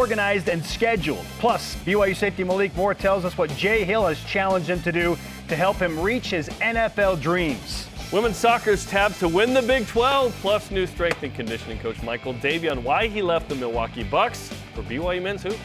organized 0.00 0.48
and 0.48 0.64
scheduled. 0.64 1.24
Plus, 1.40 1.74
BYU 1.84 2.14
safety 2.14 2.44
Malik 2.44 2.72
Moore 2.76 2.94
tells 2.94 3.24
us 3.24 3.36
what 3.36 3.50
Jay 3.56 3.82
Hill 3.82 4.06
has 4.06 4.22
challenged 4.22 4.70
him 4.70 4.80
to 4.82 4.92
do 4.92 5.18
to 5.48 5.56
help 5.56 5.76
him 5.76 5.98
reach 5.98 6.30
his 6.30 6.48
NFL 6.60 7.20
dreams. 7.20 7.88
Women's 8.12 8.36
soccer's 8.36 8.86
tapped 8.86 9.18
to 9.18 9.26
win 9.26 9.52
the 9.52 9.62
Big 9.62 9.88
12, 9.88 10.32
plus 10.40 10.70
new 10.70 10.86
strength 10.86 11.24
and 11.24 11.34
conditioning 11.34 11.80
coach 11.80 12.00
Michael 12.04 12.32
Davey 12.34 12.68
on 12.68 12.84
why 12.84 13.08
he 13.08 13.22
left 13.22 13.48
the 13.48 13.56
Milwaukee 13.56 14.04
Bucks 14.04 14.52
for 14.72 14.84
BYU 14.84 15.20
men's 15.20 15.42
hoops. 15.42 15.58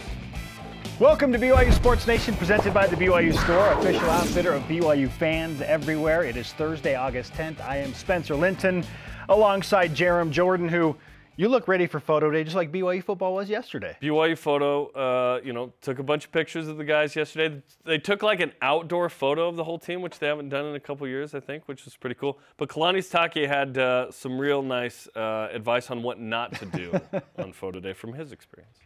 Welcome 1.00 1.32
to 1.32 1.38
BYU 1.38 1.72
Sports 1.72 2.08
Nation, 2.08 2.36
presented 2.36 2.74
by 2.74 2.88
the 2.88 2.96
BYU 2.96 3.40
Store, 3.44 3.74
official 3.74 4.10
outfitter 4.10 4.54
of 4.54 4.64
BYU 4.64 5.12
fans 5.12 5.62
everywhere. 5.62 6.24
It 6.24 6.38
is 6.38 6.52
Thursday, 6.54 6.96
August 6.96 7.34
10th. 7.34 7.62
I 7.62 7.78
am 7.78 7.94
Spencer 7.94 8.34
Linton, 8.34 8.84
alongside 9.30 9.94
Jarom 9.94 10.32
Jordan, 10.32 10.68
who 10.68 10.96
you 11.36 11.50
look 11.50 11.68
ready 11.68 11.88
for 11.88 12.00
photo 12.00 12.30
day, 12.32 12.44
just 12.44 12.56
like 12.56 12.72
BYU 12.72 13.04
football 13.04 13.34
was 13.34 13.50
yesterday. 13.50 13.98
BYU 14.02 14.38
photo, 14.38 14.88
uh, 14.92 15.42
you 15.44 15.54
know, 15.54 15.74
took 15.82 16.00
a 16.00 16.04
bunch 16.04 16.26
of 16.26 16.32
pictures 16.32 16.68
of 16.68 16.78
the 16.78 16.84
guys 16.84 17.16
yesterday. 17.16 17.62
They 17.86 17.98
took 17.98 18.22
like 18.22 18.40
an 18.40 18.54
outdoor 18.62 19.10
photo 19.10 19.48
of 19.48 19.56
the 19.56 19.64
whole 19.64 19.80
team, 19.80 20.02
which 20.02 20.20
they 20.20 20.28
haven't 20.28 20.50
done 20.50 20.66
in 20.66 20.76
a 20.76 20.80
couple 20.80 21.08
years, 21.08 21.34
I 21.34 21.40
think, 21.40 21.68
which 21.68 21.88
is 21.88 21.96
pretty 21.96 22.16
cool. 22.16 22.40
But 22.58 22.70
Kalani 22.70 23.00
Sitake 23.00 23.48
had 23.48 23.78
uh, 23.78 24.12
some 24.12 24.38
real 24.38 24.62
nice 24.62 25.08
uh, 25.16 25.50
advice 25.52 25.90
on 25.90 26.04
what 26.04 26.20
not 26.20 26.54
to 26.56 26.66
do 26.66 27.00
on 27.38 27.52
photo 27.52 27.80
day 27.80 27.94
from 27.94 28.14
his 28.14 28.32
experience. 28.32 28.78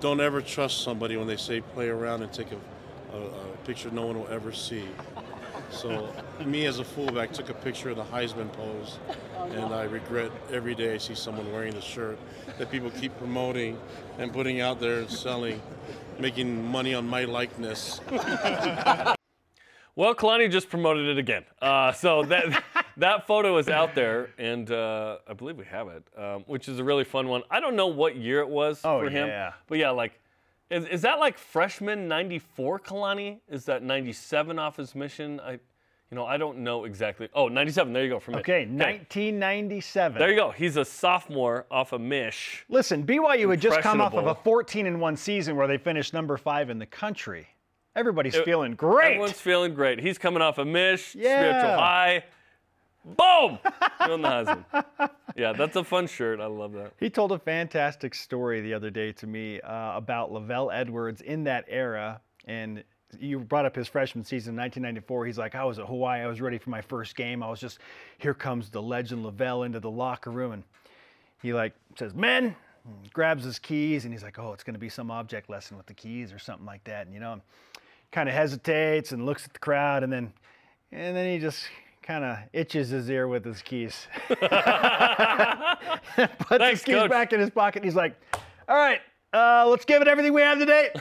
Don't 0.00 0.20
ever 0.20 0.42
trust 0.42 0.82
somebody 0.82 1.16
when 1.16 1.26
they 1.26 1.36
say 1.36 1.60
play 1.60 1.88
around 1.88 2.22
and 2.22 2.32
take 2.32 2.48
a, 2.52 3.16
a, 3.16 3.20
a 3.20 3.56
picture 3.64 3.90
no 3.90 4.06
one 4.06 4.18
will 4.18 4.28
ever 4.28 4.52
see. 4.52 4.84
So 5.72 6.12
me 6.44 6.66
as 6.66 6.78
a 6.78 6.84
fullback 6.84 7.32
took 7.32 7.48
a 7.48 7.54
picture 7.54 7.90
of 7.90 7.96
the 7.96 8.04
Heisman 8.04 8.52
pose, 8.52 8.98
and 9.50 9.72
I 9.74 9.84
regret 9.84 10.30
every 10.52 10.74
day 10.74 10.94
I 10.94 10.98
see 10.98 11.14
someone 11.14 11.50
wearing 11.52 11.74
the 11.74 11.80
shirt 11.80 12.18
that 12.58 12.70
people 12.70 12.90
keep 12.90 13.16
promoting 13.18 13.78
and 14.18 14.32
putting 14.32 14.60
out 14.60 14.80
there 14.80 14.98
and 15.00 15.10
selling, 15.10 15.60
making 16.18 16.64
money 16.64 16.94
on 16.94 17.08
my 17.08 17.24
likeness. 17.24 18.00
Well, 19.94 20.14
Kalani 20.14 20.50
just 20.50 20.70
promoted 20.70 21.06
it 21.06 21.18
again. 21.18 21.44
Uh, 21.60 21.92
so 21.92 22.22
that 22.22 22.64
that 22.96 23.26
photo 23.26 23.58
is 23.58 23.68
out 23.68 23.94
there, 23.94 24.30
and 24.38 24.70
uh, 24.70 25.18
I 25.28 25.34
believe 25.34 25.58
we 25.58 25.66
have 25.66 25.88
it, 25.88 26.02
um, 26.16 26.44
which 26.46 26.66
is 26.66 26.78
a 26.78 26.84
really 26.84 27.04
fun 27.04 27.28
one. 27.28 27.42
I 27.50 27.60
don't 27.60 27.76
know 27.76 27.88
what 27.88 28.16
year 28.16 28.40
it 28.40 28.48
was 28.48 28.80
Oh, 28.84 29.00
for 29.00 29.10
him, 29.10 29.28
yeah. 29.28 29.52
but 29.66 29.76
yeah, 29.76 29.90
like, 29.90 30.18
is, 30.72 30.84
is 30.86 31.02
that 31.02 31.18
like 31.18 31.38
freshman 31.38 32.08
'94 32.08 32.80
Kalani? 32.80 33.38
Is 33.48 33.64
that 33.66 33.82
'97 33.82 34.58
off 34.58 34.76
his 34.76 34.94
mission? 34.94 35.38
I, 35.40 35.52
you 35.52 36.16
know, 36.16 36.26
I 36.26 36.36
don't 36.36 36.58
know 36.58 36.84
exactly. 36.84 37.28
Oh, 37.34 37.48
'97. 37.48 37.92
There 37.92 38.02
you 38.04 38.10
go. 38.10 38.18
From 38.20 38.34
Okay, 38.36 38.66
1997. 38.66 40.18
There 40.18 40.30
you 40.30 40.36
go. 40.36 40.50
He's 40.50 40.76
a 40.76 40.84
sophomore 40.84 41.66
off 41.70 41.92
a 41.92 41.98
Mish. 41.98 42.64
Listen, 42.68 43.04
BYU 43.04 43.50
had 43.50 43.60
just 43.60 43.80
come 43.80 44.00
off 44.00 44.14
of 44.14 44.26
a 44.26 44.34
14 44.34 44.86
and 44.86 45.00
1 45.00 45.16
season 45.16 45.56
where 45.56 45.66
they 45.66 45.78
finished 45.78 46.12
number 46.12 46.36
five 46.36 46.70
in 46.70 46.78
the 46.78 46.86
country. 46.86 47.46
Everybody's 47.94 48.36
feeling 48.36 48.72
great. 48.74 49.06
Everyone's 49.12 49.32
feeling 49.40 49.74
great. 49.74 50.00
He's 50.00 50.16
coming 50.16 50.40
off 50.42 50.58
a 50.58 50.64
Mish, 50.64 51.14
Yeah. 51.14 51.38
spiritual 51.38 51.76
high. 51.78 52.24
Boom! 53.04 53.58
Heisman. 54.00 54.64
Yeah, 55.36 55.52
that's 55.52 55.76
a 55.76 55.84
fun 55.84 56.06
shirt. 56.06 56.40
I 56.40 56.46
love 56.46 56.72
that. 56.72 56.92
He 57.00 57.10
told 57.10 57.32
a 57.32 57.38
fantastic 57.38 58.14
story 58.14 58.60
the 58.60 58.74
other 58.74 58.90
day 58.90 59.12
to 59.12 59.26
me 59.26 59.60
uh, 59.60 59.96
about 59.96 60.32
LaVell 60.32 60.72
Edwards 60.72 61.20
in 61.20 61.44
that 61.44 61.64
era. 61.68 62.20
And 62.44 62.84
you 63.18 63.38
brought 63.38 63.64
up 63.64 63.74
his 63.74 63.88
freshman 63.88 64.24
season, 64.24 64.54
in 64.54 64.60
1994. 64.60 65.26
He's 65.26 65.38
like, 65.38 65.54
I 65.54 65.64
was 65.64 65.78
at 65.78 65.86
Hawaii. 65.86 66.20
I 66.20 66.26
was 66.26 66.40
ready 66.40 66.58
for 66.58 66.70
my 66.70 66.80
first 66.80 67.16
game. 67.16 67.42
I 67.42 67.48
was 67.48 67.60
just, 67.60 67.78
here 68.18 68.34
comes 68.34 68.70
the 68.70 68.82
legend 68.82 69.24
LaVell 69.24 69.66
into 69.66 69.80
the 69.80 69.90
locker 69.90 70.30
room. 70.30 70.52
And 70.52 70.62
he 71.42 71.52
like 71.52 71.74
says, 71.98 72.14
men, 72.14 72.54
grabs 73.12 73.44
his 73.44 73.58
keys. 73.58 74.04
And 74.04 74.12
he's 74.12 74.22
like, 74.22 74.38
oh, 74.38 74.52
it's 74.52 74.64
going 74.64 74.74
to 74.74 74.80
be 74.80 74.88
some 74.88 75.10
object 75.10 75.48
lesson 75.48 75.76
with 75.76 75.86
the 75.86 75.94
keys 75.94 76.32
or 76.32 76.38
something 76.38 76.66
like 76.66 76.84
that. 76.84 77.06
And, 77.06 77.14
you 77.14 77.20
know, 77.20 77.40
kind 78.10 78.28
of 78.28 78.34
hesitates 78.34 79.12
and 79.12 79.24
looks 79.26 79.44
at 79.44 79.52
the 79.52 79.58
crowd. 79.58 80.02
And 80.02 80.12
then, 80.12 80.32
and 80.90 81.16
then 81.16 81.30
he 81.30 81.38
just 81.38 81.64
kind 82.02 82.24
of 82.24 82.38
itches 82.52 82.90
his 82.90 83.08
ear 83.08 83.28
with 83.28 83.44
his 83.44 83.62
keys. 83.62 84.06
puts 84.28 84.38
Thanks, 86.48 86.80
his 86.80 86.82
keys 86.82 86.94
Coach. 86.96 87.10
back 87.10 87.32
in 87.32 87.40
his 87.40 87.50
pocket. 87.50 87.84
He's 87.84 87.94
like, 87.94 88.16
all 88.68 88.76
right, 88.76 89.00
uh, 89.32 89.66
let's 89.68 89.84
give 89.84 90.02
it 90.02 90.08
everything 90.08 90.32
we 90.32 90.42
have 90.42 90.58
today. 90.58 90.90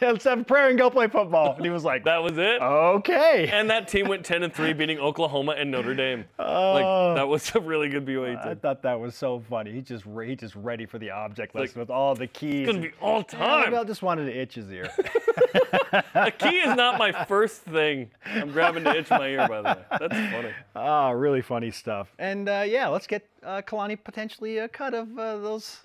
let's 0.00 0.24
have 0.24 0.40
a 0.40 0.44
prayer 0.44 0.68
and 0.68 0.78
go 0.78 0.90
play 0.90 1.08
football. 1.08 1.54
And 1.56 1.64
he 1.64 1.70
was 1.70 1.84
like, 1.84 2.04
That 2.04 2.22
was 2.22 2.38
it. 2.38 2.60
okay. 2.62 3.48
And 3.52 3.70
that 3.70 3.88
team 3.88 4.08
went 4.08 4.24
10 4.24 4.42
and 4.42 4.52
3, 4.54 4.72
beating 4.72 4.98
Oklahoma 4.98 5.52
and 5.52 5.70
Notre 5.70 5.94
Dame. 5.94 6.24
Oh. 6.38 6.72
like 6.72 7.16
that 7.16 7.28
was 7.28 7.54
a 7.54 7.60
really 7.60 7.88
good 7.88 8.04
BYU 8.04 8.44
I 8.46 8.54
thought 8.54 8.82
that 8.82 8.98
was 8.98 9.14
so 9.14 9.42
funny. 9.48 9.72
He 9.72 9.80
just 9.80 10.04
he 10.04 10.36
just 10.36 10.54
ready 10.56 10.86
for 10.86 10.98
the 10.98 11.10
object 11.10 11.54
lesson 11.54 11.80
like, 11.80 11.88
with 11.88 11.90
all 11.90 12.14
the 12.14 12.26
keys. 12.26 12.68
It's 12.68 12.76
gonna 12.76 12.80
be 12.88 12.92
all 13.00 13.18
Yeah, 13.32 13.38
time. 13.38 13.72
LaVell 13.72 13.86
just 13.86 14.02
wanted 14.02 14.26
to 14.26 14.36
itch 14.38 14.54
his 14.54 14.70
ear. 14.72 14.90
A 16.14 16.30
key 16.30 16.56
is 16.58 16.74
not 16.76 16.98
my 16.98 17.12
first 17.26 17.62
thing. 17.62 18.10
I'm 18.26 18.50
grabbing 18.50 18.84
to 18.84 18.96
itch 18.96 19.10
my 19.10 19.28
ear, 19.28 19.46
by 19.48 19.62
the 19.62 19.68
way. 19.68 19.84
That's 19.90 20.32
funny. 20.32 20.50
Ah, 20.74 21.10
really 21.10 21.42
funny 21.42 21.70
stuff. 21.70 22.12
And 22.18 22.48
uh, 22.48 22.64
yeah, 22.66 22.88
let's 22.88 23.06
get 23.06 23.28
uh, 23.42 23.62
Kalani 23.62 24.02
potentially 24.02 24.58
a 24.58 24.68
cut 24.68 24.94
of 24.94 25.16
uh, 25.18 25.38
those, 25.38 25.80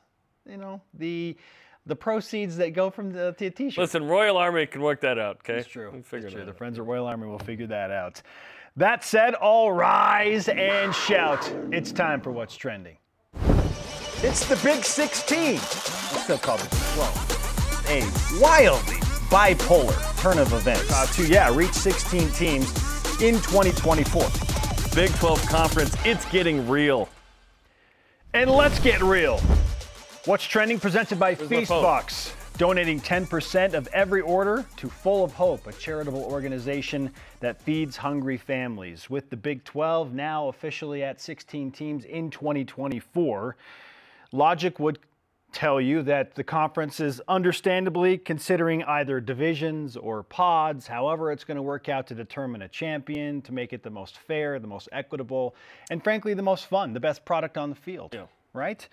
you 0.50 0.58
know, 0.58 0.82
the 0.94 1.36
the 1.90 1.96
proceeds 1.96 2.56
that 2.58 2.74
go 2.74 2.90
from 2.90 3.12
the, 3.12 3.36
the 3.38 3.50
t-shirt. 3.50 3.82
Listen, 3.82 4.06
Royal 4.08 4.38
Army 4.38 4.66
can 4.68 4.82
work 4.82 5.02
that 5.02 5.18
out, 5.18 5.38
okay? 5.38 5.58
It's 5.58 5.68
true. 5.68 5.90
We'll 5.92 6.04
figure 6.04 6.28
It's 6.28 6.36
it 6.36 6.38
true. 6.38 6.46
The 6.46 6.54
friends 6.54 6.80
at 6.80 6.86
Royal 6.86 7.08
Army 7.08 7.28
will 7.28 7.40
figure 7.40 7.68
that 7.68 7.92
out. 7.92 8.22
That 8.78 9.04
said, 9.04 9.34
all 9.34 9.74
rise 9.74 10.48
and 10.48 10.94
shout. 10.94 11.52
It's 11.72 11.92
time 11.92 12.22
for 12.22 12.32
what's 12.32 12.56
trending. 12.56 12.98
It's 14.22 14.46
the 14.46 14.60
Big 14.64 14.86
16. 14.86 15.56
It's 15.56 16.24
still 16.24 16.38
called 16.38 16.60
the 16.60 16.76
12. 16.96 17.86
A 17.90 18.40
wildly 18.40 18.98
bipolar 19.30 20.22
turn 20.22 20.38
of 20.38 20.54
events 20.54 20.92
uh, 20.94 21.08
to, 21.08 21.26
yeah, 21.28 21.54
reach 21.54 21.74
16 21.74 22.30
teams 22.32 22.70
in 23.22 23.36
2024. 23.36 24.22
Big 24.96 25.12
12 25.16 25.46
conference, 25.48 25.96
it's 26.06 26.26
getting 26.26 26.68
real. 26.70 27.10
And 28.34 28.52
let's 28.52 28.80
get 28.80 29.02
real. 29.02 29.42
What's 30.26 30.44
trending 30.44 30.80
presented 30.80 31.18
by? 31.18 31.34
Feastbox, 31.34 32.34
donating 32.58 33.00
10% 33.00 33.74
of 33.74 33.88
every 33.94 34.20
order 34.20 34.66
to 34.76 34.90
Full 34.90 35.24
of 35.24 35.32
Hope, 35.32 35.66
a 35.66 35.72
charitable 35.72 36.24
organization 36.24 37.12
that 37.40 37.62
feeds 37.62 37.96
hungry 37.96 38.36
families. 38.36 39.10
With 39.10 39.30
the 39.30 39.38
Big 39.38 39.64
12 39.64 40.14
now 40.14 40.50
officially 40.50 41.04
at 41.04 41.22
16 41.22 41.72
teams 41.72 42.04
in 42.04 42.30
2024, 42.30 43.56
logic 44.34 44.78
would 44.78 45.00
tell 45.54 45.80
you 45.80 46.04
that 46.04 46.36
the 46.36 46.44
conference 46.44 47.00
is 47.00 47.22
understandably 47.30 48.18
considering 48.18 48.84
either 48.84 49.22
divisions 49.22 49.96
or 49.96 50.24
pods, 50.24 50.86
however, 50.86 51.32
it's 51.32 51.46
going 51.46 51.56
to 51.56 51.64
work 51.64 51.88
out 51.88 52.08
to 52.08 52.14
determine 52.14 52.62
a 52.64 52.68
champion, 52.68 53.42
to 53.42 53.54
make 53.54 53.72
it 53.72 53.84
the 53.84 53.90
most 53.90 54.18
fair, 54.18 54.60
the 54.60 54.68
most 54.68 54.90
equitable, 54.92 55.56
and 55.90 56.04
frankly, 56.04 56.34
the 56.34 56.44
most 56.44 56.66
fun, 56.66 56.92
the 56.92 57.00
best 57.00 57.24
product 57.24 57.58
on 57.58 57.70
the 57.70 57.76
field. 57.76 58.14
Yeah. 58.14 58.26
Right? 58.52 58.88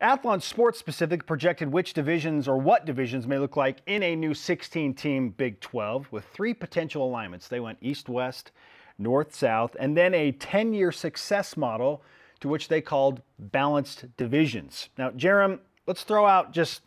Athlon 0.00 0.40
Sports 0.40 0.78
Specific 0.78 1.26
projected 1.26 1.70
which 1.70 1.92
divisions 1.92 2.48
or 2.48 2.56
what 2.56 2.86
divisions 2.86 3.26
may 3.26 3.36
look 3.36 3.58
like 3.58 3.82
in 3.86 4.02
a 4.02 4.16
new 4.16 4.32
16 4.32 4.94
team 4.94 5.28
Big 5.28 5.60
12 5.60 6.10
with 6.10 6.24
three 6.24 6.54
potential 6.54 7.04
alignments. 7.04 7.48
They 7.48 7.60
went 7.60 7.76
east 7.82 8.08
west, 8.08 8.50
north 8.98 9.34
south, 9.34 9.76
and 9.78 9.94
then 9.94 10.14
a 10.14 10.32
10 10.32 10.72
year 10.72 10.90
success 10.90 11.54
model 11.54 12.02
to 12.40 12.48
which 12.48 12.68
they 12.68 12.80
called 12.80 13.20
balanced 13.38 14.06
divisions. 14.16 14.88
Now, 14.96 15.10
Jarom, 15.10 15.58
let's 15.86 16.02
throw 16.02 16.24
out 16.24 16.52
just 16.52 16.80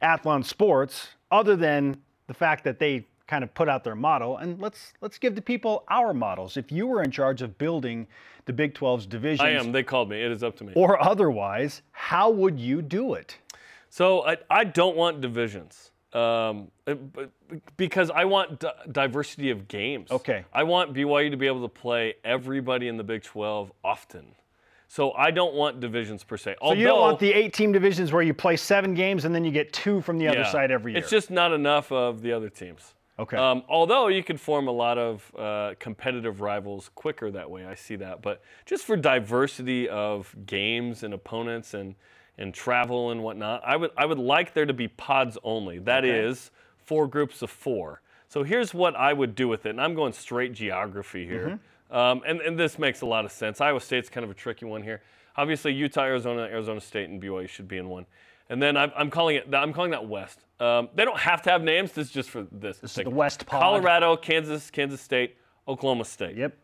Athlon 0.00 0.44
Sports, 0.44 1.08
other 1.32 1.56
than 1.56 2.00
the 2.28 2.34
fact 2.34 2.62
that 2.62 2.78
they 2.78 3.06
kind 3.32 3.42
of 3.42 3.54
put 3.54 3.66
out 3.66 3.82
their 3.82 3.94
model, 3.94 4.36
and 4.36 4.60
let's 4.60 4.92
let's 5.00 5.16
give 5.16 5.34
the 5.34 5.40
people 5.40 5.84
our 5.88 6.12
models. 6.12 6.58
If 6.58 6.70
you 6.70 6.86
were 6.86 7.02
in 7.02 7.10
charge 7.10 7.40
of 7.40 7.56
building 7.56 8.06
the 8.44 8.52
Big 8.52 8.74
12's 8.74 9.06
divisions, 9.06 9.40
I 9.40 9.52
am. 9.52 9.72
They 9.72 9.82
called 9.82 10.10
me. 10.10 10.22
It 10.22 10.30
is 10.30 10.42
up 10.42 10.54
to 10.58 10.64
me. 10.64 10.74
or 10.76 11.02
otherwise, 11.02 11.80
how 11.92 12.30
would 12.30 12.60
you 12.60 12.82
do 12.82 13.14
it? 13.14 13.38
So 13.88 14.26
I, 14.26 14.36
I 14.50 14.64
don't 14.64 14.96
want 14.98 15.22
divisions 15.22 15.92
um, 16.12 16.70
because 17.78 18.10
I 18.10 18.26
want 18.26 18.60
di- 18.60 18.72
diversity 18.90 19.48
of 19.48 19.66
games. 19.66 20.10
Okay. 20.10 20.44
I 20.52 20.64
want 20.64 20.92
BYU 20.92 21.30
to 21.30 21.36
be 21.38 21.46
able 21.46 21.62
to 21.62 21.68
play 21.68 22.14
everybody 22.24 22.88
in 22.88 22.98
the 22.98 23.04
Big 23.04 23.22
12 23.22 23.72
often. 23.82 24.26
So 24.88 25.12
I 25.12 25.30
don't 25.30 25.54
want 25.54 25.80
divisions 25.80 26.22
per 26.22 26.36
se. 26.36 26.56
So 26.60 26.74
you 26.74 26.84
don't 26.84 27.00
want 27.00 27.18
the 27.18 27.32
eight 27.32 27.54
team 27.54 27.72
divisions 27.72 28.12
where 28.12 28.22
you 28.22 28.34
play 28.34 28.56
seven 28.58 28.92
games 28.92 29.24
and 29.24 29.34
then 29.34 29.42
you 29.42 29.50
get 29.50 29.72
two 29.72 30.02
from 30.02 30.18
the 30.18 30.28
other 30.28 30.44
side 30.44 30.70
every 30.70 30.92
year. 30.92 31.00
It's 31.00 31.10
just 31.10 31.30
not 31.30 31.50
enough 31.54 31.90
of 31.90 32.20
the 32.20 32.30
other 32.32 32.50
teams. 32.50 32.92
Okay. 33.18 33.36
Um, 33.36 33.62
although 33.68 34.08
you 34.08 34.22
could 34.22 34.40
form 34.40 34.68
a 34.68 34.72
lot 34.72 34.98
of 34.98 35.32
uh, 35.38 35.74
competitive 35.78 36.40
rivals 36.40 36.90
quicker 36.94 37.30
that 37.30 37.50
way, 37.50 37.66
I 37.66 37.74
see 37.74 37.96
that. 37.96 38.22
But 38.22 38.42
just 38.64 38.84
for 38.84 38.96
diversity 38.96 39.88
of 39.88 40.34
games 40.46 41.02
and 41.02 41.14
opponents 41.14 41.74
and 41.74 41.94
and 42.38 42.54
travel 42.54 43.10
and 43.10 43.22
whatnot, 43.22 43.62
I 43.64 43.76
would 43.76 43.90
I 43.96 44.06
would 44.06 44.18
like 44.18 44.54
there 44.54 44.66
to 44.66 44.72
be 44.72 44.88
pods 44.88 45.36
only. 45.44 45.78
That 45.78 46.04
is 46.04 46.50
four 46.78 47.06
groups 47.06 47.42
of 47.42 47.50
four. 47.50 48.00
So 48.28 48.42
here's 48.42 48.72
what 48.72 48.96
I 48.96 49.12
would 49.12 49.34
do 49.34 49.46
with 49.46 49.66
it, 49.66 49.70
and 49.70 49.80
I'm 49.80 49.94
going 49.94 50.14
straight 50.14 50.54
geography 50.54 51.26
here. 51.26 51.60
Mm-hmm. 51.90 51.94
Um, 51.94 52.22
and, 52.26 52.40
and 52.40 52.58
this 52.58 52.78
makes 52.78 53.02
a 53.02 53.06
lot 53.06 53.26
of 53.26 53.32
sense. 53.32 53.60
Iowa 53.60 53.78
State's 53.78 54.08
kind 54.08 54.24
of 54.24 54.30
a 54.30 54.34
tricky 54.34 54.64
one 54.64 54.82
here. 54.82 55.02
Obviously, 55.36 55.74
Utah, 55.74 56.04
Arizona, 56.04 56.42
Arizona 56.42 56.80
State, 56.80 57.10
and 57.10 57.22
BYU 57.22 57.46
should 57.46 57.68
be 57.68 57.76
in 57.76 57.90
one. 57.90 58.06
And 58.52 58.62
then 58.62 58.76
I'm, 58.76 58.92
I'm 58.94 59.08
calling 59.08 59.36
it. 59.36 59.52
I'm 59.54 59.72
calling 59.72 59.92
that 59.92 60.06
West. 60.06 60.44
Um, 60.60 60.90
they 60.94 61.06
don't 61.06 61.18
have 61.18 61.40
to 61.42 61.50
have 61.50 61.62
names. 61.62 61.92
This 61.92 62.08
is 62.08 62.12
just 62.12 62.28
for 62.28 62.46
this. 62.52 62.76
This 62.78 62.98
is 62.98 63.04
the 63.04 63.10
West 63.10 63.46
pod. 63.46 63.60
Colorado, 63.62 64.14
Kansas, 64.14 64.70
Kansas 64.70 65.00
State, 65.00 65.36
Oklahoma 65.66 66.04
State. 66.04 66.36
Yep. 66.36 66.54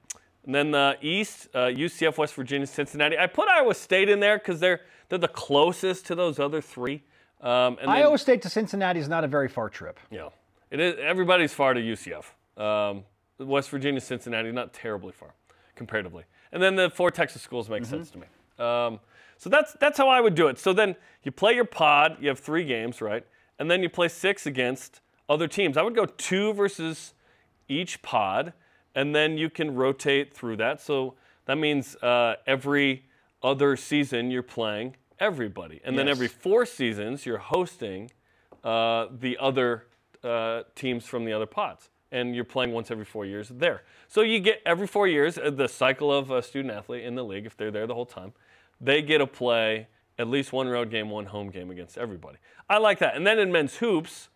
And 0.45 0.55
then 0.55 0.71
the 0.71 0.99
East, 1.01 1.49
uh, 1.55 1.61
UCF, 1.61 2.19
West 2.19 2.35
Virginia, 2.35 2.67
Cincinnati. 2.67 3.19
I 3.19 3.27
put 3.27 3.49
Iowa 3.49 3.75
State 3.75 4.11
in 4.11 4.21
there 4.21 4.39
because 4.39 4.61
they're 4.61 4.83
they're 5.09 5.19
the 5.19 5.29
closest 5.29 6.05
to 6.07 6.15
those 6.15 6.39
other 6.39 6.61
three. 6.61 7.03
Um, 7.41 7.79
and 7.81 7.89
then, 7.89 7.89
Iowa 7.89 8.19
State 8.19 8.43
to 8.43 8.51
Cincinnati 8.51 9.01
is 9.01 9.09
not 9.09 9.25
a 9.25 9.29
very 9.29 9.49
far 9.49 9.71
trip. 9.71 9.99
yeah, 10.11 10.29
it 10.71 10.81
is. 10.81 10.97
Everybody's 11.01 11.55
far 11.55 11.73
to 11.73 11.81
UCF. 11.81 12.25
Um, 12.63 13.05
West 13.39 13.71
Virginia, 13.71 14.01
Cincinnati, 14.03 14.53
not 14.53 14.75
terribly 14.75 15.13
far 15.13 15.33
comparatively. 15.75 16.25
And 16.53 16.63
then 16.63 16.77
the 16.77 16.91
four 16.91 17.11
Texas 17.11 17.41
schools 17.41 17.71
make 17.71 17.87
sense 17.87 18.11
to 18.11 18.19
me. 18.19 18.27
Um, 18.59 19.01
so 19.39 19.49
that's 19.49 19.73
that's 19.75 19.97
how 19.97 20.09
I 20.09 20.21
would 20.21 20.35
do 20.35 20.49
it. 20.49 20.59
So 20.59 20.73
then 20.73 20.97
you 21.23 21.33
play 21.33 21.55
your 21.55 21.65
pod. 21.65 22.19
You 22.21 22.29
have 22.29 22.41
three 22.41 22.65
games, 22.65 23.01
right? 23.01 23.25
And 23.59 23.71
then 23.71 23.83
you 23.83 23.89
play 23.89 24.09
six 24.09 24.47
against 24.47 25.01
other 25.29 25.49
teams. 25.49 25.77
I 25.77 25.83
would 25.83 25.95
go 25.95 26.05
two 26.05 26.53
versus 26.53 27.15
each 27.69 28.03
pod, 28.03 28.53
and 28.95 29.15
then 29.15 29.39
you 29.39 29.49
can 29.49 29.75
rotate 29.75 30.35
through 30.35 30.57
that. 30.57 30.81
So 30.81 31.15
that 31.47 31.57
means 31.57 31.97
uh, 31.97 32.37
every 32.47 33.05
other 33.43 33.77
season 33.77 34.31
you're 34.31 34.43
playing 34.43 34.97
everybody, 35.21 35.81
and 35.85 35.99
then 35.99 36.09
every 36.09 36.29
four 36.29 36.67
seasons 36.67 37.25
you're 37.25 37.39
hosting 37.39 38.11
uh, 38.65 39.07
the 39.11 39.37
other 39.39 39.87
uh, 40.25 40.63
teams 40.75 41.07
from 41.07 41.25
the 41.25 41.33
other 41.33 41.47
pods, 41.47 41.91
and 42.11 42.35
you're 42.35 42.45
playing 42.45 42.73
once 42.73 42.91
every 42.91 43.05
four 43.05 43.25
years 43.25 43.49
there. 43.49 43.83
So 44.09 44.23
you 44.23 44.41
get 44.41 44.61
every 44.67 44.87
four 44.87 45.07
years 45.07 45.39
uh, 45.39 45.51
the 45.51 45.69
cycle 45.69 46.13
of 46.13 46.31
a 46.31 46.43
student 46.43 46.75
athlete 46.75 47.05
in 47.05 47.15
the 47.15 47.25
league 47.25 47.47
if 47.47 47.57
they're 47.57 47.71
there 47.71 47.87
the 47.87 47.95
whole 47.95 48.07
time, 48.07 48.33
they 48.81 49.03
get 49.03 49.21
a 49.21 49.27
play 49.27 49.89
at 50.19 50.27
least 50.29 50.53
one 50.53 50.69
road 50.69 50.91
game, 50.91 51.11
one 51.11 51.27
home 51.27 51.49
game 51.51 51.71
against 51.71 51.97
everybody. 51.97 52.39
I 52.69 52.79
like 52.79 52.99
that. 52.99 53.17
And 53.17 53.27
then 53.27 53.39
in 53.39 53.53
men's 53.53 53.77
hoops, 53.77 54.29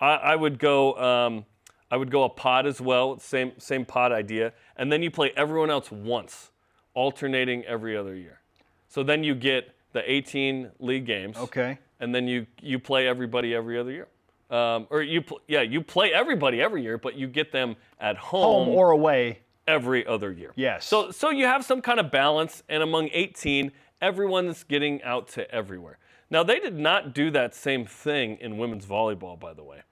I, 0.00 0.14
I 0.14 0.36
would 0.36 0.58
go. 0.58 0.94
Um, 0.94 1.44
I 1.90 1.96
would 1.96 2.10
go 2.10 2.24
a 2.24 2.28
pod 2.28 2.66
as 2.66 2.80
well, 2.80 3.18
same 3.20 3.52
same 3.58 3.84
pod 3.84 4.10
idea, 4.12 4.52
and 4.76 4.90
then 4.90 5.02
you 5.02 5.10
play 5.10 5.30
everyone 5.36 5.70
else 5.70 5.90
once, 5.90 6.50
alternating 6.94 7.64
every 7.64 7.96
other 7.96 8.14
year. 8.14 8.40
So 8.88 9.02
then 9.02 9.22
you 9.22 9.34
get 9.34 9.74
the 9.92 10.10
18 10.10 10.72
league 10.78 11.06
games 11.06 11.36
Okay. 11.36 11.78
and 12.00 12.14
then 12.14 12.26
you 12.26 12.46
you 12.60 12.78
play 12.78 13.06
everybody 13.06 13.54
every 13.54 13.78
other 13.78 13.90
year. 13.92 14.08
Um, 14.50 14.86
or 14.90 15.02
you 15.02 15.22
pl- 15.22 15.40
yeah 15.48 15.62
you 15.62 15.80
play 15.82 16.12
everybody 16.12 16.60
every 16.60 16.82
year, 16.82 16.98
but 16.98 17.14
you 17.14 17.26
get 17.28 17.52
them 17.52 17.76
at 18.00 18.16
Home 18.16 18.68
or 18.68 18.90
away. 18.90 19.40
every 19.68 20.06
other 20.06 20.32
year. 20.32 20.52
Yes. 20.56 20.86
So 20.86 21.10
so 21.10 21.30
you 21.30 21.44
have 21.46 21.64
some 21.64 21.80
kind 21.82 22.00
of 22.00 22.10
balance, 22.10 22.62
and 22.68 22.82
among 22.82 23.10
18, 23.12 23.70
everyone's 24.00 24.64
getting 24.64 25.02
out 25.02 25.28
to 25.28 25.50
everywhere. 25.50 25.98
Now 26.30 26.42
they 26.42 26.58
did 26.58 26.76
not 26.78 27.14
do 27.14 27.30
that 27.30 27.54
same 27.54 27.86
thing 27.86 28.38
in 28.40 28.58
women's 28.58 28.84
volleyball, 28.86 29.38
by 29.38 29.54
the 29.54 29.62
way, 29.62 29.82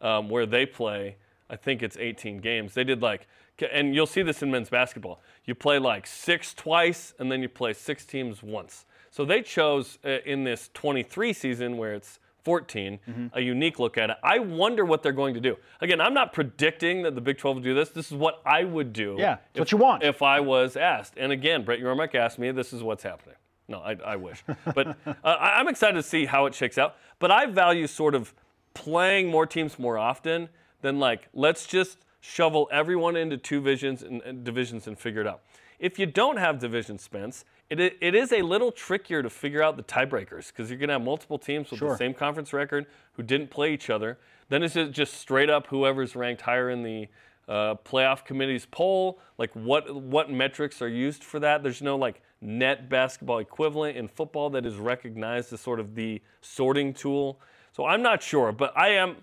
um, 0.00 0.28
where 0.28 0.46
they 0.46 0.66
play. 0.66 1.16
I 1.48 1.56
think 1.56 1.82
it's 1.82 1.96
18 1.96 2.38
games. 2.38 2.74
They 2.74 2.84
did 2.84 3.02
like, 3.02 3.26
and 3.70 3.94
you'll 3.94 4.06
see 4.06 4.22
this 4.22 4.42
in 4.42 4.50
men's 4.50 4.70
basketball. 4.70 5.20
You 5.44 5.54
play 5.54 5.78
like 5.78 6.06
six 6.06 6.52
twice, 6.54 7.14
and 7.18 7.30
then 7.30 7.42
you 7.42 7.48
play 7.48 7.74
six 7.74 8.04
teams 8.04 8.42
once. 8.42 8.86
So 9.10 9.24
they 9.24 9.42
chose 9.42 9.98
uh, 10.04 10.18
in 10.26 10.42
this 10.44 10.70
23 10.74 11.32
season 11.32 11.76
where 11.76 11.94
it's 11.94 12.18
14, 12.42 12.98
Mm-hmm. 13.08 13.26
a 13.32 13.40
unique 13.40 13.78
look 13.78 13.96
at 13.96 14.10
it. 14.10 14.16
I 14.22 14.38
wonder 14.38 14.84
what 14.84 15.02
they're 15.02 15.12
going 15.12 15.34
to 15.34 15.40
do. 15.40 15.56
Again, 15.80 16.00
I'm 16.00 16.12
not 16.12 16.32
predicting 16.32 17.02
that 17.02 17.14
the 17.14 17.20
Big 17.20 17.38
12 17.38 17.56
will 17.58 17.62
do 17.62 17.74
this. 17.74 17.88
This 17.90 18.06
is 18.10 18.16
what 18.18 18.42
I 18.44 18.64
would 18.64 18.92
do. 18.92 19.16
Yeah, 19.18 19.38
if, 19.54 19.60
what 19.60 19.72
you 19.72 19.78
want. 19.78 20.02
If 20.02 20.20
I 20.22 20.40
was 20.40 20.76
asked. 20.76 21.14
And 21.16 21.30
again, 21.32 21.64
Brett 21.64 21.80
Yormark 21.80 22.14
asked 22.14 22.38
me, 22.38 22.50
this 22.50 22.72
is 22.74 22.82
what's 22.82 23.02
happening. 23.02 23.36
No, 23.68 23.78
I, 23.80 23.96
I 24.04 24.16
wish. 24.16 24.42
But 24.74 24.88
uh, 25.06 25.14
I- 25.24 25.58
I'm 25.58 25.68
excited 25.68 25.94
to 25.94 26.02
see 26.02 26.26
how 26.26 26.46
it 26.46 26.54
shakes 26.54 26.76
out. 26.78 26.96
But 27.18 27.30
I 27.30 27.46
value 27.46 27.86
sort 27.86 28.14
of 28.14 28.34
playing 28.74 29.28
more 29.28 29.46
teams 29.46 29.78
more 29.78 29.96
often 29.98 30.48
than 30.82 30.98
like, 30.98 31.28
let's 31.32 31.66
just 31.66 31.98
shovel 32.20 32.68
everyone 32.72 33.16
into 33.16 33.36
two 33.36 33.56
divisions 33.60 34.02
and, 34.02 34.20
and 34.22 34.44
divisions 34.44 34.86
and 34.86 34.98
figure 34.98 35.20
it 35.20 35.26
out. 35.26 35.42
If 35.78 35.98
you 35.98 36.06
don't 36.06 36.36
have 36.36 36.58
division 36.58 36.98
Spence, 36.98 37.44
it, 37.70 37.80
it 37.80 38.14
is 38.14 38.32
a 38.32 38.42
little 38.42 38.70
trickier 38.70 39.22
to 39.22 39.30
figure 39.30 39.62
out 39.62 39.76
the 39.76 39.82
tiebreakers 39.82 40.48
because 40.48 40.70
you're 40.70 40.78
going 40.78 40.88
to 40.88 40.94
have 40.94 41.02
multiple 41.02 41.38
teams 41.38 41.70
with 41.70 41.78
Sure. 41.80 41.90
the 41.90 41.96
same 41.96 42.14
conference 42.14 42.52
record 42.52 42.86
who 43.12 43.22
didn't 43.22 43.50
play 43.50 43.72
each 43.72 43.90
other. 43.90 44.18
Then 44.50 44.62
it's 44.62 44.74
just- 44.74 44.92
just 44.92 45.14
straight 45.14 45.50
up 45.50 45.66
whoever's 45.68 46.14
ranked 46.14 46.42
higher 46.42 46.68
in 46.70 46.82
the 46.82 47.08
uh, 47.48 47.74
playoff 47.84 48.24
committee's 48.24 48.66
poll. 48.70 49.18
Like 49.36 49.50
what 49.52 49.94
what 49.94 50.30
metrics 50.30 50.80
are 50.80 50.88
used 50.88 51.22
for 51.22 51.38
that? 51.40 51.62
There's 51.62 51.82
no 51.82 51.94
like 51.96 52.22
net 52.44 52.88
basketball 52.88 53.38
equivalent 53.38 53.96
in 53.96 54.06
football 54.06 54.50
that 54.50 54.66
is 54.66 54.76
recognized 54.76 55.52
as 55.52 55.60
sort 55.60 55.80
of 55.80 55.94
the 55.94 56.20
sorting 56.42 56.92
tool. 56.94 57.40
So 57.72 57.86
I'm 57.86 58.02
not 58.02 58.22
sure, 58.22 58.52
but 58.52 58.76
I 58.78 58.90
am. 58.90 59.16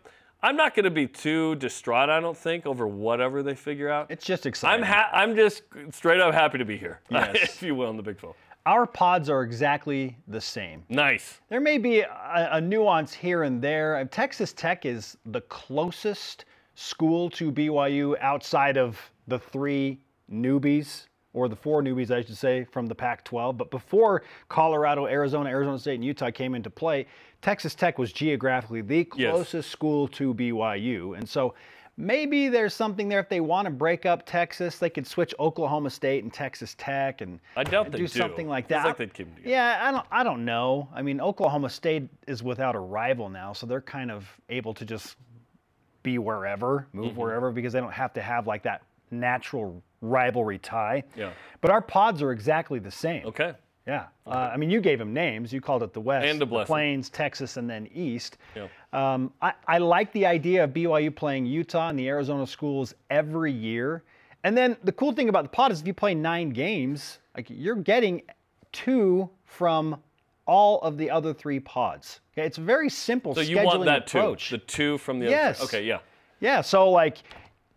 I'm 0.44 0.56
not 0.56 0.74
going 0.74 0.86
to 0.86 0.90
be 0.92 1.06
too 1.06 1.54
distraught. 1.58 2.10
I 2.10 2.20
don't 2.20 2.36
think 2.36 2.66
over 2.66 2.88
whatever 2.88 3.44
they 3.44 3.54
figure 3.54 3.90
out. 3.90 4.08
It's 4.10 4.26
just 4.26 4.46
I'm 4.46 4.50
exciting. 4.50 4.86
ha- 4.86 5.10
I'm 5.14 5.36
just 5.36 5.62
straight 5.92 6.20
up 6.20 6.34
happy 6.34 6.58
to 6.58 6.66
be 6.66 6.78
here, 6.78 7.00
Yes. 7.12 7.36
if 7.44 7.62
you 7.62 7.76
will, 7.76 7.92
in 7.92 7.96
the 7.98 8.02
Big 8.04 8.18
12. 8.18 8.36
Our 8.66 8.88
pods 8.88 9.30
are 9.30 9.44
exactly 9.44 10.18
the 10.28 10.42
same. 10.42 10.84
Nice. 10.90 11.42
There 11.50 11.60
may 11.62 11.78
be 11.78 12.00
a, 12.02 12.50
a 12.54 12.60
nuance 12.62 13.14
here 13.14 13.44
and 13.44 13.62
there. 13.62 13.98
Uh, 13.98 14.06
Texas 14.10 14.52
Tech 14.52 14.86
is 14.86 15.16
the 15.28 15.42
closest 15.42 16.46
school 16.74 17.30
to 17.32 17.52
BYU 17.52 18.16
outside 18.20 18.78
of 18.78 19.00
the 19.28 19.38
three 19.38 20.00
newbies, 20.32 21.06
or 21.34 21.48
the 21.48 21.56
four 21.56 21.82
newbies, 21.82 22.12
I 22.12 22.22
should 22.22 22.38
say, 22.38 22.66
from 22.66 22.88
the 22.88 22.96
Pac 22.96 23.24
12. 23.24 23.58
But 23.58 23.72
before 23.72 24.24
Colorado, 24.50 25.08
Arizona, 25.08 25.50
Arizona 25.50 25.80
State, 25.80 25.96
and 25.96 26.04
Utah 26.06 26.30
came 26.32 26.56
into 26.56 26.70
play, 26.70 27.08
Texas 27.42 27.74
Tech 27.74 27.98
was 27.98 28.12
geographically 28.12 28.82
the 28.82 29.08
Yes. 29.16 29.32
closest 29.34 29.72
school 29.72 30.08
to 30.10 30.34
BYU. 30.34 31.14
And 31.18 31.28
so 31.28 31.54
maybe 31.98 32.50
there's 32.50 32.74
something 32.74 33.08
there 33.08 33.20
if 33.20 33.30
they 33.30 33.40
want 33.40 33.66
to 33.66 33.72
break 33.72 34.06
up 34.06 34.26
Texas, 34.26 34.78
they 34.78 34.90
could 34.90 35.08
switch 35.08 35.34
Oklahoma 35.40 35.90
State 35.90 36.24
and 36.24 36.34
Texas 36.34 36.76
Tech 36.78 37.22
and 37.22 37.40
I 37.56 37.64
doubt 37.64 37.92
they 37.92 38.00
do 38.00 38.08
do. 38.08 38.20
something 38.20 38.48
like 38.50 38.68
that. 38.70 38.84
like 38.86 38.98
they'd 38.98 39.14
keep 39.14 39.28
'em 39.28 39.36
together. 39.36 39.50
Yeah, 39.52 39.80
I 39.82 39.92
don't 39.92 40.06
I 40.12 40.24
don't 40.24 40.44
know. 40.46 40.90
I 40.94 41.02
mean, 41.02 41.22
Oklahoma 41.22 41.70
State 41.70 42.10
is 42.28 42.44
without 42.44 42.76
a 42.76 42.80
rival 42.80 43.30
now, 43.30 43.54
so 43.54 43.66
they're 43.68 43.82
kind 43.82 44.12
of 44.12 44.30
able 44.50 44.74
to 44.76 44.86
just 44.86 45.16
be 46.04 46.18
wherever, 46.18 46.88
move 46.94 47.12
Mm-hmm. 47.12 47.20
wherever 47.22 47.52
because 47.52 47.74
they 47.74 47.80
don't 47.80 47.94
have 47.94 48.14
to 48.14 48.22
have 48.22 48.48
like 48.48 48.64
that 48.64 48.82
natural 49.12 49.84
rivalry 50.02 50.58
tie. 50.58 51.04
Yeah. 51.16 51.32
But 51.62 51.72
our 51.72 51.82
pods 51.82 52.22
are 52.22 52.32
exactly 52.32 52.80
the 52.80 52.92
same. 52.92 53.26
Okay. 53.28 53.54
Yeah. 53.88 54.06
Uh, 54.28 54.52
I 54.54 54.58
mean, 54.58 54.70
you 54.70 54.80
gave 54.80 55.00
them 55.00 55.14
names. 55.14 55.52
You 55.52 55.60
called 55.60 55.84
it 55.84 55.92
the 55.94 56.00
West, 56.02 56.26
And 56.28 56.40
the 56.40 56.46
the. 56.46 56.66
Plains, 56.66 57.10
Texas, 57.10 57.58
and 57.58 57.70
then 57.70 57.88
East. 57.94 58.38
Yeah. 58.56 58.68
Um, 58.94 59.34
I, 59.42 59.54
I 59.68 59.78
like 59.80 60.12
the 60.14 60.26
idea 60.26 60.64
of 60.64 60.72
BYU 60.72 61.16
playing 61.16 61.46
Utah 61.48 61.90
and 61.90 61.98
the 61.98 62.08
Arizona 62.08 62.46
schools 62.46 62.94
every 63.10 63.52
year. 63.52 64.04
And 64.44 64.56
then 64.58 64.78
the 64.84 64.92
cool 64.92 65.12
thing 65.14 65.30
about 65.30 65.44
the 65.44 65.50
pod 65.50 65.72
is 65.72 65.82
if 65.82 65.88
you 65.88 65.94
play 65.94 66.14
nine 66.16 66.50
games, 66.50 67.20
like 67.36 67.48
you're 67.50 67.76
getting 67.76 68.22
two 68.72 69.30
from 69.46 70.00
all 70.48 70.80
of 70.82 70.98
the 70.98 71.10
other 71.10 71.34
three 71.34 71.60
pods. 71.60 72.20
Okay, 72.34 72.46
it's 72.46 72.58
a 72.58 72.62
very 72.62 72.90
simple 72.90 73.36
So 73.36 73.42
scheduling 73.42 73.50
you 73.50 73.58
want 73.66 73.86
that 73.86 74.08
approach. 74.08 74.50
too? 74.50 74.58
The 74.58 74.64
two 74.64 74.98
from 75.00 75.20
the 75.20 75.30
Yes. 75.30 75.60
other. 75.60 75.66
Okay. 75.68 75.86
Yeah. 75.86 76.00
Yeah, 76.40 76.62
so 76.62 76.90
like 76.90 77.18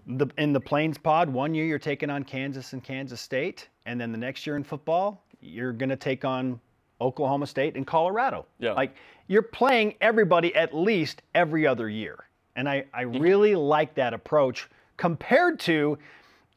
the 0.06 0.26
in 0.38 0.52
the 0.52 0.60
Plains 0.60 0.98
pod, 0.98 1.28
one 1.28 1.54
year 1.54 1.64
you're 1.64 1.78
taking 1.78 2.10
on 2.10 2.24
Kansas 2.24 2.72
and 2.72 2.82
Kansas 2.82 3.20
State, 3.20 3.68
and 3.86 4.00
then 4.00 4.12
the 4.12 4.18
next 4.18 4.46
year 4.46 4.56
in 4.56 4.64
football, 4.64 5.24
you're 5.40 5.72
gonna 5.72 5.96
take 5.96 6.24
on 6.24 6.60
Oklahoma 7.00 7.46
State 7.46 7.76
and 7.76 7.86
Colorado. 7.86 8.46
Yeah. 8.58 8.72
Like 8.72 8.94
you're 9.26 9.42
playing 9.42 9.94
everybody 10.00 10.54
at 10.54 10.74
least 10.74 11.22
every 11.34 11.66
other 11.66 11.88
year. 11.88 12.24
And 12.56 12.68
I, 12.68 12.84
I 12.94 13.02
really 13.02 13.56
like 13.56 13.94
that 13.94 14.14
approach 14.14 14.68
compared 14.96 15.58
to 15.60 15.98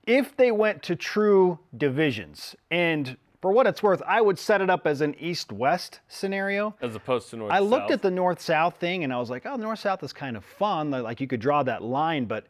if 0.05 0.35
they 0.37 0.51
went 0.51 0.83
to 0.83 0.95
true 0.95 1.59
divisions. 1.75 2.55
And 2.69 3.17
for 3.41 3.51
what 3.51 3.67
it's 3.67 3.81
worth, 3.81 4.01
I 4.05 4.21
would 4.21 4.37
set 4.37 4.61
it 4.61 4.69
up 4.69 4.85
as 4.85 5.01
an 5.01 5.15
east-west 5.19 6.01
scenario. 6.07 6.75
As 6.81 6.95
opposed 6.95 7.29
to 7.31 7.37
north. 7.37 7.51
I 7.51 7.59
looked 7.59 7.91
at 7.91 8.01
the 8.01 8.11
north 8.11 8.39
south 8.39 8.77
thing 8.77 9.03
and 9.03 9.11
I 9.11 9.19
was 9.19 9.29
like, 9.29 9.45
oh, 9.45 9.55
north 9.55 9.79
south 9.79 10.03
is 10.03 10.13
kind 10.13 10.37
of 10.37 10.45
fun. 10.45 10.91
Like 10.91 11.19
you 11.19 11.27
could 11.27 11.39
draw 11.39 11.63
that 11.63 11.83
line, 11.83 12.25
but 12.25 12.45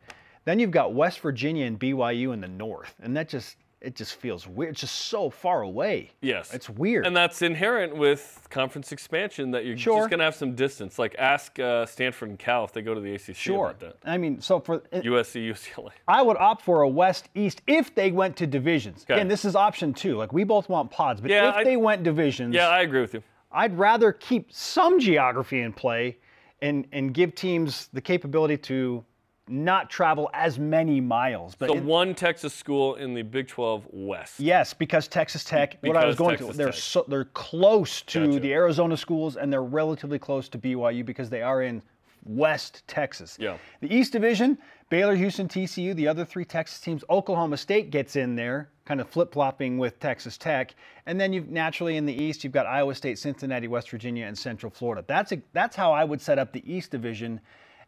then 0.48 0.60
you've 0.60 0.72
got 0.72 0.94
West 0.94 1.20
Virginia 1.20 1.66
and 1.66 1.78
BYU 1.80 2.34
in 2.34 2.40
the 2.40 2.48
north, 2.48 2.96
and 3.02 3.16
that 3.18 3.28
just 3.28 3.58
it 3.80 3.96
just 3.96 4.16
feels 4.16 4.48
weird. 4.48 4.72
It's 4.72 4.82
just 4.82 4.96
so 4.96 5.30
far 5.30 5.62
away. 5.62 6.10
Yes. 6.22 6.52
It's 6.52 6.68
weird. 6.68 7.06
And 7.06 7.16
that's 7.16 7.44
inherent 7.44 7.96
with 7.96 8.48
conference 8.50 8.92
expansion 8.92 9.52
that 9.52 9.66
you're 9.66 9.78
Sure. 9.78 10.00
just 10.00 10.10
going 10.10 10.18
to 10.18 10.26
have 10.26 10.34
some 10.36 10.56
distance. 10.56 10.98
Like 10.98 11.16
ask 11.20 11.60
uh, 11.60 11.86
Stanford 11.86 12.30
and 12.30 12.40
Cal 12.40 12.64
if 12.66 12.74
they 12.74 12.82
go 12.82 12.96
to 12.96 13.00
the 13.00 13.14
ACC 13.14 13.36
sure. 13.36 13.68
about 13.68 13.80
that. 13.82 13.98
I 14.04 14.18
mean, 14.18 14.42
so 14.42 14.60
for 14.60 14.80
USC, 14.92 15.48
UCLA. 15.52 15.92
I 16.08 16.24
would 16.24 16.38
opt 16.38 16.64
for 16.64 16.82
a 16.82 16.90
West 16.90 17.30
East 17.36 17.62
if 17.68 17.94
they 17.94 18.12
went 18.12 18.36
to 18.38 18.48
divisions. 18.48 19.04
Okay. 19.04 19.14
Again, 19.14 19.28
this 19.28 19.46
is 19.46 19.56
option 19.56 19.94
two. 19.94 20.18
Like 20.18 20.34
we 20.34 20.44
both 20.44 20.70
want 20.70 20.90
pods, 20.90 21.22
but 21.22 21.30
Yeah, 21.30 21.50
if 21.50 21.56
I- 21.58 21.64
they 21.64 21.78
went 21.78 22.02
divisions, 22.02 22.56
Yeah, 22.56 22.70
I 22.70 22.82
agree 22.82 23.02
with 23.02 23.14
you. 23.14 23.22
I'd 23.52 23.78
rather 23.78 24.12
keep 24.12 24.52
some 24.52 25.00
geography 25.00 25.62
in 25.62 25.72
play 25.72 26.18
and 26.64 26.88
and 26.92 27.14
give 27.14 27.36
teams 27.36 27.90
the 27.94 28.02
capability 28.02 28.58
to 28.58 29.06
not 29.50 29.90
travel 29.90 30.30
as 30.34 30.60
many 30.60 31.00
miles. 31.02 31.56
But 31.56 31.70
So 31.70 31.76
in- 31.76 31.86
one 31.86 32.16
Texas 32.16 32.54
school 32.54 32.96
in 32.96 33.14
the 33.14 33.22
Big 33.22 33.48
12 33.48 33.86
West. 33.92 34.40
yes, 34.40 34.74
because 34.74 35.08
Texas 35.08 35.44
Tech, 35.44 35.78
what 35.82 35.96
I 35.98 36.06
was 36.06 36.16
Because 36.16 36.18
going 36.18 36.38
Texas 36.38 36.52
to, 36.52 36.58
they're 36.58 36.72
so, 36.72 37.06
they're 37.08 37.26
close 37.26 38.02
to 38.04 38.28
Gotcha. 38.28 38.40
the 38.40 38.54
Arizona 38.54 38.98
schools 38.98 39.38
and 39.38 39.52
they're 39.52 39.64
relatively 39.64 40.20
close 40.20 40.50
to 40.50 40.58
BYU 40.58 41.06
because 41.06 41.30
they 41.30 41.42
are 41.42 41.62
in 41.62 41.82
West 42.26 42.84
Texas. 42.88 43.38
Yeah. 43.40 43.58
The 43.80 43.94
East 43.94 44.12
Division, 44.12 44.58
Baylor, 44.90 45.16
Houston, 45.16 45.48
TCU, 45.48 45.94
the 45.96 46.08
other 46.08 46.26
three 46.26 46.44
Texas 46.46 46.80
teams, 46.82 47.04
Oklahoma 47.10 47.56
State 47.58 47.90
gets 47.90 48.16
in 48.18 48.36
there, 48.36 48.70
kind 48.86 49.00
of 49.00 49.08
flip 49.10 49.32
flopping 49.34 49.78
with 49.78 50.00
Texas 50.00 50.38
Tech, 50.38 50.76
and 51.06 51.20
then 51.20 51.32
you've 51.32 51.50
naturally 51.50 51.96
in 51.96 52.06
the 52.06 52.14
East 52.14 52.44
you've 52.44 52.52
got 52.54 52.66
Iowa 52.66 52.96
State, 52.96 53.18
Cincinnati, 53.18 53.68
West 53.68 53.90
Virginia, 53.90 54.26
and 54.26 54.38
Central 54.38 54.70
Florida. 54.70 55.06
That's 55.08 55.32
a, 55.32 55.42
that's 55.54 55.76
how 55.76 55.94
I 55.94 56.04
would 56.04 56.22
set 56.22 56.38
up 56.38 56.52
the 56.52 56.64
East 56.72 56.92
Division 56.92 57.40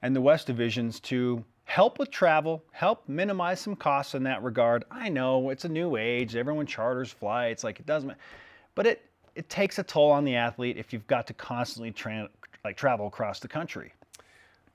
and 0.01 0.15
the 0.15 0.21
West 0.21 0.47
divisions 0.47 0.99
to 1.01 1.43
help 1.65 1.99
with 1.99 2.09
travel, 2.09 2.63
help 2.71 3.07
minimize 3.07 3.59
some 3.59 3.75
costs 3.75 4.15
in 4.15 4.23
that 4.23 4.41
regard. 4.43 4.83
I 4.89 5.09
know 5.09 5.49
it's 5.49 5.65
a 5.65 5.69
new 5.69 5.95
age; 5.97 6.35
everyone 6.35 6.65
charters 6.65 7.11
flights, 7.11 7.63
like 7.63 7.79
it 7.79 7.85
doesn't, 7.85 8.13
but 8.75 8.85
it 8.87 9.05
it 9.35 9.49
takes 9.49 9.79
a 9.79 9.83
toll 9.83 10.11
on 10.11 10.25
the 10.25 10.35
athlete 10.35 10.77
if 10.77 10.91
you've 10.91 11.07
got 11.07 11.27
to 11.27 11.33
constantly 11.33 11.91
tra- 11.91 12.29
like 12.65 12.75
travel 12.75 13.07
across 13.07 13.39
the 13.39 13.47
country. 13.47 13.93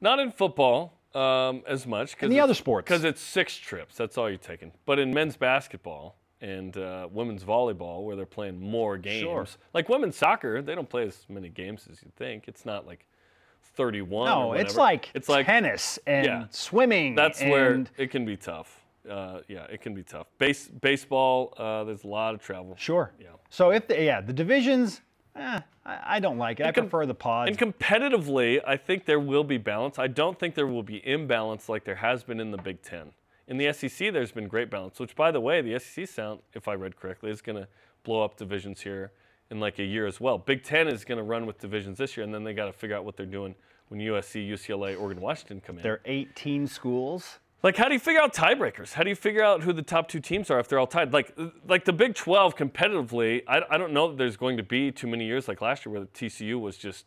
Not 0.00 0.18
in 0.20 0.30
football 0.30 0.94
um, 1.14 1.62
as 1.66 1.86
much. 1.86 2.16
In 2.20 2.30
the 2.30 2.40
other 2.40 2.54
sports. 2.54 2.84
Because 2.86 3.04
it's 3.04 3.20
six 3.20 3.56
trips. 3.56 3.96
That's 3.96 4.16
all 4.18 4.28
you're 4.28 4.38
taking. 4.38 4.72
But 4.86 4.98
in 4.98 5.12
men's 5.12 5.36
basketball 5.36 6.16
and 6.40 6.76
uh, 6.76 7.08
women's 7.10 7.42
volleyball, 7.44 8.04
where 8.04 8.16
they're 8.16 8.26
playing 8.26 8.60
more 8.60 8.96
games, 8.98 9.22
Sure. 9.22 9.46
like 9.72 9.88
women's 9.88 10.16
soccer, 10.16 10.60
they 10.62 10.74
don't 10.74 10.88
play 10.88 11.06
as 11.06 11.24
many 11.28 11.48
games 11.48 11.86
as 11.90 12.02
you'd 12.02 12.14
think. 12.16 12.48
It's 12.48 12.64
not 12.66 12.86
like 12.86 13.06
31. 13.74 14.26
No, 14.26 14.52
it's 14.52 14.76
like 14.76 15.10
it's 15.14 15.28
like 15.28 15.46
tennis 15.46 15.98
and 16.06 16.26
Yeah. 16.26 16.44
swimming. 16.50 17.14
That's 17.14 17.40
and 17.40 17.50
where 17.50 17.84
it 17.96 18.10
can 18.10 18.24
be 18.24 18.36
tough. 18.36 18.80
Uh, 19.08 19.40
yeah, 19.48 19.64
it 19.64 19.82
can 19.82 19.94
be 19.94 20.02
tough. 20.02 20.26
Base, 20.38 20.68
baseball, 20.68 21.52
uh, 21.58 21.84
there's 21.84 22.04
a 22.04 22.08
lot 22.08 22.34
of 22.34 22.42
travel. 22.42 22.74
Sure. 22.78 23.12
Yeah. 23.20 23.28
So 23.50 23.70
if 23.70 23.86
the 23.86 24.02
yeah 24.02 24.20
the 24.20 24.32
divisions, 24.32 25.02
eh, 25.36 25.60
I, 25.84 25.98
I 26.16 26.20
don't 26.20 26.38
like 26.38 26.60
it. 26.60 26.66
I 26.66 26.72
com- 26.72 26.84
prefer 26.84 27.04
the 27.06 27.14
pods. 27.14 27.50
And 27.50 27.58
competitively, 27.58 28.60
I 28.66 28.76
think 28.76 29.04
there 29.04 29.20
will 29.20 29.44
be 29.44 29.58
balance. 29.58 29.98
I 29.98 30.06
don't 30.06 30.38
think 30.38 30.54
there 30.54 30.66
will 30.66 30.82
be 30.82 31.06
imbalance 31.06 31.68
like 31.68 31.84
there 31.84 31.96
has 31.96 32.24
been 32.24 32.40
in 32.40 32.50
the 32.50 32.58
Big 32.58 32.82
Ten. 32.82 33.12
In 33.46 33.58
the 33.58 33.70
SEC, 33.74 34.10
there's 34.10 34.32
been 34.32 34.48
great 34.48 34.70
balance, 34.70 34.98
which, 34.98 35.14
by 35.14 35.30
the 35.30 35.40
way, 35.40 35.60
the 35.60 35.78
SEC 35.78 36.08
sound, 36.08 36.40
if 36.54 36.66
I 36.66 36.72
read 36.74 36.96
correctly, 36.96 37.30
is 37.30 37.42
going 37.42 37.56
to 37.58 37.68
blow 38.02 38.22
up 38.22 38.38
divisions 38.38 38.80
here 38.80 39.12
in 39.50 39.60
like 39.60 39.78
a 39.78 39.84
year 39.84 40.06
as 40.06 40.20
well. 40.20 40.38
Big 40.38 40.62
Ten 40.62 40.88
is 40.88 41.04
going 41.04 41.18
to 41.18 41.24
run 41.24 41.46
with 41.46 41.58
divisions 41.58 41.98
this 41.98 42.16
year, 42.16 42.24
and 42.24 42.34
then 42.34 42.44
they 42.44 42.54
got 42.54 42.66
to 42.66 42.72
figure 42.72 42.96
out 42.96 43.04
what 43.04 43.16
they're 43.16 43.26
doing 43.26 43.54
when 43.88 44.00
USC, 44.00 44.48
UCLA, 44.48 44.98
Oregon, 44.98 45.22
Washington 45.22 45.60
come 45.60 45.76
in. 45.76 45.82
there 45.82 45.94
are 45.94 46.00
18 46.04 46.66
schools. 46.66 47.38
Like, 47.62 47.76
how 47.76 47.88
do 47.88 47.94
you 47.94 48.00
figure 48.00 48.20
out 48.20 48.34
tiebreakers? 48.34 48.92
How 48.92 49.04
do 49.04 49.08
you 49.08 49.16
figure 49.16 49.42
out 49.42 49.62
who 49.62 49.72
the 49.72 49.82
top 49.82 50.06
two 50.08 50.20
teams 50.20 50.50
are 50.50 50.60
if 50.60 50.68
they're 50.68 50.78
all 50.78 50.86
tied? 50.86 51.14
Like, 51.14 51.34
like 51.66 51.86
the 51.86 51.94
Big 51.94 52.14
12 52.14 52.56
competitively, 52.56 53.42
I, 53.48 53.62
I 53.70 53.78
don't 53.78 53.92
know 53.92 54.08
that 54.08 54.18
there's 54.18 54.36
going 54.36 54.58
to 54.58 54.62
be 54.62 54.92
too 54.92 55.06
many 55.06 55.24
years 55.24 55.48
like 55.48 55.62
last 55.62 55.86
year 55.86 55.92
where 55.92 56.00
the 56.02 56.06
TCU 56.08 56.60
was 56.60 56.76
just 56.76 57.06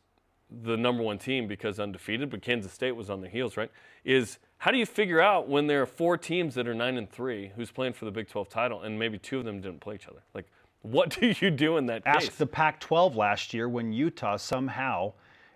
the 0.49 0.75
number 0.75 1.03
one 1.03 1.19
team 1.19 1.47
because 1.47 1.79
undefeated, 1.79 2.29
but 2.31 2.41
Kansas 2.41 2.71
State 2.71 2.93
was 2.93 3.09
on 3.09 3.21
their 3.21 3.29
heels, 3.29 3.55
right? 3.55 3.69
Is 4.03 4.39
how 4.57 4.71
do 4.71 4.77
you 4.77 4.85
figure 4.85 5.21
out 5.21 5.47
when 5.47 5.67
there 5.67 5.81
are 5.83 5.85
four 5.85 6.17
teams 6.17 6.55
that 6.55 6.67
are 6.67 6.73
nine 6.73 6.97
and 6.97 7.09
three 7.09 7.51
who's 7.55 7.69
playing 7.69 7.93
for 7.93 8.05
the 8.05 8.11
Big 8.11 8.27
12 8.27 8.49
title 8.49 8.81
and 8.81 8.97
maybe 8.97 9.19
two 9.19 9.37
of 9.37 9.45
them 9.45 9.61
didn't 9.61 9.81
play 9.81 9.95
each 9.95 10.07
other? 10.07 10.23
Like, 10.33 10.47
what 10.91 11.09
do 11.19 11.33
you 11.39 11.51
do 11.51 11.77
in 11.77 11.85
that 11.87 12.03
Ask 12.05 12.27
case? 12.27 12.35
the 12.37 12.45
Pac-12 12.47 13.15
last 13.15 13.53
year 13.53 13.67
when 13.69 13.91
Utah 13.91 14.37
somehow, 14.37 15.13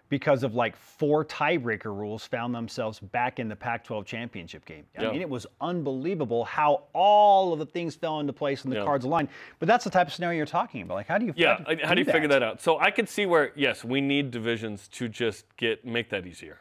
because 0.10 0.44
of 0.44 0.56
like 0.56 0.76
four 0.76 1.24
tiebreaker 1.24 1.86
rules, 1.86 2.26
found 2.26 2.54
themselves 2.54 3.00
back 3.00 3.40
in 3.40 3.48
the 3.48 3.56
Pac-12 3.56 4.06
championship 4.06 4.66
game. 4.66 4.86
I 4.98 5.04
Yeah. 5.04 5.12
mean, 5.12 5.22
it 5.22 5.30
was 5.30 5.48
unbelievable 5.62 6.44
how 6.44 6.84
all 6.94 7.54
of 7.54 7.60
the 7.60 7.66
things 7.66 7.96
fell 7.96 8.20
into 8.20 8.34
place 8.34 8.64
and 8.64 8.72
the 8.74 8.78
Yeah. 8.78 8.84
cards 8.86 9.06
aligned. 9.06 9.30
But 9.60 9.68
that's 9.68 9.86
the 9.86 9.90
type 9.90 10.08
of 10.08 10.14
scenario 10.14 10.38
you're 10.38 10.46
talking 10.46 10.82
about. 10.82 10.96
Like, 10.96 11.08
how 11.08 11.18
do 11.18 11.26
you? 11.26 11.34
Yeah, 11.38 11.58
how 11.60 11.64
do, 11.74 11.82
I- 11.84 11.88
how 11.88 11.94
do 11.94 12.02
you 12.02 12.06
figure 12.12 12.28
that 12.28 12.44
out? 12.44 12.60
So 12.62 12.78
I 12.80 12.92
could 12.92 13.08
see 13.08 13.26
where 13.26 13.52
yes, 13.56 13.86
we 13.86 14.02
need 14.02 14.32
divisions 14.32 14.88
to 14.90 15.08
just 15.08 15.46
get 15.56 15.86
make 15.86 16.10
that 16.10 16.28
easier, 16.28 16.60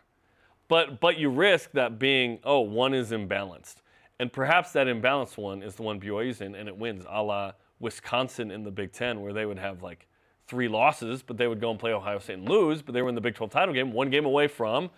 but 0.69 1.01
but 1.01 1.19
you 1.19 1.29
risk 1.31 1.73
that 1.73 1.99
being 1.99 2.39
oh 2.45 2.61
one 2.61 2.95
is 2.95 3.11
imbalanced, 3.11 3.77
and 4.21 4.33
perhaps 4.33 4.71
that 4.75 4.87
imbalanced 4.87 5.37
one 5.37 5.63
is 5.63 5.75
the 5.75 5.83
one 5.83 5.99
BYU's 5.99 6.41
in 6.41 6.55
and 6.55 6.69
it 6.69 6.77
wins, 6.77 7.05
a 7.09 7.23
la 7.23 7.53
Wisconsin 7.81 8.51
in 8.51 8.63
the 8.63 8.71
Big 8.71 8.93
Ten 8.93 9.21
where 9.21 9.33
they 9.33 9.47
would 9.47 9.59
have 9.59 9.83
like 9.83 10.07
three 10.47 10.69
losses, 10.69 11.23
but 11.23 11.37
they 11.37 11.47
would 11.47 11.61
go 11.61 11.71
and 11.71 11.79
play 11.79 11.93
Ohio 11.93 12.19
State 12.19 12.39
and 12.39 12.49
lose, 12.49 12.83
but 12.83 12.93
they 12.93 13.03
were 13.03 13.09
in 13.09 13.15
the 13.15 13.21
Big 13.21 13.35
12 13.35 13.51
title 13.51 13.75
game, 13.75 13.93
one 13.93 14.11
game 14.11 14.25
away 14.27 14.49
from 14.49 14.91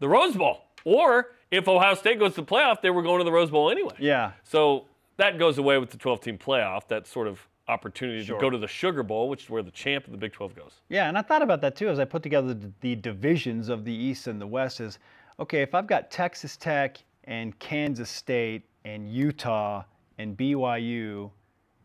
the 0.00 0.08
Rose 0.08 0.34
Bowl. 0.36 0.62
Or 0.84 1.32
if 1.50 1.66
Ohio 1.68 1.94
State 1.94 2.18
goes 2.18 2.34
to 2.34 2.42
the 2.42 2.46
playoff, 2.46 2.80
they 2.80 2.90
were 2.90 3.02
going 3.02 3.18
to 3.18 3.24
the 3.24 3.32
Rose 3.32 3.50
Bowl 3.50 3.70
anyway. 3.70 3.94
Yeah. 3.98 4.32
So 4.44 4.84
that 5.16 5.38
goes 5.38 5.58
away 5.58 5.78
with 5.78 5.90
the 5.90 5.96
12 5.98 6.20
team 6.20 6.38
playoff, 6.38 6.86
that 6.88 7.06
sort 7.06 7.26
of 7.26 7.40
opportunity 7.68 8.24
Sure. 8.24 8.36
to 8.36 8.40
go 8.40 8.48
to 8.48 8.58
the 8.58 8.68
Sugar 8.68 9.02
Bowl, 9.02 9.28
which 9.28 9.44
is 9.44 9.50
where 9.50 9.62
the 9.62 9.72
champ 9.72 10.04
of 10.06 10.12
the 10.12 10.18
Big 10.18 10.32
12 10.32 10.54
goes. 10.54 10.72
Yeah, 10.88 11.08
and 11.08 11.18
I 11.18 11.22
thought 11.22 11.42
about 11.42 11.60
that 11.62 11.74
too 11.74 11.88
as 11.88 11.98
I 11.98 12.04
put 12.04 12.22
together 12.22 12.54
the, 12.54 12.70
the 12.80 12.94
divisions 12.94 13.68
of 13.68 13.84
the 13.84 13.92
East 13.92 14.28
and 14.28 14.40
the 14.40 14.46
West. 14.46 14.80
Is 14.80 15.00
okay 15.40 15.62
if 15.62 15.74
I've 15.74 15.88
got 15.88 16.10
Texas 16.12 16.56
Tech 16.56 16.98
and 17.24 17.58
Kansas 17.58 18.08
State 18.08 18.62
and 18.84 19.08
Utah 19.12 19.82
and 20.18 20.36
BYU 20.36 21.30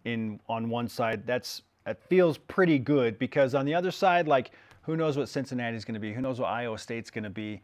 in 0.05 0.39
on 0.47 0.69
one 0.69 0.87
side, 0.87 1.25
that's 1.25 1.63
that 1.85 2.01
feels 2.03 2.37
pretty 2.37 2.79
good 2.79 3.17
because 3.19 3.55
on 3.55 3.65
the 3.65 3.73
other 3.73 3.91
side, 3.91 4.27
like 4.27 4.51
who 4.83 4.95
knows 4.97 5.17
what 5.17 5.29
Cincinnati's 5.29 5.85
going 5.85 5.93
to 5.93 5.99
be? 5.99 6.13
Who 6.13 6.21
knows 6.21 6.39
what 6.39 6.47
Iowa 6.47 6.77
State's 6.77 7.09
going 7.09 7.23
to 7.23 7.29
be? 7.29 7.61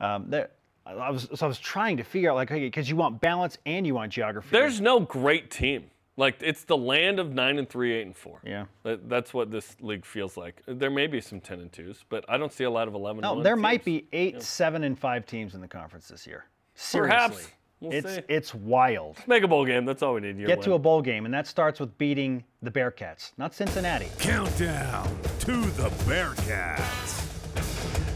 Um, 0.00 0.26
there, 0.28 0.50
I 0.86 1.10
was 1.10 1.28
so 1.34 1.46
I 1.46 1.48
was 1.48 1.58
trying 1.58 1.96
to 1.98 2.04
figure 2.04 2.30
out 2.30 2.36
like 2.36 2.50
okay 2.50 2.60
because 2.60 2.88
you 2.88 2.96
want 2.96 3.20
balance 3.20 3.58
and 3.66 3.86
you 3.86 3.94
want 3.94 4.12
geography. 4.12 4.48
There's 4.50 4.80
no 4.80 5.00
great 5.00 5.50
team. 5.50 5.90
Like 6.16 6.36
it's 6.40 6.64
the 6.64 6.76
land 6.76 7.18
of 7.18 7.32
nine 7.32 7.58
and 7.58 7.68
three, 7.68 7.92
eight 7.92 8.06
and 8.06 8.16
four. 8.16 8.40
Yeah. 8.44 8.66
That, 8.82 9.08
that's 9.08 9.32
what 9.32 9.50
this 9.50 9.76
league 9.80 10.04
feels 10.04 10.36
like. 10.36 10.62
There 10.66 10.90
may 10.90 11.06
be 11.06 11.20
some 11.20 11.40
ten 11.40 11.60
and 11.60 11.72
twos, 11.72 12.04
but 12.08 12.24
I 12.28 12.36
don't 12.36 12.52
see 12.52 12.64
a 12.64 12.70
lot 12.70 12.88
of 12.88 12.94
eleven. 12.94 13.22
No, 13.22 13.42
there 13.42 13.56
might 13.56 13.84
be 13.84 14.06
eight, 14.12 14.42
seven, 14.42 14.84
and 14.84 14.98
five 14.98 15.24
teams 15.26 15.54
in 15.54 15.60
the 15.60 15.68
conference 15.68 16.08
this 16.08 16.26
year. 16.26 16.44
Seriously. 16.74 17.14
Perhaps. 17.14 17.48
We'll 17.80 17.92
it's 17.92 18.14
see. 18.16 18.20
it's 18.28 18.54
wild. 18.54 19.16
Make 19.26 19.42
a 19.42 19.48
bowl 19.48 19.64
game. 19.64 19.86
That's 19.86 20.02
all 20.02 20.14
we 20.14 20.20
need. 20.20 20.36
Year 20.36 20.46
Get 20.46 20.60
to 20.62 20.74
a 20.74 20.78
bowl 20.78 21.00
game, 21.00 21.24
and 21.24 21.32
that 21.32 21.46
starts 21.46 21.80
with 21.80 21.96
beating 21.96 22.44
the 22.62 22.70
Bearcats, 22.70 23.32
not 23.38 23.54
Cincinnati. 23.54 24.08
Countdown 24.18 25.06
to 25.40 25.60
the 25.62 25.88
Bearcats. 26.04 27.26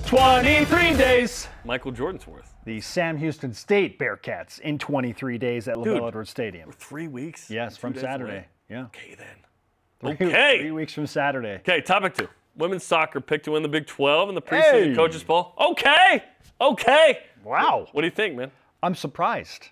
23 0.07 0.95
days. 0.99 1.49
Michael 1.65 1.93
Jordan's 1.93 2.27
worth. 2.27 2.55
The 2.67 2.81
Sam 2.81 3.17
Houston 3.17 3.55
State 3.55 3.99
Bearcats 3.99 4.61
in 4.61 4.79
23 4.79 5.39
days 5.39 5.67
at 5.67 5.77
LaVell 5.77 6.09
Edwards 6.09 6.29
Stadium. 6.31 6.71
Three 6.73 7.09
weeks. 7.09 7.51
Yes, 7.51 7.77
from 7.79 7.95
Saturday. 7.95 8.33
away. 8.33 8.47
Yeah. 8.69 8.85
Okay 8.85 9.15
then. 9.17 9.27
Three, 10.17 10.29
Okay. 10.29 10.59
Three 10.61 10.71
weeks 10.73 10.93
from 10.93 11.07
Saturday. 11.07 11.55
Okay, 11.61 11.81
topic 11.81 12.15
two. 12.15 12.29
Women's 12.57 12.85
soccer 12.85 13.21
picked 13.21 13.47
to 13.47 13.53
win 13.53 13.63
the 13.63 13.69
Big 13.69 13.87
12 13.87 14.29
in 14.29 14.35
the 14.35 14.43
preseason 14.43 14.89
Hey. 14.91 14.95
coaches 14.95 15.23
poll. 15.25 15.55
Okay. 15.59 16.23
Okay. 16.61 17.19
Wow. 17.43 17.89
What 17.93 18.03
do 18.03 18.07
you 18.07 18.13
think, 18.13 18.37
man? 18.37 18.51
I'm 18.85 18.95
surprised. 18.95 19.69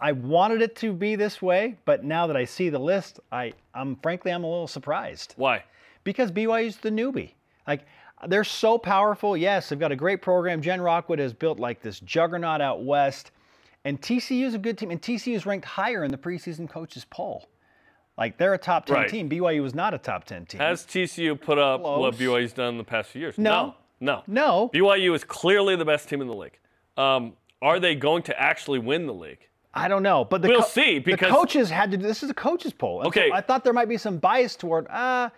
I 0.00 0.12
wanted 0.12 0.62
it 0.62 0.76
to 0.76 0.92
be 0.92 1.16
this 1.16 1.42
way, 1.42 1.76
but 1.84 2.04
now 2.04 2.26
that 2.28 2.36
I 2.36 2.44
see 2.44 2.68
the 2.68 2.78
list, 2.78 3.18
I, 3.32 3.52
I'm 3.74 3.96
frankly 3.96 4.30
I'm 4.30 4.44
a 4.44 4.48
little 4.48 4.68
surprised. 4.68 5.34
Why? 5.36 5.64
because 6.04 6.30
BYU's 6.30 6.76
the 6.76 6.90
newbie. 6.90 7.32
Like 7.66 7.84
they're 8.28 8.44
so 8.44 8.78
powerful. 8.78 9.36
Yes, 9.36 9.68
they've 9.68 9.78
got 9.78 9.92
a 9.92 9.96
great 9.96 10.22
program. 10.22 10.60
Jen 10.62 10.80
Rockwood 10.80 11.18
has 11.18 11.32
built 11.32 11.58
like 11.58 11.80
this 11.80 12.00
juggernaut 12.00 12.60
out 12.60 12.84
west, 12.84 13.30
and 13.84 14.00
TCU 14.00 14.44
is 14.44 14.54
a 14.54 14.58
good 14.58 14.78
team. 14.78 14.90
And 14.90 15.00
TCU 15.00 15.34
is 15.34 15.46
ranked 15.46 15.66
higher 15.66 16.04
in 16.04 16.10
the 16.10 16.18
preseason 16.18 16.68
coaches 16.68 17.04
poll. 17.08 17.48
Like 18.18 18.36
they're 18.36 18.54
a 18.54 18.58
top 18.58 18.86
ten 18.86 18.96
Right. 18.96 19.08
team. 19.08 19.28
BYU 19.28 19.62
was 19.62 19.74
not 19.74 19.94
a 19.94 19.98
top 19.98 20.24
ten 20.24 20.44
team. 20.44 20.60
Has 20.60 20.84
TCU 20.84 21.40
put 21.40 21.58
up 21.58 21.80
what 21.80 22.14
Close. 22.14 22.16
BYU's 22.16 22.52
done 22.52 22.70
in 22.74 22.78
the 22.78 22.84
past 22.84 23.10
few 23.10 23.20
years? 23.20 23.38
No. 23.38 23.74
No. 24.00 24.24
no, 24.26 24.68
BYU 24.74 25.14
is 25.14 25.22
clearly 25.22 25.76
the 25.76 25.84
best 25.84 26.08
team 26.08 26.20
in 26.20 26.26
the 26.26 26.34
league. 26.34 26.58
Um, 26.96 27.34
are 27.62 27.80
they 27.80 27.94
going 27.94 28.22
to 28.24 28.38
actually 28.38 28.78
win 28.80 29.06
the 29.06 29.14
league? 29.14 29.48
I 29.72 29.88
don't 29.88 30.02
know. 30.02 30.24
But 30.26 30.42
the 30.42 30.48
We'll 30.48 30.62
see, 30.62 30.98
because- 30.98 31.30
the 31.30 31.34
coaches 31.34 31.70
had 31.70 31.90
to. 31.92 31.96
do 31.96 32.02
This 32.06 32.22
is 32.22 32.28
a 32.28 32.34
coaches 32.34 32.74
poll. 32.74 33.00
And 33.00 33.14
so 33.14 33.20
Okay. 33.20 33.30
I 33.32 33.40
thought 33.40 33.64
there 33.64 33.72
might 33.72 33.88
be 33.88 33.96
some 33.96 34.18
bias 34.18 34.54
toward. 34.56 34.86
Ah, 34.90 35.30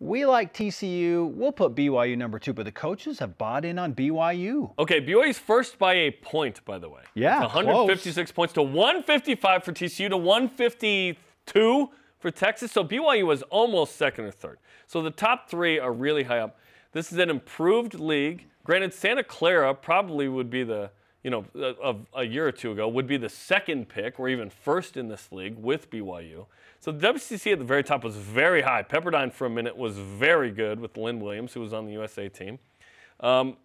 we 0.00 0.24
like 0.26 0.52
TCU. 0.52 1.26
We'll 1.34 1.52
put 1.52 1.74
BYU 1.76 2.16
number 2.16 2.38
two. 2.40 2.52
But 2.52 2.64
the 2.64 2.72
coaches 2.72 3.20
have 3.20 3.38
bought 3.38 3.64
in 3.64 3.78
on 3.78 3.94
BYU. 3.94 4.72
Okay, 4.80 5.00
BYU's 5.00 5.38
first 5.38 5.78
by 5.78 5.94
a 5.94 6.10
point, 6.10 6.64
by 6.64 6.78
the 6.78 6.88
way. 6.88 7.02
Yeah, 7.14 7.44
It's 7.44 7.54
156 7.54 8.32
points 8.32 8.54
to 8.54 8.62
155 8.62 9.62
for 9.62 9.72
TCU 9.72 10.08
to 10.08 10.16
152 10.16 11.90
for 12.18 12.30
Texas. 12.30 12.72
So 12.72 12.82
BYU 12.84 13.26
was 13.26 13.42
almost 13.44 13.96
second 13.96 14.24
or 14.24 14.30
third. 14.30 14.58
So 14.86 15.02
the 15.02 15.10
top 15.10 15.48
three 15.48 15.78
are 15.78 15.92
really 15.92 16.24
high 16.24 16.38
up. 16.38 16.58
This 16.92 17.12
is 17.12 17.18
an 17.18 17.30
improved 17.30 17.94
league. 17.94 18.46
Granted, 18.64 18.92
Santa 18.94 19.22
Clara 19.22 19.74
probably 19.74 20.28
would 20.28 20.50
be 20.50 20.64
the, 20.64 20.90
you 21.22 21.30
know, 21.30 21.44
of 21.82 22.06
a 22.14 22.24
year 22.24 22.46
or 22.46 22.52
two 22.52 22.72
ago, 22.72 22.88
would 22.88 23.06
be 23.06 23.16
the 23.16 23.28
second 23.28 23.88
pick 23.88 24.20
or 24.20 24.28
even 24.28 24.50
first 24.50 24.96
in 24.96 25.08
this 25.08 25.30
league 25.32 25.56
with 25.56 25.90
BYU. 25.90 26.46
So 26.80 26.92
the 26.92 27.12
WCC 27.12 27.52
at 27.52 27.58
the 27.58 27.64
very 27.64 27.82
top 27.82 28.04
was 28.04 28.16
very 28.16 28.62
high. 28.62 28.82
Pepperdine 28.84 29.32
for 29.32 29.46
a 29.46 29.50
minute 29.50 29.76
was 29.76 29.98
very 29.98 30.50
good 30.50 30.78
with 30.78 30.96
Lynn 30.96 31.20
Williams, 31.20 31.52
who 31.52 31.60
was 31.60 31.72
on 31.72 31.86
the 31.86 31.92
USA 31.92 32.28
team. 32.28 32.58
Um, 33.20 33.56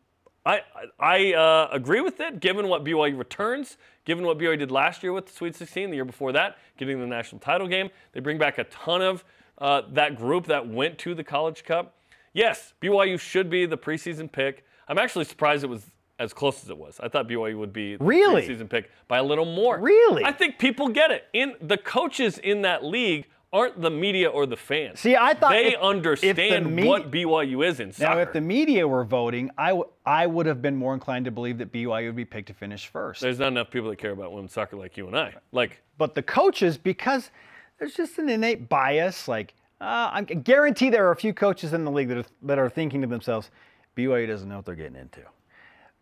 I 0.46 0.62
I 1.00 1.34
uh, 1.34 1.70
agree 1.72 2.02
with 2.02 2.20
it, 2.20 2.40
given 2.40 2.68
what 2.68 2.84
BYU 2.84 3.18
returns, 3.18 3.78
given 4.04 4.26
what 4.26 4.38
BYU 4.38 4.60
did 4.60 4.72
last 4.72 5.04
year 5.04 5.14
with 5.14 5.28
the 5.28 5.34
Sweet 5.34 5.56
16, 5.56 5.90
the 5.90 5.96
year 5.96 6.06
before 6.06 6.32
that, 6.34 6.58
getting 6.78 7.00
the 7.00 7.08
national 7.08 7.40
title 7.40 7.68
game. 7.68 7.90
They 8.12 8.20
bring 8.20 8.38
back 8.38 8.58
a 8.58 8.66
ton 8.66 9.02
of 9.02 9.24
uh, 9.60 9.84
that 9.92 10.18
group 10.18 10.46
that 10.48 10.68
went 10.68 10.98
to 11.00 11.16
the 11.16 11.24
College 11.24 11.64
Cup. 11.64 11.96
Yes, 12.34 12.74
BYU 12.82 13.20
should 13.20 13.50
be 13.50 13.66
the 13.66 13.78
preseason 13.78 14.30
pick. 14.30 14.66
I'm 14.88 14.98
actually 14.98 15.26
surprised 15.26 15.64
it 15.64 15.68
was 15.68 15.92
as 16.20 16.34
close 16.34 16.64
as 16.64 16.70
it 16.70 16.78
was. 16.78 17.00
I 17.00 17.08
thought 17.10 17.28
BYU 17.28 17.58
would 17.58 17.74
be 17.74 17.96
the 17.96 18.04
Really? 18.04 18.44
preseason 18.48 18.70
pick 18.70 18.90
by 19.08 19.18
a 19.18 19.24
little 19.24 19.46
more. 19.46 19.80
Really? 19.80 20.24
I 20.24 20.32
think 20.32 20.60
people 20.60 20.90
get 20.90 21.12
it. 21.12 21.26
In 21.34 21.56
the 21.62 21.78
coaches 21.78 22.38
in 22.38 22.62
that 22.62 22.84
league 22.84 23.26
aren't 23.52 23.80
the 23.82 23.90
media 23.90 24.28
or 24.30 24.46
the 24.48 24.56
fans. 24.58 25.00
See, 25.00 25.16
I 25.16 25.34
thought 25.36 25.52
they 25.52 25.68
if- 25.68 25.74
if 25.74 25.80
the 25.80 25.86
understand 25.86 26.76
me- 26.76 26.88
what 26.88 27.12
BYU 27.12 27.62
is 27.62 27.80
in 27.80 27.92
soccer. 27.92 28.16
Now, 28.16 28.22
if 28.22 28.34
the 28.34 28.42
media 28.42 28.88
were 28.88 29.04
voting, 29.04 29.52
I, 29.58 29.70
w- 29.70 29.88
I 30.06 30.26
would 30.26 30.48
have 30.48 30.60
been 30.62 30.76
more 30.76 30.94
inclined 30.96 31.26
to 31.26 31.32
believe 31.32 31.60
that 31.60 31.72
BYU 31.72 32.08
would 32.08 32.16
be 32.16 32.26
picked 32.26 32.48
to 32.48 32.54
finish 32.54 32.88
first. 32.88 33.22
There's 33.22 33.38
not 33.40 33.50
enough 33.50 33.70
people 33.70 33.90
that 33.90 33.98
care 33.98 34.12
about 34.12 34.32
women's 34.34 34.54
soccer 34.54 34.76
like 34.76 34.98
you 34.98 35.06
and 35.08 35.16
I. 35.18 35.36
Like, 35.52 35.82
but 36.00 36.16
the 36.16 36.24
coaches, 36.24 36.78
because 36.80 37.30
there's 37.78 37.94
just 37.94 38.18
an 38.18 38.28
innate 38.30 38.70
bias, 38.70 39.28
like 39.28 39.54
uh, 39.82 40.10
I 40.14 40.22
guarantee 40.24 40.90
there 40.90 41.06
are 41.08 41.12
a 41.12 41.16
few 41.16 41.34
coaches 41.34 41.74
in 41.74 41.84
the 41.86 41.92
league 41.92 42.08
that 42.08 42.18
are, 42.20 42.26
that 42.44 42.58
are 42.58 42.70
thinking 42.70 43.02
to 43.02 43.08
themselves, 43.08 43.52
BYU 43.96 44.26
doesn't 44.28 44.48
know 44.50 44.56
what 44.58 44.66
they're 44.66 44.76
getting 44.76 44.96
into. 44.96 45.22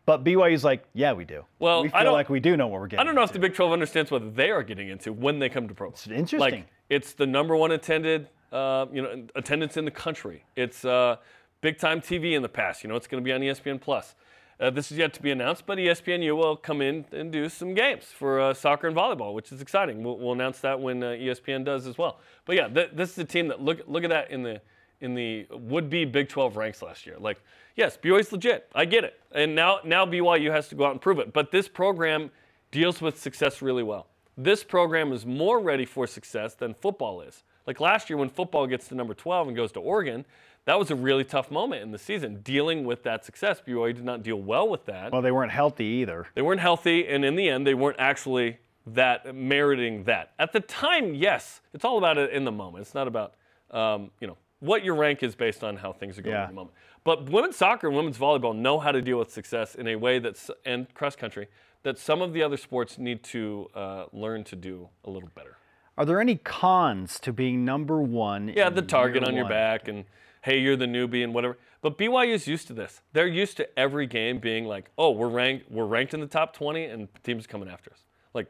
But 0.06 0.24
BYU's 0.24 0.64
like, 0.64 0.84
yeah, 0.94 1.14
we 1.14 1.26
do. 1.26 1.46
Well, 1.60 1.84
we 1.84 1.90
I 1.90 1.92
feel 1.92 2.04
don't- 2.06 2.14
like 2.14 2.30
we 2.30 2.40
do 2.40 2.58
know 2.58 2.68
what 2.68 2.82
we're 2.82 2.88
getting. 2.88 3.02
I 3.02 3.04
don't 3.04 3.16
know 3.16 3.24
if 3.24 3.32
the 3.32 3.40
Big 3.40 3.54
12 3.54 3.72
understands 3.72 4.10
what 4.12 4.36
they 4.36 4.50
are 4.50 4.64
getting 4.64 4.90
into 4.90 5.14
when 5.14 5.40
they 5.40 5.48
come 5.50 5.68
to 5.68 5.74
pro. 5.74 5.90
It's 5.90 6.08
interesting. 6.08 6.40
Like, 6.40 6.66
it's 6.90 7.14
the 7.14 7.28
number 7.28 7.56
one 7.56 7.72
attended, 7.72 8.28
uh, 8.52 8.88
you 8.92 9.02
know, 9.02 9.24
attendance 9.36 9.78
in 9.78 9.86
the 9.86 9.92
country. 9.92 10.44
It's 10.56 10.84
uh, 10.84 11.18
big 11.62 11.78
time 11.78 12.02
TV 12.02 12.34
in 12.34 12.42
the 12.42 12.50
past. 12.50 12.84
You 12.84 12.90
know, 12.90 12.96
it's 12.96 13.08
going 13.08 13.24
to 13.24 13.26
be 13.26 13.32
on 13.32 13.42
ESPN 13.42 13.80
Plus. 13.80 14.16
Uh, 14.60 14.70
this 14.70 14.92
is 14.92 14.98
yet 14.98 15.12
to 15.14 15.22
be 15.24 15.32
announced, 15.32 15.66
but 15.66 15.80
E 15.80 15.86
ESPNU 15.88 16.36
will 16.38 16.56
come 16.56 16.82
in 16.82 17.06
and 17.12 17.32
do 17.32 17.50
some 17.50 17.74
games 17.74 18.06
for 18.06 18.40
uh, 18.40 18.54
soccer 18.54 18.88
and 18.88 18.96
volleyball, 18.96 19.34
which 19.34 19.52
is 19.52 19.60
exciting. 19.62 20.04
We'll, 20.04 20.18
we'll 20.20 20.34
announce 20.34 20.60
that 20.60 20.80
when 20.80 21.02
uh, 21.02 21.08
ESPN 21.12 21.64
does 21.66 21.88
as 21.88 21.98
well. 21.98 22.20
But 22.46 22.58
yeah, 22.58 22.68
th- 22.68 22.92
this 22.94 23.12
is 23.12 23.18
a 23.20 23.24
team 23.24 23.48
that 23.48 23.60
look 23.62 23.82
look 23.88 24.04
at 24.04 24.10
that 24.12 24.30
in 24.30 24.44
the 24.44 24.62
in 25.00 25.16
the 25.16 25.48
would-be 25.50 26.06
Big 26.06 26.30
12 26.30 26.58
ranks 26.58 26.84
last 26.84 27.08
year. 27.08 27.16
Like, 27.18 27.42
yes, 27.76 27.98
BYU's 27.98 28.32
legit. 28.32 28.70
I 28.76 28.86
get 28.86 29.04
it. 29.04 29.20
And 29.34 29.56
now 29.56 29.80
now 29.84 30.06
BYU 30.06 30.52
has 30.52 30.68
to 30.70 30.76
go 30.76 30.86
out 30.86 30.92
and 30.92 31.02
prove 31.02 31.20
it. 31.20 31.34
But 31.34 31.52
this 31.52 31.68
program 31.68 32.32
deals 32.72 33.02
with 33.02 33.20
success 33.20 33.62
really 33.62 33.84
well. 33.84 34.08
This 34.38 34.64
program 34.64 35.12
is 35.12 35.26
more 35.26 35.60
ready 35.60 35.86
for 35.86 36.08
success 36.08 36.54
than 36.56 36.74
football 36.74 37.22
is. 37.22 37.44
Like 37.68 37.80
last 37.80 38.10
year 38.10 38.18
when 38.18 38.30
football 38.30 38.66
gets 38.66 38.88
to 38.88 38.96
number 38.96 39.14
12 39.14 39.48
and 39.50 39.56
goes 39.58 39.72
to 39.74 39.80
Oregon, 39.80 40.26
that 40.66 40.80
was 40.80 40.90
a 40.92 40.96
really 40.96 41.24
tough 41.24 41.52
moment 41.52 41.82
in 41.84 41.92
the 41.92 41.98
season 41.98 42.42
dealing 42.42 42.86
with 42.86 43.04
that 43.04 43.26
success. 43.26 43.62
BYU 43.66 43.96
did 43.96 44.06
not 44.06 44.24
deal 44.24 44.38
well 44.38 44.68
with 44.70 44.86
that. 44.86 45.12
Well, 45.12 45.22
they 45.22 45.32
weren't 45.32 45.52
healthy 45.52 45.86
either. 45.86 46.28
They 46.34 46.42
weren't 46.42 46.62
healthy, 46.62 47.08
and 47.08 47.26
in 47.26 47.36
the 47.36 47.50
end, 47.50 47.66
they 47.68 47.74
weren't 47.74 48.00
actually 48.00 48.58
that 48.88 49.36
meriting 49.36 50.04
that. 50.06 50.32
At 50.40 50.54
the 50.54 50.60
time, 50.60 51.14
yes, 51.14 51.62
it's 51.74 51.86
all 51.86 51.98
about 51.98 52.18
it 52.18 52.32
in 52.32 52.46
the 52.46 52.52
moment. 52.52 52.82
It's 52.84 52.96
not 52.96 53.08
about 53.08 53.36
um, 53.72 54.12
you 54.20 54.28
know 54.28 54.38
what 54.60 54.84
your 54.84 54.96
rank 54.96 55.24
is 55.24 55.34
based 55.36 55.64
on 55.64 55.78
how 55.78 55.92
things 55.94 56.18
are 56.20 56.22
going 56.22 56.36
Yeah. 56.36 56.44
at 56.44 56.50
the 56.50 56.56
moment. 56.56 56.76
But 57.04 57.30
women's 57.30 57.56
soccer 57.56 57.88
and 57.88 57.96
women's 57.96 58.18
volleyball 58.18 58.56
know 58.56 58.80
how 58.80 58.92
to 58.92 59.02
deal 59.02 59.18
with 59.18 59.32
success 59.32 59.76
in 59.76 59.88
a 59.88 59.96
way 59.96 60.20
that's 60.20 60.52
and 60.66 60.94
cross 60.94 61.16
country 61.16 61.48
that 61.84 61.98
some 61.98 62.22
of 62.22 62.34
the 62.34 62.44
other 62.44 62.58
sports 62.58 62.98
need 62.98 63.24
to 63.24 63.68
uh, 63.74 64.06
learn 64.14 64.44
to 64.46 64.56
do 64.56 64.90
a 65.04 65.10
little 65.10 65.30
better. 65.34 65.58
Are 65.98 66.06
there 66.06 66.22
any 66.22 66.36
cons 66.36 67.20
to 67.22 67.34
being 67.34 67.66
number 67.66 68.02
one? 68.02 68.50
Yeah, 68.56 68.68
in 68.68 68.76
the 68.76 68.82
target 68.82 69.24
on 69.24 69.36
your 69.36 69.50
back 69.50 69.88
and 69.88 70.06
hey, 70.42 70.60
you're 70.60 70.76
the 70.76 70.86
newbie 70.86 71.24
and 71.24 71.34
whatever. 71.34 71.58
But 71.82 71.98
BYU's 71.98 72.48
used 72.48 72.68
to 72.68 72.74
this. 72.74 73.02
They're 73.14 73.28
used 73.28 73.58
to 73.58 73.80
every 73.80 74.08
game 74.08 74.40
being 74.40 74.66
like, 74.66 74.90
oh, 74.98 75.12
we're 75.12 75.30
ranked, 75.30 75.72
we're 75.72 75.86
ranked 75.86 76.14
in 76.14 76.20
the 76.20 76.28
top 76.28 76.54
20, 76.56 76.86
and 76.86 77.08
teams 77.24 77.48
coming 77.48 77.70
after 77.70 77.92
us, 77.92 78.00
like 78.34 78.48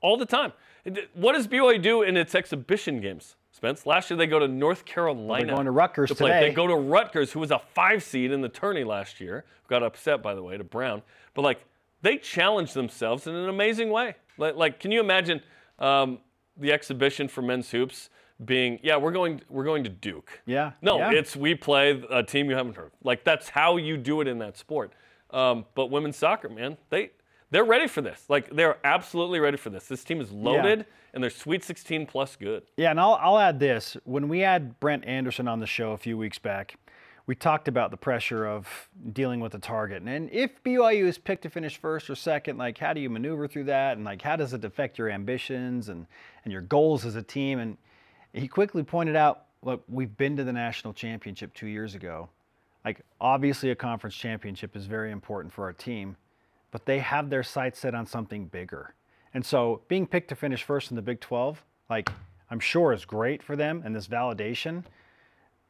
all 0.00 0.16
the 0.16 0.26
time. 0.26 0.52
What 1.14 1.32
does 1.32 1.46
BYU 1.48 1.82
do 1.82 2.02
in 2.02 2.16
its 2.16 2.34
exhibition 2.34 3.00
games? 3.00 3.36
Spence. 3.58 3.86
Last 3.86 4.08
year 4.08 4.16
they 4.16 4.28
go 4.28 4.38
to 4.38 4.46
North 4.46 4.84
Carolina. 4.84 5.52
going 5.52 5.64
to 5.64 5.72
Rutgers 5.72 6.12
play. 6.12 6.30
today. 6.30 6.48
They 6.48 6.54
go 6.54 6.68
to 6.68 6.76
Rutgers, 6.76 7.32
who 7.32 7.40
was 7.40 7.50
a 7.50 7.58
five 7.58 8.04
seed 8.04 8.30
in 8.30 8.40
the 8.40 8.48
tourney 8.48 8.84
last 8.84 9.20
year. 9.20 9.44
Got 9.68 9.82
upset, 9.82 10.22
by 10.22 10.36
the 10.36 10.42
way, 10.44 10.56
to 10.56 10.62
Brown. 10.62 11.02
But 11.34 11.42
like 11.42 11.64
they 12.00 12.18
challenged 12.18 12.74
themselves 12.74 13.26
in 13.26 13.34
an 13.34 13.48
amazing 13.48 13.90
way. 13.90 14.14
Like, 14.36 14.54
like 14.54 14.78
can 14.78 14.92
you 14.92 15.00
imagine 15.00 15.42
um, 15.80 16.20
the 16.56 16.72
exhibition 16.72 17.26
for 17.26 17.42
men's 17.42 17.68
hoops 17.72 18.10
being, 18.44 18.78
yeah, 18.84 18.96
we're 18.96 19.10
going, 19.10 19.40
we're 19.48 19.64
going 19.64 19.82
to 19.82 19.90
Duke. 19.90 20.40
Yeah, 20.46 20.70
No, 20.80 20.98
yeah. 20.98 21.10
it's 21.10 21.34
we 21.34 21.56
play 21.56 22.00
a 22.08 22.22
team 22.22 22.48
you 22.48 22.54
haven't 22.54 22.76
heard. 22.76 22.92
Like 23.02 23.24
that's 23.24 23.48
how 23.48 23.76
you 23.76 23.96
do 23.96 24.20
it 24.20 24.28
in 24.28 24.38
that 24.38 24.56
sport. 24.56 24.92
Um, 25.30 25.66
but 25.74 25.90
women's 25.90 26.16
soccer, 26.16 26.48
man, 26.48 26.76
they 26.90 27.10
they're 27.50 27.64
ready 27.64 27.86
for 27.86 28.02
this. 28.02 28.24
Like 28.28 28.50
they're 28.50 28.78
absolutely 28.84 29.40
ready 29.40 29.56
for 29.56 29.70
this. 29.70 29.86
This 29.86 30.04
team 30.04 30.20
is 30.20 30.30
loaded 30.30 30.86
and 31.14 31.22
they're 31.22 31.30
Sweet 31.30 31.64
16 31.64 32.06
plus 32.06 32.36
good. 32.36 32.62
Yeah, 32.76 32.90
and 32.90 33.00
I'll, 33.00 33.18
I'll 33.20 33.38
add 33.38 33.58
this. 33.58 33.96
When 34.04 34.28
we 34.28 34.40
had 34.40 34.78
Brent 34.80 35.04
Anderson 35.04 35.48
on 35.48 35.60
the 35.60 35.66
show 35.66 35.92
a 35.92 35.96
few 35.96 36.18
weeks 36.18 36.38
back, 36.38 36.76
we 37.26 37.34
talked 37.34 37.68
about 37.68 37.90
the 37.90 37.96
pressure 37.96 38.46
of 38.46 38.88
dealing 39.12 39.40
with 39.40 39.52
the 39.52 39.58
target. 39.58 40.02
And 40.02 40.30
if 40.32 40.62
BYU 40.62 41.04
is 41.04 41.18
picked 41.18 41.42
to 41.42 41.50
finish 41.50 41.76
first 41.76 42.08
or 42.08 42.14
second, 42.14 42.56
like 42.56 42.78
how 42.78 42.92
do 42.92 43.00
you 43.00 43.10
maneuver 43.10 43.46
through 43.46 43.64
that? 43.64 43.96
And 43.96 44.04
like 44.04 44.22
how 44.22 44.36
does 44.36 44.54
it 44.54 44.64
affect 44.64 44.98
your 44.98 45.10
ambitions 45.10 45.88
and, 45.88 46.06
and 46.44 46.52
your 46.52 46.62
goals 46.62 47.04
as 47.04 47.16
a 47.16 47.22
team? 47.22 47.58
And 47.58 47.76
he 48.32 48.48
quickly 48.48 48.82
pointed 48.82 49.16
out, 49.16 49.44
look, 49.62 49.82
we've 49.88 50.16
been 50.16 50.36
to 50.36 50.44
the 50.44 50.52
national 50.52 50.94
championship 50.94 51.52
two 51.54 51.66
years 51.66 51.94
ago. 51.94 52.28
Like 52.84 53.00
obviously 53.20 53.70
a 53.70 53.76
conference 53.76 54.14
championship 54.14 54.76
is 54.76 54.86
very 54.86 55.10
important 55.10 55.52
for 55.52 55.64
our 55.64 55.72
team, 55.72 56.16
but 56.70 56.86
they 56.86 56.98
have 56.98 57.30
their 57.30 57.42
sights 57.42 57.78
set 57.78 57.94
on 57.94 58.06
something 58.06 58.46
bigger. 58.46 58.94
And 59.34 59.44
so 59.44 59.82
being 59.88 60.06
picked 60.06 60.28
to 60.28 60.36
finish 60.36 60.62
first 60.62 60.90
in 60.90 60.96
the 60.96 61.02
Big 61.02 61.20
12, 61.20 61.62
like 61.90 62.10
I'm 62.50 62.60
sure 62.60 62.92
is 62.92 63.04
great 63.04 63.42
for 63.42 63.56
them 63.56 63.82
and 63.84 63.94
this 63.94 64.08
validation. 64.08 64.84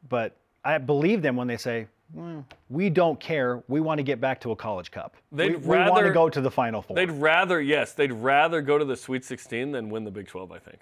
But 0.07 0.37
I 0.63 0.77
believe 0.77 1.21
them 1.21 1.35
when 1.35 1.47
they 1.47 1.57
say, 1.57 1.87
well, 2.13 2.45
we 2.69 2.89
don't 2.89 3.19
care. 3.19 3.63
We 3.67 3.81
want 3.81 3.99
to 3.99 4.03
get 4.03 4.19
back 4.19 4.41
to 4.41 4.51
a 4.51 4.55
college 4.55 4.91
cup. 4.91 5.15
They'd 5.31 5.51
we, 5.51 5.57
we 5.57 5.77
want 5.77 5.87
to 5.87 5.93
rather- 5.93 6.11
go 6.13 6.29
to 6.29 6.41
the 6.41 6.51
Final 6.51 6.81
Four. 6.81 6.95
They'd 6.95 7.11
rather, 7.11 7.61
yes, 7.61 7.93
they'd 7.93 8.11
rather 8.11 8.61
go 8.61 8.77
to 8.77 8.85
the 8.85 8.95
Sweet 8.95 9.25
16 9.25 9.71
than 9.71 9.89
win 9.89 10.03
the 10.05 10.11
Big 10.11 10.27
12. 10.27 10.51
I 10.51 10.59
think. 10.59 10.79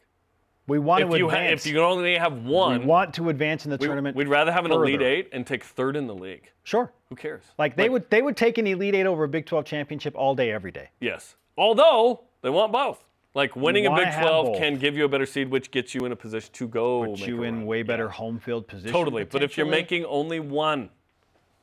We 0.67 0.79
want 0.79 1.03
If 1.03 1.09
to 1.11 1.17
you 1.17 1.29
ha- 1.29 1.35
advance. 1.37 1.61
if 1.61 1.67
you 1.67 1.73
can 1.77 1.83
only 1.83 2.17
have 2.17 2.43
we 2.45 2.51
one, 2.51 2.85
want 2.85 3.13
to 3.15 3.29
advance 3.29 3.65
in 3.65 3.71
the 3.71 3.77
we, 3.77 3.87
tournament. 3.87 4.15
would 4.15 4.27
rather 4.27 4.51
have 4.51 4.65
an 4.65 4.71
Elite. 4.71 5.01
Eight 5.01 5.29
and 5.31 5.45
take 5.47 5.63
third 5.63 5.95
in 5.95 6.07
the 6.07 6.15
league. 6.15 6.51
Sure. 6.63 6.91
Who 7.09 7.15
cares? 7.15 7.43
Like 7.57 7.75
they 7.77 7.89
would 7.89 8.09
they 8.09 8.21
would 8.21 8.35
take 8.37 8.57
an 8.57 8.67
Elite 8.67 8.93
Eight 8.95 9.05
over 9.05 9.23
a 9.23 9.27
Big 9.29 9.45
12 9.45 9.65
championship 9.65 10.13
all 10.15 10.35
day, 10.35 10.51
every 10.51 10.71
day. 10.71 10.89
Yes. 10.99 11.35
Although 11.57 12.21
they 12.41 12.49
want 12.49 12.71
both. 12.71 13.03
Like 13.33 13.55
winning 13.55 13.85
a 13.85 13.95
Big 13.95 14.11
12 14.13 14.45
both. 14.47 14.57
can 14.57 14.77
give 14.77 14.97
you 14.97 15.05
a 15.05 15.09
better 15.09 15.25
seed, 15.25 15.49
which 15.49 15.69
gets 15.71 15.93
you 15.95 16.01
in 16.05 16.11
a 16.11 16.15
position 16.15 16.49
to 16.53 16.67
go. 16.67 17.05
Put 17.05 17.19
you 17.27 17.43
in 17.43 17.55
run. 17.59 17.65
way 17.65 17.77
Yeah. 17.77 17.83
better 17.83 18.09
home 18.09 18.39
field 18.39 18.67
position. 18.67 18.91
Totally. 18.91 19.23
But 19.25 19.43
if 19.43 19.57
you're 19.57 19.65
making 19.67 20.05
only 20.05 20.39
one, 20.39 20.89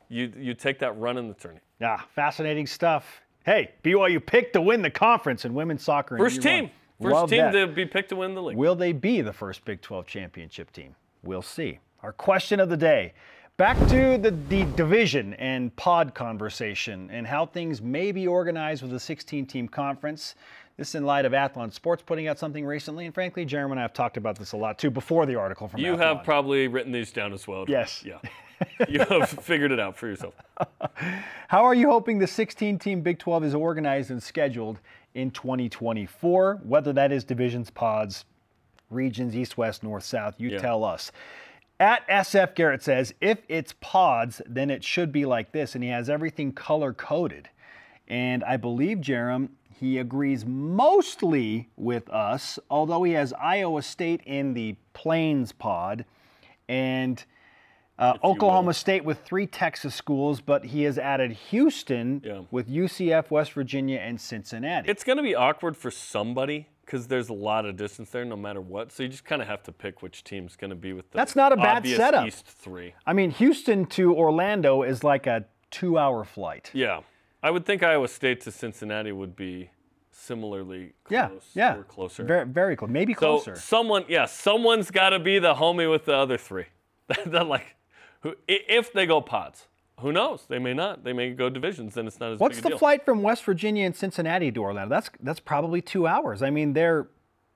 you 0.08 0.32
you 0.38 0.54
take 0.54 0.78
that 0.78 0.96
run 0.98 1.18
in 1.18 1.28
the 1.28 1.34
tourney. 1.34 1.60
Yeah, 1.80 2.00
fascinating 2.14 2.66
stuff. 2.66 3.20
Hey, 3.44 3.72
BYU 3.82 4.24
picked 4.24 4.54
to 4.54 4.60
win 4.62 4.80
the 4.80 4.88
conference 4.90 5.44
in 5.44 5.52
women's 5.52 5.82
soccer. 5.82 6.16
in 6.16 6.22
First 6.22 6.40
team. 6.40 6.64
one. 6.64 6.72
First 7.02 7.12
Love 7.12 7.30
team 7.30 7.38
that. 7.38 7.52
to 7.52 7.66
be 7.66 7.85
picked 7.87 8.11
to 8.11 8.16
win 8.16 8.35
the 8.35 8.42
league. 8.42 8.57
Will 8.57 8.74
they 8.74 8.92
be 8.92 9.20
the 9.20 9.33
first 9.33 9.64
Big 9.64 9.80
12 9.80 10.07
championship 10.07 10.72
team? 10.72 10.94
We'll 11.22 11.42
see. 11.42 11.78
Our 12.02 12.12
question 12.12 12.61
of 12.61 12.68
the 12.68 12.76
day. 12.76 13.14
Back 13.57 13.78
to 13.88 14.18
the, 14.18 14.35
the 14.48 14.64
division 14.76 15.35
and 15.35 15.74
pod 15.76 16.14
conversation 16.14 17.09
and 17.12 17.26
how 17.26 17.46
things 17.46 17.80
may 17.80 18.11
be 18.11 18.26
organized 18.26 18.83
with 18.83 18.92
a 18.94 19.00
16 19.00 19.46
team 19.46 19.68
conference. 19.68 20.35
This 20.76 20.96
in 20.96 21.04
light 21.07 21.24
of 21.24 21.30
Athlon 21.33 21.72
Sports 21.72 22.02
putting 22.04 22.26
out 22.26 22.37
something 22.37 22.66
recently. 22.66 23.07
And 23.07 23.14
frankly, 23.14 23.44
Jeremy 23.44 23.72
and 23.72 23.78
I 23.78 23.83
have 23.83 23.92
talked 23.92 24.16
about 24.16 24.37
this 24.37 24.52
a 24.52 24.57
lot 24.57 24.76
too 24.78 24.90
before 24.90 25.24
the 25.24 25.37
article 25.37 25.68
from 25.68 25.80
you 25.80 25.94
Athlon. 25.94 25.98
have 25.98 26.24
probably 26.24 26.66
written 26.66 26.90
these 26.90 27.12
down 27.12 27.33
as 27.33 27.46
well. 27.46 27.64
Yes. 27.68 28.02
Yeah. 28.04 28.18
you 28.88 28.98
have 29.00 29.28
figured 29.44 29.70
it 29.70 29.78
out 29.78 29.96
for 29.96 30.09
yourself. 30.09 30.35
How 31.48 31.64
are 31.64 31.74
you 31.74 31.88
hoping 31.90 32.18
the 32.18 32.26
16 32.26 32.78
team 32.80 33.02
Big 33.02 33.18
12 33.20 33.44
is 33.44 33.54
organized 33.54 34.11
and 34.11 34.20
scheduled 34.20 34.80
in 35.14 35.31
2024? 35.31 36.61
Whether 36.64 36.92
that 36.92 37.12
is 37.12 37.24
divisions, 37.24 37.70
pods, 37.70 38.24
regions, 38.90 39.35
east, 39.37 39.57
west, 39.57 39.83
north, 39.83 40.05
south, 40.05 40.35
you 40.38 40.50
Yeah. 40.50 40.59
tell 40.59 40.85
us. 40.85 41.11
At 41.81 42.03
SF 42.09 42.55
Garrett 42.55 42.83
says, 42.83 43.14
if 43.20 43.38
it's 43.48 43.74
pods, 43.81 44.40
then 44.46 44.70
it 44.70 44.85
should 44.85 45.11
be 45.11 45.24
like 45.24 45.53
this. 45.53 45.74
And 45.74 45.83
he 45.83 45.90
has 45.90 46.09
everything 46.09 46.53
color 46.53 46.92
coded. 46.92 47.48
And 48.07 48.44
I 48.44 48.57
believe, 48.57 48.98
Jarom, 48.98 49.48
he 49.81 49.98
agrees 49.98 50.44
mostly 50.46 51.68
with 51.77 52.09
us, 52.11 52.59
although 52.70 53.03
he 53.03 53.12
has 53.12 53.33
Iowa 53.35 53.83
State 53.83 54.20
in 54.24 54.55
the 54.55 54.77
Plains 54.92 55.50
pod 55.53 56.05
and 56.68 57.24
uh, 57.98 58.14
Oklahoma. 58.24 58.74
State 58.74 59.04
with 59.04 59.20
three 59.22 59.46
Texas 59.46 59.94
schools, 59.94 60.40
but 60.40 60.64
he 60.66 60.83
has 60.83 60.98
added 60.98 61.33
Houston 61.50 62.20
Yeah. 62.24 62.42
with 62.50 62.68
UCF, 62.68 63.30
West 63.30 63.52
Virginia, 63.52 63.98
and 63.98 64.20
Cincinnati. 64.20 64.88
It's 64.90 65.04
going 65.04 65.16
to 65.18 65.22
be 65.22 65.35
awkward 65.35 65.76
for 65.76 65.90
somebody 65.90 66.68
because 66.85 67.07
there's 67.07 67.28
a 67.28 67.35
lot 67.35 67.64
of 67.64 67.76
distance 67.76 68.11
there 68.11 68.24
no 68.24 68.37
matter 68.37 68.61
what. 68.61 68.92
So 68.92 69.02
you 69.04 69.09
just 69.09 69.24
kind 69.24 69.40
of 69.40 69.48
have 69.48 69.62
to 69.64 69.72
pick 69.72 70.02
which 70.02 70.22
team's 70.24 70.54
going 70.57 70.70
to 70.70 70.76
be 70.76 70.92
with 70.92 71.11
the 71.11 71.16
That's 71.16 71.35
not 71.37 71.52
a 71.52 71.57
bad 71.57 71.87
setup. 71.87 72.26
East 72.26 72.46
three. 72.46 72.94
I 73.07 73.12
mean, 73.12 73.30
Houston 73.30 73.87
to 73.87 74.14
Orlando 74.14 74.83
is 74.83 75.02
like 75.04 75.26
a 75.26 75.44
two 75.70 75.96
hour 75.98 76.24
flight. 76.24 76.70
Yeah. 76.74 77.00
I 77.42 77.50
would 77.50 77.64
think 77.66 77.83
Iowa 77.83 78.09
State 78.09 78.40
to 78.42 78.50
Cincinnati 78.50 79.12
would 79.12 79.37
be 79.37 79.70
similarly 80.11 80.92
Yeah, 81.11 81.28
close 81.28 81.50
yeah. 81.54 81.76
or 81.76 81.83
closer. 81.85 82.24
Very, 82.24 82.46
very 82.46 82.76
close. 82.76 82.90
Maybe 82.90 83.12
so 83.14 83.18
closer. 83.38 83.57
someone, 83.57 84.04
yeah, 84.09 84.26
someone's 84.26 84.90
got 84.90 85.11
to 85.11 85.18
be 85.18 85.38
the 85.38 85.54
homie 85.54 85.90
with 85.90 86.04
the 86.07 86.14
other 86.16 86.38
three. 86.38 86.66
that 87.26 87.46
like, 87.46 87.76
who 88.24 88.34
if 88.48 88.92
they 88.92 89.06
go 89.06 89.20
pots, 89.20 89.68
who 90.00 90.10
knows? 90.10 90.46
They 90.48 90.58
may 90.58 90.74
not. 90.74 91.04
They 91.04 91.12
may 91.12 91.30
go 91.30 91.48
divisions. 91.48 91.94
Then 91.94 92.08
it's 92.08 92.18
not 92.18 92.32
as 92.32 92.40
What's 92.40 92.56
big 92.56 92.64
the 92.64 92.68
deal. 92.70 92.78
flight 92.78 93.04
from 93.04 93.22
West 93.22 93.44
Virginia 93.44 93.87
and 93.87 93.94
Cincinnati 93.94 94.50
to 94.50 94.60
Orlando? 94.60 94.92
That's 94.92 95.10
that's 95.20 95.38
probably 95.40 95.80
two 95.80 96.08
hours. 96.08 96.42
I 96.42 96.50
mean, 96.50 96.72
they're 96.72 97.06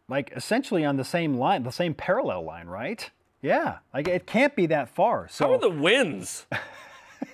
like 0.08 0.32
essentially 0.36 0.84
on 0.84 0.96
the 0.96 1.04
same 1.04 1.36
line, 1.36 1.64
the 1.64 1.72
same 1.72 1.94
parallel 1.94 2.44
line, 2.44 2.68
right? 2.68 3.10
Yeah, 3.42 3.78
like 3.92 4.06
it 4.06 4.26
can't 4.26 4.54
be 4.54 4.66
that 4.66 4.88
far. 4.88 5.26
So 5.28 5.46
How 5.46 5.54
are 5.54 5.58
the 5.58 5.70
winds? 5.70 6.46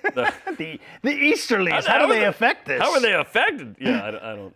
The- 0.01 0.33
the 0.57 0.79
the 1.03 1.11
easterlies? 1.11 1.85
How, 1.85 1.93
how 1.93 1.97
do 1.99 2.05
are 2.05 2.13
they 2.13 2.19
the- 2.21 2.29
affect 2.29 2.65
this? 2.67 2.81
How 2.81 2.91
are 2.93 2.99
they 2.99 3.13
affected? 3.13 3.75
Yeah, 3.79 4.03
I, 4.05 4.11
don't- 4.11 4.23
I 4.23 4.35
don't. 4.35 4.53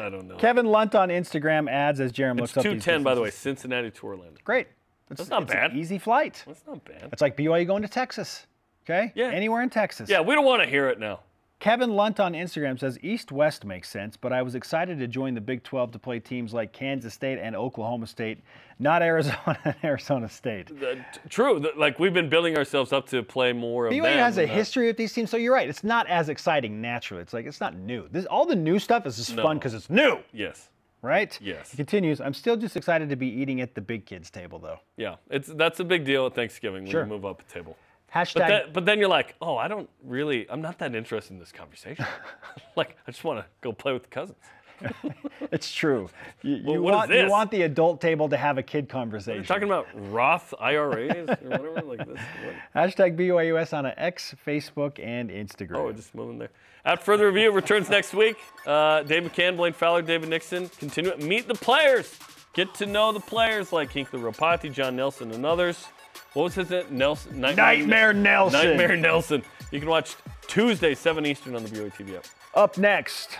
I 0.00 0.08
don't 0.10 0.26
know. 0.28 0.36
Kevin 0.36 0.66
Lunt 0.66 0.96
on 0.96 1.10
Instagram 1.10 1.70
adds 1.70 2.00
as 2.00 2.10
Jeremy 2.10 2.42
it's 2.42 2.56
looks 2.56 2.58
up 2.66 2.70
two 2.70 2.74
these 2.74 2.84
ten, 2.84 3.04
by 3.04 3.14
the 3.14 3.20
way. 3.20 3.30
Cincinnati 3.30 3.90
to 3.92 4.06
Orlando. 4.06 4.38
Great. 4.44 4.66
It's, 5.14 5.28
That's 5.28 5.30
not 5.30 5.42
it's 5.44 5.52
bad. 5.52 5.76
Easy 5.76 5.98
flight. 5.98 6.42
That's 6.46 6.64
not 6.66 6.84
bad. 6.84 7.08
It's 7.12 7.22
like 7.22 7.36
BYU 7.36 7.66
going 7.66 7.82
to 7.82 7.88
Texas. 7.88 8.46
Okay. 8.84 9.12
Yeah. 9.14 9.30
Anywhere 9.30 9.62
in 9.62 9.70
Texas. 9.70 10.10
Yeah, 10.10 10.20
we 10.20 10.34
don't 10.34 10.44
want 10.44 10.62
to 10.62 10.68
hear 10.68 10.88
it 10.88 10.98
now. 11.00 11.20
Kevin 11.60 11.96
Lunt 11.96 12.20
on 12.20 12.34
Instagram 12.34 12.78
says 12.78 12.98
East 13.00 13.32
West 13.32 13.64
makes 13.64 13.88
sense, 13.88 14.18
but 14.18 14.34
I 14.34 14.42
was 14.42 14.54
excited 14.54 14.98
to 14.98 15.06
join 15.06 15.32
the 15.32 15.40
Big 15.40 15.62
12 15.62 15.92
to 15.92 15.98
play 15.98 16.18
teams 16.20 16.52
like 16.52 16.72
Kansas 16.74 17.14
State 17.14 17.38
and 17.38 17.56
Oklahoma 17.56 18.06
State, 18.06 18.42
not 18.78 19.00
Arizona 19.00 19.58
and 19.64 19.74
Arizona 19.82 20.28
State. 20.28 20.66
The- 20.78 21.02
true. 21.30 21.60
the- 21.60 21.72
like 21.78 21.98
we've 21.98 22.12
been 22.12 22.28
building 22.28 22.58
ourselves 22.58 22.92
up 22.92 23.08
to 23.10 23.22
play 23.22 23.54
more 23.54 23.86
of 23.86 23.94
BYU 23.94 24.02
them 24.02 24.18
has 24.18 24.36
a 24.36 24.46
history 24.46 24.88
with 24.88 24.98
these 24.98 25.14
teams, 25.14 25.30
so 25.30 25.38
you're 25.38 25.54
right. 25.54 25.68
It's 25.68 25.84
not 25.84 26.06
as 26.08 26.28
exciting 26.28 26.82
naturally. 26.82 27.22
It's 27.22 27.32
like 27.32 27.46
it's 27.46 27.60
not 27.60 27.74
new. 27.76 28.08
This 28.10 28.26
all 28.26 28.44
the 28.44 28.56
new 28.56 28.78
stuff 28.78 29.06
is 29.06 29.16
just 29.16 29.34
No. 29.34 29.42
fun 29.44 29.56
because 29.56 29.72
it's 29.72 29.88
new, 29.88 30.18
Yes. 30.34 30.68
Right? 31.04 31.38
Yes. 31.40 31.70
He 31.70 31.76
continues. 31.76 32.20
I'm 32.20 32.34
still 32.34 32.56
just 32.56 32.76
excited 32.76 33.08
to 33.10 33.16
be 33.16 33.28
eating 33.28 33.60
at 33.60 33.74
the 33.74 33.80
big 33.80 34.06
kids 34.06 34.30
table 34.30 34.58
though. 34.58 34.78
Yeah. 34.96 35.16
It's 35.30 35.48
that's 35.48 35.80
a 35.80 35.84
big 35.84 36.04
deal 36.04 36.26
at 36.26 36.34
Thanksgiving 36.34 36.84
when 36.84 36.90
Sure. 36.90 37.02
you 37.02 37.08
move 37.08 37.24
up 37.24 37.40
a 37.40 37.44
table. 37.52 37.76
Hashtag. 38.14 38.34
But, 38.34 38.48
that, 38.48 38.72
but 38.72 38.84
then 38.86 38.98
you're 39.00 39.08
like, 39.08 39.34
oh, 39.42 39.56
I 39.56 39.66
don't 39.66 39.90
really, 40.04 40.48
I'm 40.48 40.62
not 40.62 40.78
that 40.78 40.94
interested 40.94 41.32
in 41.32 41.40
this 41.40 41.50
conversation. 41.50 42.06
like, 42.76 42.96
I 43.06 43.10
just 43.10 43.24
want 43.24 43.40
to 43.40 43.46
go 43.60 43.72
play 43.72 43.92
with 43.92 44.04
the 44.04 44.08
cousins. 44.08 44.38
it's 45.52 45.72
true. 45.72 46.08
You, 46.42 46.60
Well, 46.64 46.74
you 46.74 46.82
what 46.82 46.90
is 46.92 46.94
want 46.94 47.10
you 47.10 47.30
want 47.30 47.50
the 47.50 47.62
adult 47.62 48.00
table 48.00 48.28
to 48.28 48.36
have 48.36 48.58
a 48.58 48.62
kid 48.62 48.88
conversation. 48.88 49.36
You're 49.36 49.44
talking 49.44 49.64
about 49.64 49.86
Roth 49.94 50.52
IRAs 50.58 51.28
or 51.28 51.48
whatever, 51.48 51.82
like 51.82 52.06
this. 52.06 52.18
What? 52.18 52.54
Hashtag 52.74 53.16
BYUS 53.16 53.76
on 53.76 53.86
X, 53.86 54.34
Facebook, 54.46 54.98
and 55.02 55.30
Instagram. 55.30 55.76
Oh, 55.76 55.92
just 55.92 56.14
moving 56.14 56.38
there. 56.38 56.50
At 56.84 57.02
further 57.02 57.26
review 57.26 57.50
returns 57.50 57.88
next 57.88 58.12
week. 58.12 58.36
Uh, 58.66 59.02
Dave 59.02 59.22
McCann, 59.22 59.56
Blaine 59.56 59.72
Fowler, 59.72 60.02
David 60.02 60.28
Nixon. 60.28 60.68
Continue 60.68 61.12
it. 61.12 61.22
Meet 61.22 61.48
the 61.48 61.54
players. 61.54 62.18
Get 62.52 62.72
to 62.74 62.86
know 62.86 63.10
the 63.10 63.20
players 63.20 63.72
like 63.72 63.90
Hinckley 63.90 64.20
Ropati, 64.20 64.72
John 64.72 64.94
Nelson, 64.94 65.32
and 65.32 65.44
others. 65.46 65.86
What 66.34 66.44
was 66.44 66.54
his 66.54 66.70
name? 66.70 66.84
Nelson. 66.90 67.40
Nightmare 67.40 68.12
Nelson. 68.12 68.60
Nightmare 68.60 68.96
Nelson. 68.96 69.42
You 69.70 69.80
can 69.80 69.88
watch 69.88 70.16
Tuesday, 70.46 70.94
7 70.94 71.24
Eastern 71.26 71.56
on 71.56 71.64
the 71.64 71.68
BYU 71.68 71.92
TV 71.92 72.16
app. 72.16 72.26
Up 72.54 72.78
next, 72.78 73.38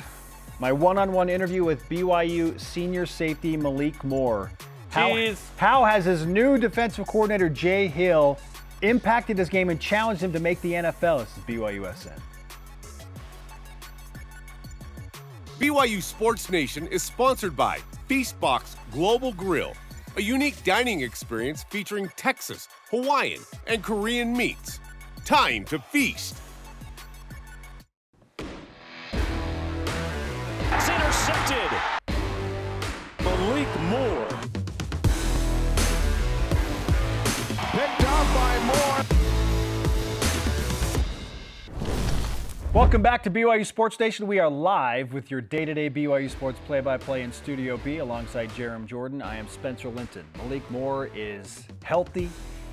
my 0.65 0.73
one-on-one 0.73 1.29
interview 1.29 1.63
with 1.63 1.87
BYU 1.91 2.59
senior 2.59 3.05
safety 3.05 3.55
Malik 3.55 4.03
Moore. 4.03 4.51
How, 4.89 5.15
how 5.59 5.85
has 5.85 6.07
his 6.07 6.25
new 6.25 6.57
defensive 6.57 7.07
coordinator 7.07 7.51
Jay 7.51 7.87
Hill 7.87 8.39
impacted 8.81 9.37
this 9.37 9.51
game 9.51 9.69
and 9.69 9.79
challenged 9.79 10.23
him 10.23 10.33
to 10.33 10.41
make 10.41 10.59
the 10.63 10.73
NFL? 10.73 11.19
This 11.19 11.37
is 11.37 11.45
BYUSN. 11.45 12.19
BYU 15.59 16.03
Sports 16.03 16.49
Nation 16.49 16.87
is 16.87 17.03
sponsored 17.03 17.55
by 17.55 17.81
Feastbox 18.09 18.77
Global 18.91 19.35
Grill, 19.35 19.75
a 20.17 20.23
unique 20.23 20.65
dining 20.65 21.03
experience 21.03 21.63
featuring 21.65 22.09
Texas, 22.17 22.69
Hawaiian, 22.91 23.43
and 23.67 23.83
Korean 23.83 24.35
meats. 24.35 24.81
Time 25.27 25.67
to 25.67 25.79
feast. 25.79 26.39
Welcome 42.75 43.03
back 43.03 43.23
to 43.23 43.31
BYU 43.31 43.65
Sports 43.65 44.01
Nation. 44.01 44.27
We 44.27 44.41
are 44.41 44.51
live 44.51 45.13
with 45.13 45.31
your 45.31 45.41
day-to-day 45.41 45.91
BYU 45.91 46.29
Sports 46.29 46.59
play-by-play 46.67 47.23
in 47.23 47.33
Studio 47.33 47.77
B 47.77 47.99
alongside 47.99 48.51
Jarom 48.51 48.85
Jordan. 48.85 49.23
I 49.23 49.37
am 49.37 49.47
Spencer 49.47 49.89
Linton. 49.91 50.25
Malik 50.39 50.69
Moore 50.73 51.09
is 51.15 51.69
healthy. 51.85 52.29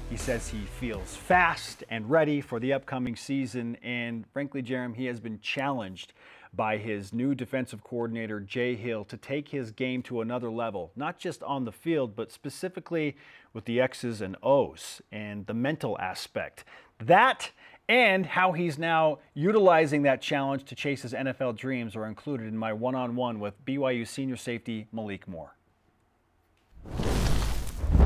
He 0.10 0.18
says 0.18 0.48
he 0.48 0.62
feels 0.80 1.16
fast 1.16 1.84
and 1.92 2.10
ready 2.10 2.42
for 2.42 2.60
the 2.60 2.74
upcoming 2.74 3.16
season. 3.16 3.78
And 3.84 4.26
frankly, 4.34 4.64
Jarom, 4.64 4.96
he 4.96 5.06
has 5.06 5.20
been 5.20 5.40
challenged 5.40 6.14
by 6.52 6.78
his 6.78 7.14
new 7.14 7.36
defensive 7.36 7.84
coordinator, 7.84 8.40
Jay 8.40 8.74
Hill, 8.74 9.06
to 9.06 9.18
take 9.18 9.50
his 9.50 9.70
game 9.70 10.02
to 10.02 10.22
another 10.22 10.50
level, 10.50 10.92
not 10.96 11.20
just 11.20 11.44
on 11.44 11.64
the 11.64 11.72
field, 11.72 12.16
but 12.16 12.32
specifically 12.32 13.16
with 13.54 13.66
the 13.66 13.80
X's 13.80 14.20
and 14.20 14.36
O's 14.42 15.00
and 15.12 15.46
the 15.46 15.54
mental 15.54 15.96
aspect. 16.00 16.64
That 17.00 17.52
and 17.92 18.26
how 18.26 18.54
he's 18.54 18.80
now 18.80 19.20
utilizing 19.34 20.04
that 20.04 20.22
challenge 20.22 20.64
to 20.64 20.74
chase 20.74 21.02
his 21.02 21.12
NFL 21.12 21.58
dreams 21.58 21.94
are 21.94 22.06
included 22.06 22.48
in 22.48 22.58
my 22.58 22.72
one 22.72 22.96
on 22.96 23.18
one 23.18 23.42
with 23.42 23.54
BYU 23.66 24.08
senior 24.08 24.38
safety 24.38 24.88
Malik 24.94 25.28
Moore. 25.28 25.58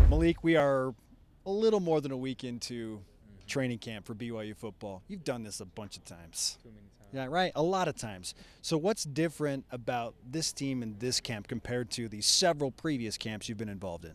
Malik, 0.10 0.44
we 0.44 0.56
are 0.56 0.96
a 1.46 1.52
little 1.52 1.80
more 1.80 2.02
than 2.02 2.12
a 2.12 2.18
week 2.18 2.44
into 2.44 3.00
training 3.46 3.78
camp 3.78 4.08
for 4.08 4.16
BYU 4.16 4.58
football. 4.58 5.04
You've 5.08 5.24
done 5.24 5.44
this 5.44 5.60
a 5.60 5.66
bunch 5.66 5.98
of 5.98 6.04
times. 6.04 6.58
Too 6.64 6.70
many 6.70 6.88
times. 6.98 7.12
Yeah, 7.14 7.28
right. 7.30 7.52
A 7.54 7.62
lot 7.62 7.88
of 7.88 7.96
times. 7.96 8.34
So, 8.64 8.80
what's 8.80 9.04
different 9.04 9.66
about 9.70 10.16
this 10.28 10.52
team 10.52 10.82
and 10.82 11.00
this 11.00 11.20
camp 11.20 11.48
compared 11.48 11.92
to 11.92 12.10
the 12.10 12.22
several 12.22 12.72
previous 12.72 13.20
camps 13.20 13.48
you've 13.48 13.60
been 13.60 13.70
involved 13.70 14.06
in? 14.06 14.14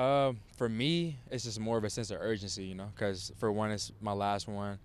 Uh, 0.00 0.34
for 0.56 0.68
me, 0.68 1.16
it's 1.28 1.42
just 1.42 1.58
more 1.58 1.76
of 1.76 1.82
a 1.82 1.90
sense 1.90 2.12
of 2.12 2.18
urgency, 2.20 2.66
you 2.66 2.76
know, 2.76 2.92
because 2.94 3.32
for 3.36 3.50
one, 3.50 3.72
it's 3.72 3.90
my 4.00 4.12
last 4.12 4.46
one. 4.46 4.78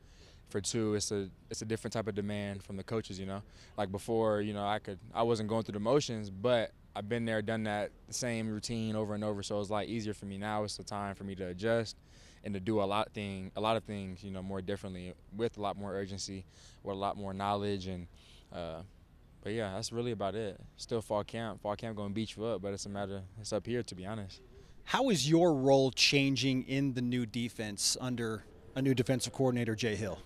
For 0.53 0.61
two, 0.61 0.93
it's 0.93 1.11
a 1.11 1.31
it's 1.49 1.63
a 1.63 1.65
different 1.65 1.93
type 1.93 2.05
of 2.07 2.13
demand 2.13 2.61
from 2.61 2.77
the 2.77 2.83
coaches, 2.83 3.19
you 3.19 3.25
know. 3.25 3.41
Like 3.75 3.91
before, 3.91 4.39
you 4.39 4.53
know, 4.53 4.63
I 4.63 4.77
could 4.77 4.99
I 5.11 5.23
wasn't 5.23 5.49
going 5.49 5.63
through 5.63 5.73
the 5.73 5.79
motions, 5.79 6.29
but 6.29 6.69
I've 6.95 7.09
been 7.09 7.25
there, 7.25 7.41
done 7.41 7.63
that 7.63 7.89
same 8.11 8.47
routine 8.47 8.95
over 8.95 9.15
and 9.15 9.23
over, 9.23 9.41
so 9.41 9.59
it's 9.59 9.71
like 9.71 9.89
easier 9.89 10.13
for 10.13 10.27
me 10.27 10.37
now. 10.37 10.63
It's 10.63 10.77
the 10.77 10.83
time 10.83 11.15
for 11.15 11.23
me 11.23 11.33
to 11.33 11.47
adjust 11.47 11.97
and 12.43 12.53
to 12.53 12.59
do 12.59 12.83
a 12.83 12.85
lot 12.85 13.11
thing 13.13 13.51
a 13.55 13.61
lot 13.61 13.77
of 13.77 13.83
things, 13.85 14.23
you 14.23 14.29
know, 14.29 14.43
more 14.43 14.61
differently 14.61 15.15
with 15.35 15.57
a 15.57 15.59
lot 15.59 15.75
more 15.75 15.91
urgency, 15.91 16.45
with 16.83 16.95
a 16.95 16.99
lot 16.99 17.17
more 17.17 17.33
knowledge 17.33 17.87
and. 17.87 18.05
Uh, 18.53 18.83
but 19.41 19.53
yeah, 19.53 19.73
that's 19.73 19.91
really 19.91 20.11
about 20.11 20.35
it. 20.35 20.59
Still 20.77 21.01
fall 21.01 21.23
camp. 21.23 21.63
Fall 21.63 21.75
camp 21.75 21.97
going 21.97 22.09
to 22.09 22.13
beat 22.13 22.35
you 22.35 22.45
up, 22.45 22.61
but 22.61 22.73
it's 22.73 22.85
a 22.85 22.89
matter. 22.89 23.23
It's 23.41 23.51
up 23.51 23.65
here, 23.65 23.81
to 23.81 23.95
be 23.95 24.05
honest. 24.05 24.39
How 24.83 25.09
is 25.09 25.27
your 25.27 25.55
role 25.55 25.89
changing 25.89 26.65
in 26.67 26.93
the 26.93 27.01
new 27.01 27.25
defense 27.25 27.97
under 27.99 28.43
a 28.75 28.83
new 28.83 28.93
defensive 28.93 29.33
coordinator, 29.33 29.73
Jay 29.73 29.95
Hill? 29.95 30.19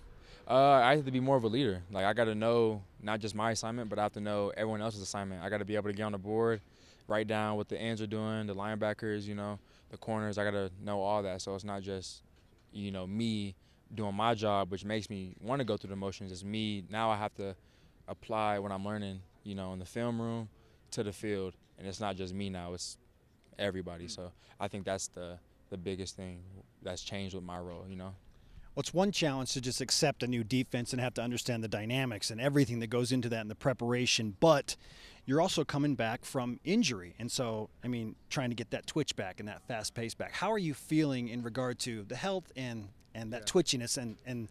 Uh, 0.48 0.80
I 0.82 0.96
have 0.96 1.04
to 1.04 1.10
be 1.10 1.20
more 1.20 1.36
of 1.36 1.44
a 1.44 1.48
leader. 1.48 1.82
Like 1.90 2.06
I 2.06 2.14
got 2.14 2.24
to 2.24 2.34
know 2.34 2.82
not 3.02 3.20
just 3.20 3.34
my 3.34 3.50
assignment, 3.50 3.90
but 3.90 3.98
I 3.98 4.02
have 4.02 4.14
to 4.14 4.20
know 4.20 4.50
everyone 4.56 4.80
else's 4.80 5.02
assignment. 5.02 5.42
I 5.42 5.50
got 5.50 5.58
to 5.58 5.66
be 5.66 5.76
able 5.76 5.90
to 5.90 5.92
get 5.92 6.04
on 6.04 6.12
the 6.12 6.18
board, 6.18 6.62
write 7.06 7.26
down 7.26 7.58
what 7.58 7.68
the 7.68 7.78
ends 7.78 8.00
are 8.00 8.06
doing, 8.06 8.46
the 8.46 8.54
linebackers, 8.54 9.24
you 9.24 9.34
know, 9.34 9.58
the 9.90 9.98
corners. 9.98 10.38
I 10.38 10.44
got 10.44 10.52
to 10.52 10.70
know 10.82 11.02
all 11.02 11.22
that. 11.22 11.42
So 11.42 11.54
it's 11.54 11.64
not 11.64 11.82
just, 11.82 12.22
you 12.72 12.90
know, 12.90 13.06
me 13.06 13.56
doing 13.94 14.14
my 14.14 14.34
job, 14.34 14.70
which 14.70 14.86
makes 14.86 15.10
me 15.10 15.34
want 15.42 15.60
to 15.60 15.66
go 15.66 15.76
through 15.76 15.90
the 15.90 15.96
motions. 15.96 16.32
It's 16.32 16.44
me 16.44 16.82
now. 16.88 17.10
I 17.10 17.16
have 17.16 17.34
to 17.34 17.54
apply 18.06 18.58
what 18.58 18.72
I'm 18.72 18.86
learning, 18.86 19.20
you 19.44 19.54
know, 19.54 19.74
in 19.74 19.78
the 19.78 19.84
film 19.84 20.20
room 20.20 20.48
to 20.92 21.02
the 21.02 21.12
field, 21.12 21.56
and 21.78 21.86
it's 21.86 22.00
not 22.00 22.16
just 22.16 22.32
me 22.32 22.48
now. 22.48 22.72
It's 22.72 22.96
everybody. 23.58 24.08
So 24.08 24.32
I 24.58 24.68
think 24.68 24.86
that's 24.86 25.08
the 25.08 25.38
the 25.68 25.76
biggest 25.76 26.16
thing 26.16 26.40
that's 26.82 27.02
changed 27.02 27.34
with 27.34 27.44
my 27.44 27.58
role. 27.58 27.84
You 27.86 27.96
know. 27.96 28.14
Well, 28.78 28.82
it's 28.82 28.94
one 28.94 29.10
challenge 29.10 29.54
to 29.54 29.60
just 29.60 29.80
accept 29.80 30.22
a 30.22 30.28
new 30.28 30.44
defense 30.44 30.92
and 30.92 31.02
have 31.02 31.12
to 31.14 31.20
understand 31.20 31.64
the 31.64 31.68
dynamics 31.68 32.30
and 32.30 32.40
everything 32.40 32.78
that 32.78 32.86
goes 32.86 33.10
into 33.10 33.28
that 33.30 33.40
and 33.40 33.50
the 33.50 33.56
preparation, 33.56 34.36
but 34.38 34.76
you're 35.26 35.40
also 35.40 35.64
coming 35.64 35.96
back 35.96 36.24
from 36.24 36.60
injury. 36.62 37.16
And 37.18 37.28
so, 37.28 37.70
I 37.82 37.88
mean, 37.88 38.14
trying 38.30 38.50
to 38.50 38.54
get 38.54 38.70
that 38.70 38.86
twitch 38.86 39.16
back 39.16 39.40
and 39.40 39.48
that 39.48 39.62
fast 39.66 39.94
pace 39.94 40.14
back. 40.14 40.30
How 40.30 40.52
are 40.52 40.58
you 40.58 40.74
feeling 40.74 41.26
in 41.26 41.42
regard 41.42 41.80
to 41.80 42.04
the 42.04 42.14
health 42.14 42.52
and, 42.54 42.90
and 43.16 43.32
that 43.32 43.48
twitchiness 43.48 43.98
and, 43.98 44.16
and 44.24 44.46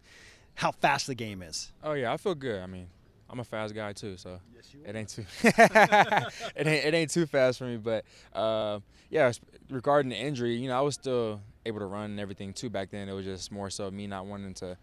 how 0.56 0.72
fast 0.72 1.06
the 1.06 1.14
game 1.14 1.40
is? 1.40 1.72
Oh 1.82 1.94
yeah, 1.94 2.12
I 2.12 2.18
feel 2.18 2.34
good. 2.34 2.60
I 2.60 2.66
mean, 2.66 2.88
I'm 3.30 3.40
a 3.40 3.44
fast 3.44 3.74
guy 3.74 3.94
too, 3.94 4.18
so 4.18 4.40
it 4.84 4.94
ain't 4.94 5.08
too 5.08 5.24
it 5.42 6.66
ain't 6.66 6.84
it 6.84 6.92
ain't 6.92 7.10
too 7.10 7.24
fast 7.24 7.56
for 7.56 7.64
me. 7.64 7.78
But 7.78 8.04
uh, 8.34 8.80
yeah, 9.08 9.32
regarding 9.70 10.10
the 10.10 10.16
injury, 10.16 10.56
you 10.56 10.68
know, 10.68 10.76
I 10.76 10.82
was 10.82 10.96
still 10.96 11.40
able 11.68 11.80
to 11.80 11.86
run 11.86 12.10
and 12.10 12.20
everything 12.20 12.52
too 12.52 12.68
back 12.68 12.90
then. 12.90 13.08
It 13.08 13.12
was 13.12 13.24
just 13.24 13.52
more 13.52 13.70
so 13.70 13.90
me 13.90 14.06
not 14.06 14.26
wanting 14.26 14.54
to 14.54 14.76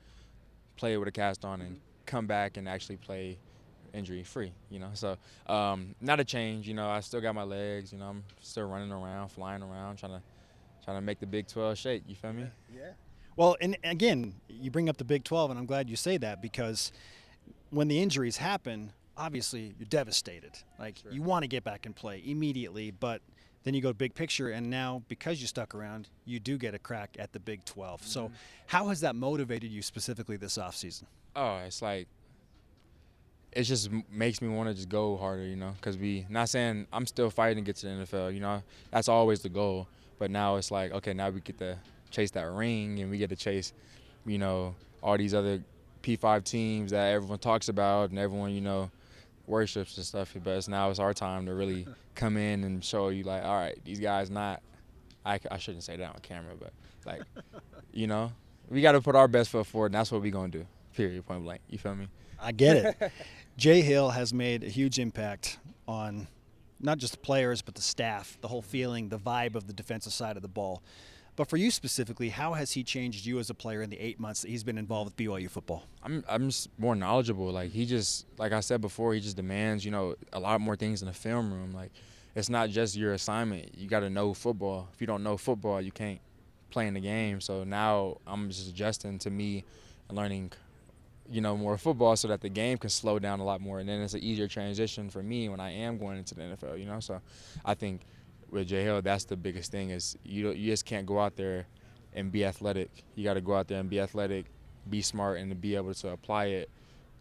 play 0.78 0.98
with 0.98 1.08
a 1.08 1.12
cast 1.12 1.44
on 1.44 1.62
and 1.62 1.80
come 2.06 2.28
back 2.28 2.58
and 2.58 2.68
actually 2.70 2.98
play 2.98 3.38
injury 3.94 4.24
free. 4.24 4.54
You 4.70 4.80
know, 4.80 4.90
so 4.94 5.18
um, 5.48 5.96
not 6.02 6.20
a 6.20 6.24
change. 6.24 6.68
You 6.68 6.74
know, 6.74 6.90
I 6.90 7.02
still 7.02 7.22
got 7.22 7.36
my 7.36 7.44
legs. 7.44 7.92
You 7.92 8.00
know, 8.00 8.06
I'm 8.06 8.24
still 8.42 8.68
running 8.68 8.92
around, 8.92 9.30
flying 9.30 9.62
around, 9.62 9.98
trying 9.98 10.14
to 10.14 10.22
trying 10.84 10.98
to 10.98 11.02
make 11.02 11.20
the 11.20 11.26
Big 11.26 11.48
12 11.48 11.78
shake. 11.78 12.04
You 12.08 12.16
feel 12.16 12.34
me? 12.34 12.46
Yeah. 12.74 12.92
Well, 13.36 13.58
and 13.60 13.76
again, 13.84 14.36
you 14.48 14.72
bring 14.72 14.88
up 14.88 14.98
the 14.98 15.04
Big 15.04 15.24
12, 15.24 15.50
and 15.50 15.60
I'm 15.60 15.66
glad 15.66 15.90
you 15.90 15.96
say 15.96 16.18
that 16.18 16.42
because 16.42 16.92
when 17.70 17.88
the 17.88 18.00
injuries 18.02 18.38
happen, 18.38 18.94
obviously 19.18 19.74
you're 19.78 19.88
devastated. 19.90 20.52
Like 20.80 20.98
you 21.10 21.22
want 21.22 21.44
to 21.44 21.48
get 21.48 21.64
back 21.64 21.86
and 21.86 21.96
play 21.96 22.22
immediately, 22.26 22.92
but 22.92 23.22
then 23.66 23.74
you 23.74 23.82
go 23.82 23.92
big 23.92 24.14
picture, 24.14 24.50
and 24.50 24.70
now 24.70 25.02
because 25.10 25.42
you 25.42 25.48
stuck 25.48 25.76
around, 25.76 26.08
you 26.24 26.40
do 26.40 26.58
get 26.58 26.74
a 26.74 26.80
crack 26.80 27.18
at 27.20 27.34
the 27.34 27.40
Big 27.40 27.66
12. 27.66 28.04
So, 28.04 28.26
mm-hmm. 28.26 28.34
how 28.68 28.88
has 28.88 29.02
that 29.02 29.16
motivated 29.16 29.72
you 29.72 29.82
specifically 29.82 30.38
this 30.38 30.58
offseason? 30.58 31.04
Oh, 31.36 31.58
it's 31.58 31.82
like 31.82 32.08
it 33.52 33.64
just 33.64 33.90
makes 34.12 34.42
me 34.42 34.50
want 34.50 34.70
to 34.70 34.76
just 34.76 34.88
go 34.88 35.18
harder, 35.18 35.44
you 35.44 35.56
know. 35.56 35.74
Because 35.76 35.98
we 35.98 36.28
not 36.30 36.48
saying 36.48 36.86
I'm 36.94 37.08
still 37.08 37.32
fighting 37.32 37.64
to 37.64 37.68
get 37.68 37.78
to 37.78 37.88
the 37.88 38.06
NFL, 38.06 38.34
you 38.36 38.40
know. 38.40 38.62
That's 38.92 39.10
always 39.10 39.42
the 39.42 39.50
goal. 39.50 39.88
But 40.20 40.30
now 40.30 40.58
it's 40.58 40.72
like, 40.72 40.92
okay, 40.94 41.14
now 41.14 41.30
we 41.30 41.42
get 41.42 41.58
to 41.58 41.78
chase 42.12 42.32
that 42.32 42.50
ring, 42.52 43.00
and 43.00 43.10
we 43.10 43.18
get 43.18 43.30
to 43.32 43.36
chase, 43.36 43.74
you 44.26 44.38
know, 44.38 44.76
all 45.02 45.18
these 45.18 45.34
other 45.34 45.62
P5 46.04 46.44
teams 46.44 46.92
that 46.92 47.14
everyone 47.14 47.40
talks 47.40 47.68
about 47.68 48.12
and 48.12 48.20
everyone, 48.20 48.52
you 48.52 48.62
know, 48.62 48.92
worships 49.48 49.98
and 49.98 50.06
stuff. 50.06 50.36
But 50.44 50.52
it's 50.52 50.68
now 50.68 50.90
it's 50.90 51.00
our 51.00 51.14
time 51.14 51.46
to 51.46 51.54
really 51.54 51.88
come 52.16 52.38
in 52.38 52.64
and 52.64 52.84
show 52.84 53.10
you, 53.10 53.24
like, 53.24 53.44
all 53.44 53.58
right, 53.58 53.78
these 53.86 54.00
guys 54.00 54.30
not—I 54.30 55.58
shouldn't 55.58 55.84
say 55.84 55.96
that 55.98 56.10
on 56.10 56.20
camera, 56.22 56.54
but 56.60 56.74
like, 57.06 57.22
you 57.94 58.08
know, 58.08 58.32
we 58.70 58.82
got 58.82 58.94
to 58.94 59.02
put 59.02 59.16
our 59.16 59.28
best 59.28 59.50
foot 59.50 59.68
forward, 59.68 59.88
and 59.88 59.96
that's 59.96 60.12
what 60.12 60.22
we 60.22 60.32
gonna 60.32 60.50
do. 60.50 60.66
Period. 60.96 61.26
Point 61.26 61.44
blank. 61.44 61.62
You 61.70 61.78
feel 61.78 61.96
me? 61.96 62.08
I 62.40 62.52
get 62.52 62.78
it. 62.78 63.12
Jay 63.58 63.82
Hill 63.82 64.10
has 64.10 64.34
made 64.34 64.64
a 64.64 64.70
huge 64.70 65.00
impact 65.00 65.60
on 65.88 66.28
not 66.82 66.98
just 66.98 67.14
the 67.14 67.20
players, 67.20 67.62
but 67.62 67.76
the 67.76 67.82
staff, 67.82 68.38
the 68.42 68.48
whole 68.48 68.62
feeling, 68.62 69.10
the 69.10 69.20
vibe 69.20 69.56
of 69.56 69.68
the 69.68 69.74
defensive 69.74 70.14
side 70.14 70.36
of 70.36 70.42
the 70.42 70.48
ball. 70.50 70.82
But 71.36 71.50
for 71.50 71.58
you 71.58 71.70
specifically, 71.70 72.30
how 72.30 72.54
has 72.54 72.72
he 72.72 72.84
changed 72.84 73.26
you 73.26 73.40
as 73.40 73.50
a 73.50 73.54
player 73.54 73.82
in 73.82 73.90
the 73.90 74.00
eight 74.00 74.20
months 74.20 74.42
that 74.42 74.50
he's 74.50 74.64
been 74.64 74.78
involved 74.78 75.10
with 75.10 75.18
BYU 75.18 75.50
football? 75.50 75.84
I'm 76.02 76.24
I'm 76.30 76.50
just 76.50 76.70
more 76.80 76.96
knowledgeable. 76.96 77.52
Like 77.52 77.72
he 77.72 77.86
just 77.86 78.26
like 78.38 78.54
I 78.54 78.62
said 78.62 78.80
before, 78.82 79.14
he 79.14 79.20
just 79.20 79.36
demands 79.36 79.84
you 79.84 79.92
know 79.92 80.16
a 80.32 80.40
lot 80.40 80.62
more 80.62 80.76
things 80.76 81.02
in 81.02 81.08
the 81.08 81.14
film 81.14 81.54
room. 81.54 81.74
Like 81.74 81.92
it's 82.36 82.50
not 82.50 82.70
just 82.70 82.96
your 82.96 83.14
assignment. 83.14 83.78
You 83.78 83.88
got 83.88 84.02
to 84.02 84.10
know 84.10 84.34
football. 84.34 84.90
If 84.94 85.02
you 85.02 85.08
don't 85.08 85.24
know 85.24 85.38
football, 85.38 85.82
you 85.82 85.92
can't 85.92 86.20
play 86.70 86.88
in 86.88 86.94
the 86.94 87.00
game. 87.00 87.40
So 87.40 87.64
now 87.64 88.18
I'm 88.28 88.50
just 88.50 88.70
adjusting 88.70 89.18
to 89.20 89.30
me 89.30 89.64
and 90.10 90.18
learning, 90.18 90.52
you 91.30 91.40
know, 91.40 91.56
more 91.56 91.78
football 91.78 92.18
so 92.18 92.28
that 92.28 92.42
the 92.42 92.50
game 92.50 92.78
can 92.78 92.90
slow 92.90 93.20
down 93.20 93.40
a 93.40 93.46
lot 93.46 93.62
more. 93.62 93.80
And 93.80 93.88
then 93.88 94.02
it's 94.02 94.14
an 94.14 94.20
easier 94.20 94.50
transition 94.50 95.10
for 95.10 95.24
me 95.24 95.48
when 95.48 95.62
I 95.62 95.72
am 95.72 95.98
going 95.98 96.18
into 96.18 96.36
the 96.36 96.42
NFL. 96.42 96.78
You 96.78 96.86
know, 96.86 97.00
so 97.00 97.22
I 97.64 97.74
think 97.74 98.02
with 98.52 98.68
Jay 98.68 98.84
Hill, 98.84 99.02
that's 99.02 99.26
the 99.26 99.36
biggest 99.36 99.72
thing 99.72 99.90
is 99.90 100.18
you 100.24 100.52
you 100.52 100.72
just 100.72 100.86
can't 100.86 101.06
go 101.06 101.20
out 101.20 101.36
there 101.36 101.68
and 102.14 102.32
be 102.32 102.46
athletic. 102.46 102.90
You 103.16 103.24
got 103.24 103.34
to 103.36 103.42
go 103.42 103.56
out 103.56 103.68
there 103.68 103.80
and 103.80 103.90
be 103.90 104.00
athletic, 104.00 104.46
be 104.90 105.02
smart, 105.02 105.40
and 105.40 105.50
to 105.52 105.56
be 105.56 105.76
able 105.76 105.94
to 105.94 106.10
apply 106.10 106.46
it 106.46 106.70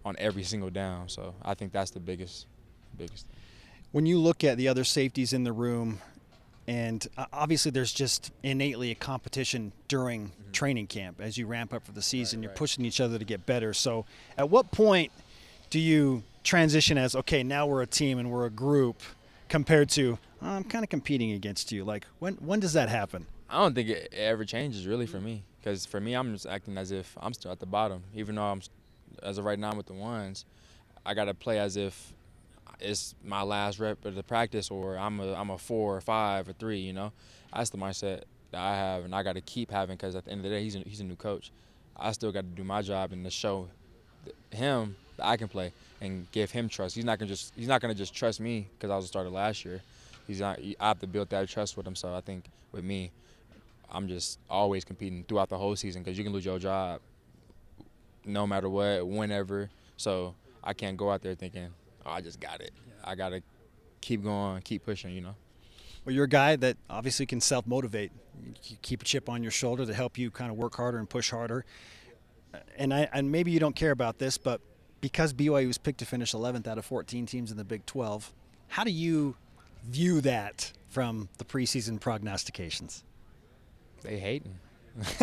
on 0.04 0.14
every 0.18 0.44
single 0.44 0.70
down. 0.70 1.08
So 1.08 1.34
I 1.42 1.54
think 1.54 1.72
that's 1.72 1.90
the 1.90 2.00
biggest, 2.00 2.46
biggest. 2.96 3.26
Thing. 3.26 3.36
When 3.92 4.06
you 4.06 4.18
look 4.18 4.44
at 4.44 4.56
the 4.56 4.68
other 4.68 4.84
safeties 4.84 5.32
in 5.32 5.44
the 5.44 5.52
room, 5.52 6.00
and 6.66 7.06
uh, 7.16 7.26
obviously 7.32 7.70
there's 7.70 7.92
just 7.92 8.32
innately 8.42 8.90
a 8.90 8.94
competition 8.94 9.72
during 9.88 10.32
training 10.52 10.86
camp 10.86 11.20
as 11.20 11.36
you 11.36 11.46
ramp 11.46 11.74
up 11.74 11.84
for 11.84 11.92
the 11.92 12.02
season. 12.02 12.42
You're 12.42 12.52
pushing 12.52 12.84
each 12.84 13.00
other 13.00 13.18
to 13.18 13.24
get 13.24 13.44
better. 13.44 13.74
So 13.74 14.06
at 14.38 14.48
what 14.48 14.70
point 14.70 15.12
do 15.70 15.78
you 15.78 16.22
transition 16.42 16.96
as 16.96 17.14
okay, 17.16 17.42
now 17.42 17.66
we're 17.66 17.82
a 17.82 17.86
team 17.86 18.18
and 18.18 18.30
we're 18.30 18.46
a 18.46 18.50
group, 18.50 19.02
compared 19.54 19.88
to 19.88 20.18
"Oh, 20.42 20.48
I'm 20.48 20.64
kind 20.64 20.82
of 20.82 20.90
competing 20.90 21.30
against 21.30 21.70
you? 21.70 21.84
Like 21.84 22.08
when 22.18 22.34
when 22.48 22.58
does 22.58 22.72
that 22.72 22.88
happen? 22.88 23.24
I 23.48 23.60
don't 23.60 23.72
think 23.72 23.88
it 23.88 24.12
ever 24.12 24.44
changes 24.44 24.84
really 24.84 25.06
for 25.06 25.20
me. 25.20 25.44
Because 25.60 25.86
for 25.86 26.00
me, 26.00 26.14
I'm 26.14 26.32
just 26.32 26.44
acting 26.44 26.76
as 26.76 26.90
if 26.90 27.16
I'm 27.20 27.32
still 27.32 27.52
at 27.52 27.60
the 27.60 27.66
bottom. 27.66 28.02
Even 28.16 28.34
though 28.34 28.42
I'm, 28.42 28.62
as 29.22 29.38
of 29.38 29.44
right 29.44 29.56
now, 29.56 29.70
I'm 29.70 29.76
with 29.76 29.86
the 29.86 29.92
ones, 29.92 30.44
I 31.06 31.14
got 31.14 31.26
to 31.26 31.34
play 31.34 31.60
as 31.60 31.76
if 31.76 32.12
it's 32.80 33.14
my 33.24 33.42
last 33.42 33.78
rep 33.78 34.04
of 34.04 34.16
the 34.16 34.24
practice, 34.24 34.72
or 34.72 34.98
I'm 34.98 35.20
a 35.20 35.32
I'm 35.34 35.50
a 35.50 35.58
four 35.58 35.96
or 35.96 36.00
five 36.00 36.48
or 36.48 36.52
three. 36.52 36.80
You 36.80 36.92
know, 36.92 37.12
that's 37.54 37.70
the 37.70 37.78
mindset 37.78 38.22
that 38.50 38.60
I 38.60 38.74
have, 38.74 39.04
and 39.04 39.14
I 39.14 39.22
got 39.22 39.34
to 39.34 39.40
keep 39.40 39.70
having. 39.70 39.94
Because 39.94 40.16
at 40.16 40.24
the 40.24 40.32
end 40.32 40.40
of 40.40 40.50
the 40.50 40.56
day, 40.56 40.64
he's 40.64 40.74
a, 40.74 40.80
he's 40.80 41.00
a 41.00 41.04
new 41.04 41.14
coach. 41.14 41.52
I 41.96 42.10
still 42.10 42.32
got 42.32 42.40
to 42.40 42.56
do 42.60 42.64
my 42.64 42.82
job 42.82 43.12
and 43.12 43.24
to 43.24 43.30
show 43.30 43.68
him 44.50 44.96
that 45.16 45.26
I 45.26 45.36
can 45.36 45.46
play 45.46 45.72
and 46.00 46.30
give 46.32 46.50
him 46.50 46.68
trust. 46.68 46.94
He's 46.94 47.04
not 47.04 47.18
gonna 47.18 47.28
just 47.28 47.52
he's 47.56 47.68
not 47.68 47.80
gonna 47.80 47.94
just 47.94 48.14
trust 48.14 48.40
me 48.40 48.68
because 48.74 48.90
I 48.90 48.96
was 48.96 49.04
a 49.04 49.08
starter 49.08 49.30
last 49.30 49.64
year. 49.64 49.82
He's 50.26 50.40
not. 50.40 50.58
I 50.80 50.88
have 50.88 51.00
to 51.00 51.06
build 51.06 51.30
that 51.30 51.48
trust 51.48 51.76
with 51.76 51.86
him. 51.86 51.94
So 51.94 52.14
I 52.14 52.20
think 52.20 52.46
with 52.72 52.84
me, 52.84 53.10
I'm 53.90 54.08
just 54.08 54.38
always 54.48 54.84
competing 54.84 55.24
throughout 55.24 55.48
the 55.48 55.58
whole 55.58 55.76
season 55.76 56.02
because 56.02 56.16
you 56.18 56.24
can 56.24 56.32
lose 56.32 56.44
your 56.44 56.58
job 56.58 57.00
no 58.24 58.46
matter 58.46 58.68
what, 58.68 59.06
whenever. 59.06 59.70
So 59.96 60.34
I 60.62 60.72
can't 60.72 60.96
go 60.96 61.10
out 61.10 61.22
there 61.22 61.34
thinking, 61.34 61.68
oh, 62.04 62.10
I 62.10 62.20
just 62.20 62.40
got 62.40 62.60
it. 62.60 62.72
I 63.04 63.14
got 63.14 63.30
to 63.30 63.42
keep 64.00 64.24
going, 64.24 64.62
keep 64.62 64.84
pushing, 64.84 65.14
you 65.14 65.20
know. 65.20 65.34
Well, 66.04 66.14
you're 66.14 66.24
a 66.24 66.28
guy 66.28 66.56
that 66.56 66.76
obviously 66.90 67.26
can 67.26 67.40
self 67.40 67.66
motivate. 67.66 68.12
You 68.64 68.76
keep 68.82 69.02
a 69.02 69.04
chip 69.04 69.28
on 69.28 69.42
your 69.42 69.52
shoulder 69.52 69.86
to 69.86 69.94
help 69.94 70.18
you 70.18 70.30
kind 70.30 70.50
of 70.50 70.56
work 70.56 70.74
harder 70.74 70.98
and 70.98 71.08
push 71.08 71.30
harder. 71.30 71.64
And 72.76 72.92
I 72.92 73.08
and 73.12 73.32
maybe 73.32 73.50
you 73.50 73.58
don't 73.58 73.74
care 73.74 73.90
about 73.90 74.18
this, 74.18 74.36
but 74.38 74.60
because 75.04 75.34
BYU 75.34 75.66
was 75.66 75.76
picked 75.76 75.98
to 75.98 76.06
finish 76.06 76.32
11th 76.32 76.66
out 76.66 76.78
of 76.78 76.84
14 76.86 77.26
teams 77.26 77.50
in 77.50 77.58
the 77.58 77.64
Big 77.64 77.84
12, 77.84 78.32
how 78.68 78.84
do 78.84 78.90
you 78.90 79.36
view 79.86 80.22
that 80.22 80.72
from 80.88 81.28
the 81.36 81.44
preseason 81.44 82.00
prognostications? 82.00 83.04
They 84.00 84.16
hating. 84.16 84.58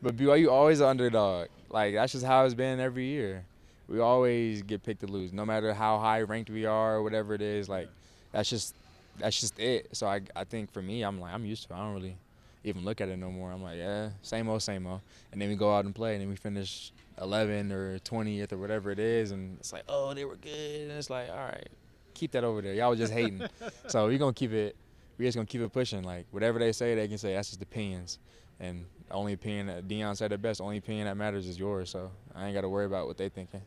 but 0.00 0.16
BYU 0.16 0.48
always 0.48 0.80
underdog. 0.80 1.48
Like 1.68 1.94
that's 1.94 2.12
just 2.12 2.24
how 2.24 2.44
it's 2.44 2.54
been 2.54 2.78
every 2.78 3.06
year. 3.06 3.44
We 3.88 3.98
always 3.98 4.62
get 4.62 4.84
picked 4.84 5.00
to 5.00 5.08
lose, 5.08 5.32
no 5.32 5.44
matter 5.44 5.74
how 5.74 5.98
high 5.98 6.20
ranked 6.20 6.50
we 6.50 6.64
are 6.64 6.98
or 6.98 7.02
whatever 7.02 7.34
it 7.34 7.42
is. 7.42 7.68
Like 7.68 7.88
that's 8.30 8.48
just 8.48 8.76
that's 9.18 9.40
just 9.40 9.58
it. 9.58 9.96
So 9.96 10.06
I 10.06 10.20
I 10.36 10.44
think 10.44 10.72
for 10.72 10.80
me, 10.80 11.02
I'm 11.02 11.18
like 11.20 11.34
I'm 11.34 11.44
used 11.44 11.66
to. 11.66 11.74
it. 11.74 11.76
I 11.76 11.80
don't 11.80 11.94
really 11.94 12.16
even 12.64 12.84
look 12.84 13.00
at 13.00 13.08
it 13.08 13.18
no 13.18 13.30
more. 13.30 13.50
I'm 13.52 13.62
like 13.62 13.78
yeah, 13.78 14.10
same 14.22 14.48
old, 14.48 14.62
same 14.62 14.86
old. 14.86 15.00
And 15.32 15.40
then 15.40 15.48
we 15.48 15.56
go 15.56 15.74
out 15.74 15.84
and 15.84 15.94
play, 15.94 16.14
and 16.14 16.22
then 16.22 16.28
we 16.28 16.36
finish 16.36 16.92
11 17.20 17.72
or 17.72 17.98
20th 18.00 18.52
or 18.52 18.58
whatever 18.58 18.90
it 18.90 18.98
is, 18.98 19.30
and 19.30 19.58
it's 19.58 19.72
like 19.72 19.84
oh 19.88 20.14
they 20.14 20.24
were 20.24 20.36
good, 20.36 20.82
and 20.82 20.92
it's 20.92 21.10
like 21.10 21.28
all 21.30 21.36
right, 21.36 21.68
keep 22.14 22.32
that 22.32 22.44
over 22.44 22.60
there. 22.60 22.74
Y'all 22.74 22.90
was 22.90 22.98
just 22.98 23.12
hating. 23.12 23.42
so 23.86 24.08
we 24.08 24.18
gonna 24.18 24.32
keep 24.32 24.52
it. 24.52 24.76
We 25.18 25.24
just 25.24 25.36
gonna 25.36 25.46
keep 25.46 25.60
it 25.60 25.72
pushing. 25.72 26.02
Like 26.02 26.26
whatever 26.30 26.58
they 26.58 26.72
say, 26.72 26.94
they 26.94 27.08
can 27.08 27.18
say. 27.18 27.34
That's 27.34 27.48
just 27.50 27.62
opinions. 27.62 28.18
And 28.60 28.86
the 29.08 29.14
only 29.14 29.32
opinion 29.32 29.66
that 29.68 29.88
Dion 29.88 30.16
said 30.16 30.32
it 30.32 30.42
best. 30.42 30.58
The 30.58 30.64
only 30.64 30.78
opinion 30.78 31.06
that 31.06 31.16
matters 31.16 31.46
is 31.46 31.58
yours. 31.58 31.90
So 31.90 32.10
I 32.34 32.46
ain't 32.46 32.54
got 32.54 32.62
to 32.62 32.68
worry 32.68 32.86
about 32.86 33.06
what 33.06 33.16
they 33.16 33.28
thinking. 33.28 33.62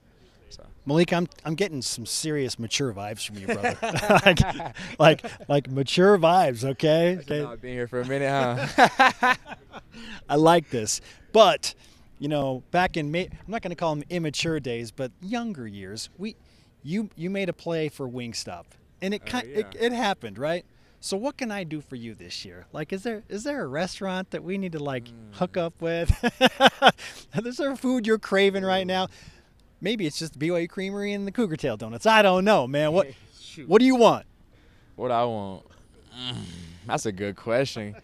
So 0.51 0.65
Malik, 0.85 1.13
I'm 1.13 1.27
I'm 1.45 1.55
getting 1.55 1.81
some 1.81 2.05
serious 2.05 2.59
mature 2.59 2.93
vibes 2.93 3.25
from 3.25 3.37
you, 3.37 3.47
brother. 3.47 3.77
like, 4.25 4.99
like 4.99 5.49
like 5.49 5.69
mature 5.69 6.17
vibes, 6.17 6.63
okay? 6.63 7.17
okay? 7.21 7.43
I've 7.43 7.61
been 7.61 7.73
here 7.73 7.87
for 7.87 8.01
a 8.01 8.05
minute, 8.05 8.29
huh? 8.29 9.35
I 10.29 10.35
like 10.35 10.69
this. 10.69 11.01
But, 11.31 11.73
you 12.19 12.27
know, 12.27 12.63
back 12.71 12.97
in 12.97 13.11
May, 13.11 13.25
I'm 13.25 13.31
not 13.47 13.61
going 13.61 13.71
to 13.71 13.75
call 13.75 13.95
them 13.95 14.03
immature 14.09 14.59
days, 14.59 14.91
but 14.91 15.11
younger 15.21 15.67
years, 15.67 16.09
we 16.17 16.35
you 16.83 17.09
you 17.15 17.29
made 17.29 17.49
a 17.49 17.53
play 17.53 17.89
for 17.89 18.07
Wingstop. 18.07 18.65
And 19.01 19.13
it 19.13 19.21
oh, 19.27 19.29
kind 19.29 19.47
it, 19.47 19.67
it 19.79 19.91
happened, 19.91 20.37
right? 20.37 20.65
So 21.03 21.17
what 21.17 21.35
can 21.35 21.49
I 21.49 21.63
do 21.63 21.81
for 21.81 21.95
you 21.95 22.13
this 22.13 22.45
year? 22.45 22.67
Like 22.73 22.93
is 22.93 23.03
there 23.03 23.23
is 23.27 23.43
there 23.43 23.63
a 23.63 23.67
restaurant 23.67 24.31
that 24.31 24.43
we 24.43 24.57
need 24.57 24.73
to 24.73 24.83
like 24.83 25.07
hook 25.31 25.55
hmm. 25.55 25.61
up 25.61 25.81
with? 25.81 26.11
is 27.45 27.57
there 27.57 27.75
food 27.75 28.05
you're 28.05 28.19
craving 28.19 28.63
right 28.63 28.85
now? 28.85 29.07
Maybe 29.81 30.05
it's 30.05 30.19
just 30.19 30.37
the 30.37 30.47
BYU 30.47 30.69
Creamery 30.69 31.11
and 31.13 31.25
the 31.27 31.31
Cougar 31.31 31.57
Tail 31.57 31.75
Donuts. 31.75 32.05
I 32.05 32.21
don't 32.21 32.45
know, 32.45 32.67
man. 32.67 32.91
What 32.91 33.07
what 33.65 33.79
do 33.79 33.85
you 33.85 33.95
want? 33.95 34.25
what 34.95 35.11
I 35.11 35.25
want? 35.25 35.65
Mm, 36.15 36.35
that's 36.85 37.05
a 37.07 37.11
good 37.11 37.35
question. 37.35 37.95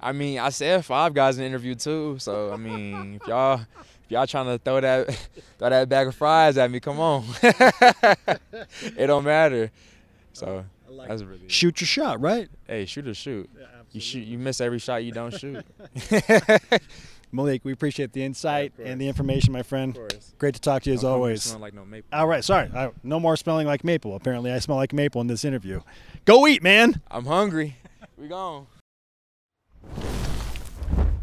I 0.00 0.12
mean, 0.12 0.38
I 0.38 0.50
said 0.50 0.84
five 0.84 1.12
guys 1.12 1.36
in 1.36 1.42
the 1.42 1.46
interview 1.48 1.74
too. 1.74 2.16
So 2.20 2.52
I 2.52 2.56
mean, 2.56 3.18
if 3.20 3.26
y'all 3.26 3.60
if 3.60 4.10
y'all 4.10 4.26
trying 4.26 4.46
to 4.46 4.58
throw 4.58 4.80
that 4.80 5.08
throw 5.58 5.70
that 5.70 5.88
bag 5.88 6.06
of 6.06 6.14
fries 6.14 6.56
at 6.56 6.70
me, 6.70 6.78
come 6.78 7.00
on. 7.00 7.24
it 7.42 9.06
don't 9.08 9.24
matter. 9.24 9.72
So 10.32 10.64
that's 11.08 11.22
really 11.22 11.48
Shoot 11.48 11.80
your 11.80 11.88
shot, 11.88 12.20
right? 12.20 12.48
hey, 12.68 12.84
shoot 12.86 13.08
or 13.08 13.14
shoot. 13.14 13.50
you 13.90 14.00
shoot, 14.00 14.20
you 14.20 14.38
miss 14.38 14.60
every 14.60 14.78
shot 14.78 15.02
you 15.02 15.10
don't 15.10 15.36
shoot. 15.36 15.64
Malik, 17.32 17.64
we 17.64 17.72
appreciate 17.72 18.12
the 18.12 18.22
insight 18.24 18.72
and 18.82 19.00
the 19.00 19.06
information, 19.08 19.52
my 19.52 19.62
friend. 19.62 19.94
course. 19.94 20.34
Great 20.38 20.54
to 20.54 20.60
talk 20.60 20.82
to 20.82 20.90
you 20.90 20.94
as 20.94 21.02
Don't 21.02 21.12
always. 21.12 21.42
smelling 21.42 21.62
like 21.62 21.74
no 21.74 21.84
maple. 21.84 22.08
All 22.18 22.26
right, 22.26 22.42
sorry. 22.42 22.70
I, 22.74 22.90
no 23.02 23.20
more 23.20 23.36
smelling 23.36 23.66
like 23.66 23.84
maple. 23.84 24.14
Apparently, 24.16 24.50
I 24.52 24.58
smell 24.58 24.76
like 24.78 24.92
maple 24.92 25.20
in 25.20 25.26
this 25.26 25.44
interview. 25.44 25.80
Go 26.24 26.46
eat, 26.46 26.62
man. 26.62 27.00
I'm 27.10 27.26
hungry. 27.26 27.76
We 28.16 28.26
gone. 28.26 28.66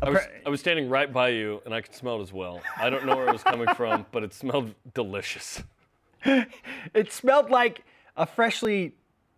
I 0.01 0.09
was, 0.09 0.21
I 0.45 0.49
was 0.49 0.59
standing 0.61 0.87
right 0.87 1.11
by 1.11 1.29
you, 1.29 1.61
and 1.65 1.73
I 1.73 1.81
could 1.81 1.93
smell 1.93 2.19
it 2.19 2.23
as 2.23 2.31
well. 2.31 2.61
I 2.77 2.89
don't 2.89 3.05
know 3.05 3.15
where 3.17 3.27
it 3.27 3.33
was 3.33 3.43
coming 3.43 3.67
from, 3.75 4.05
but 4.13 4.23
it 4.23 4.33
smelled 4.33 4.73
delicious. 4.93 5.61
it 6.25 7.11
smelled 7.11 7.49
like 7.49 7.83
a 8.15 8.25
freshly 8.25 8.93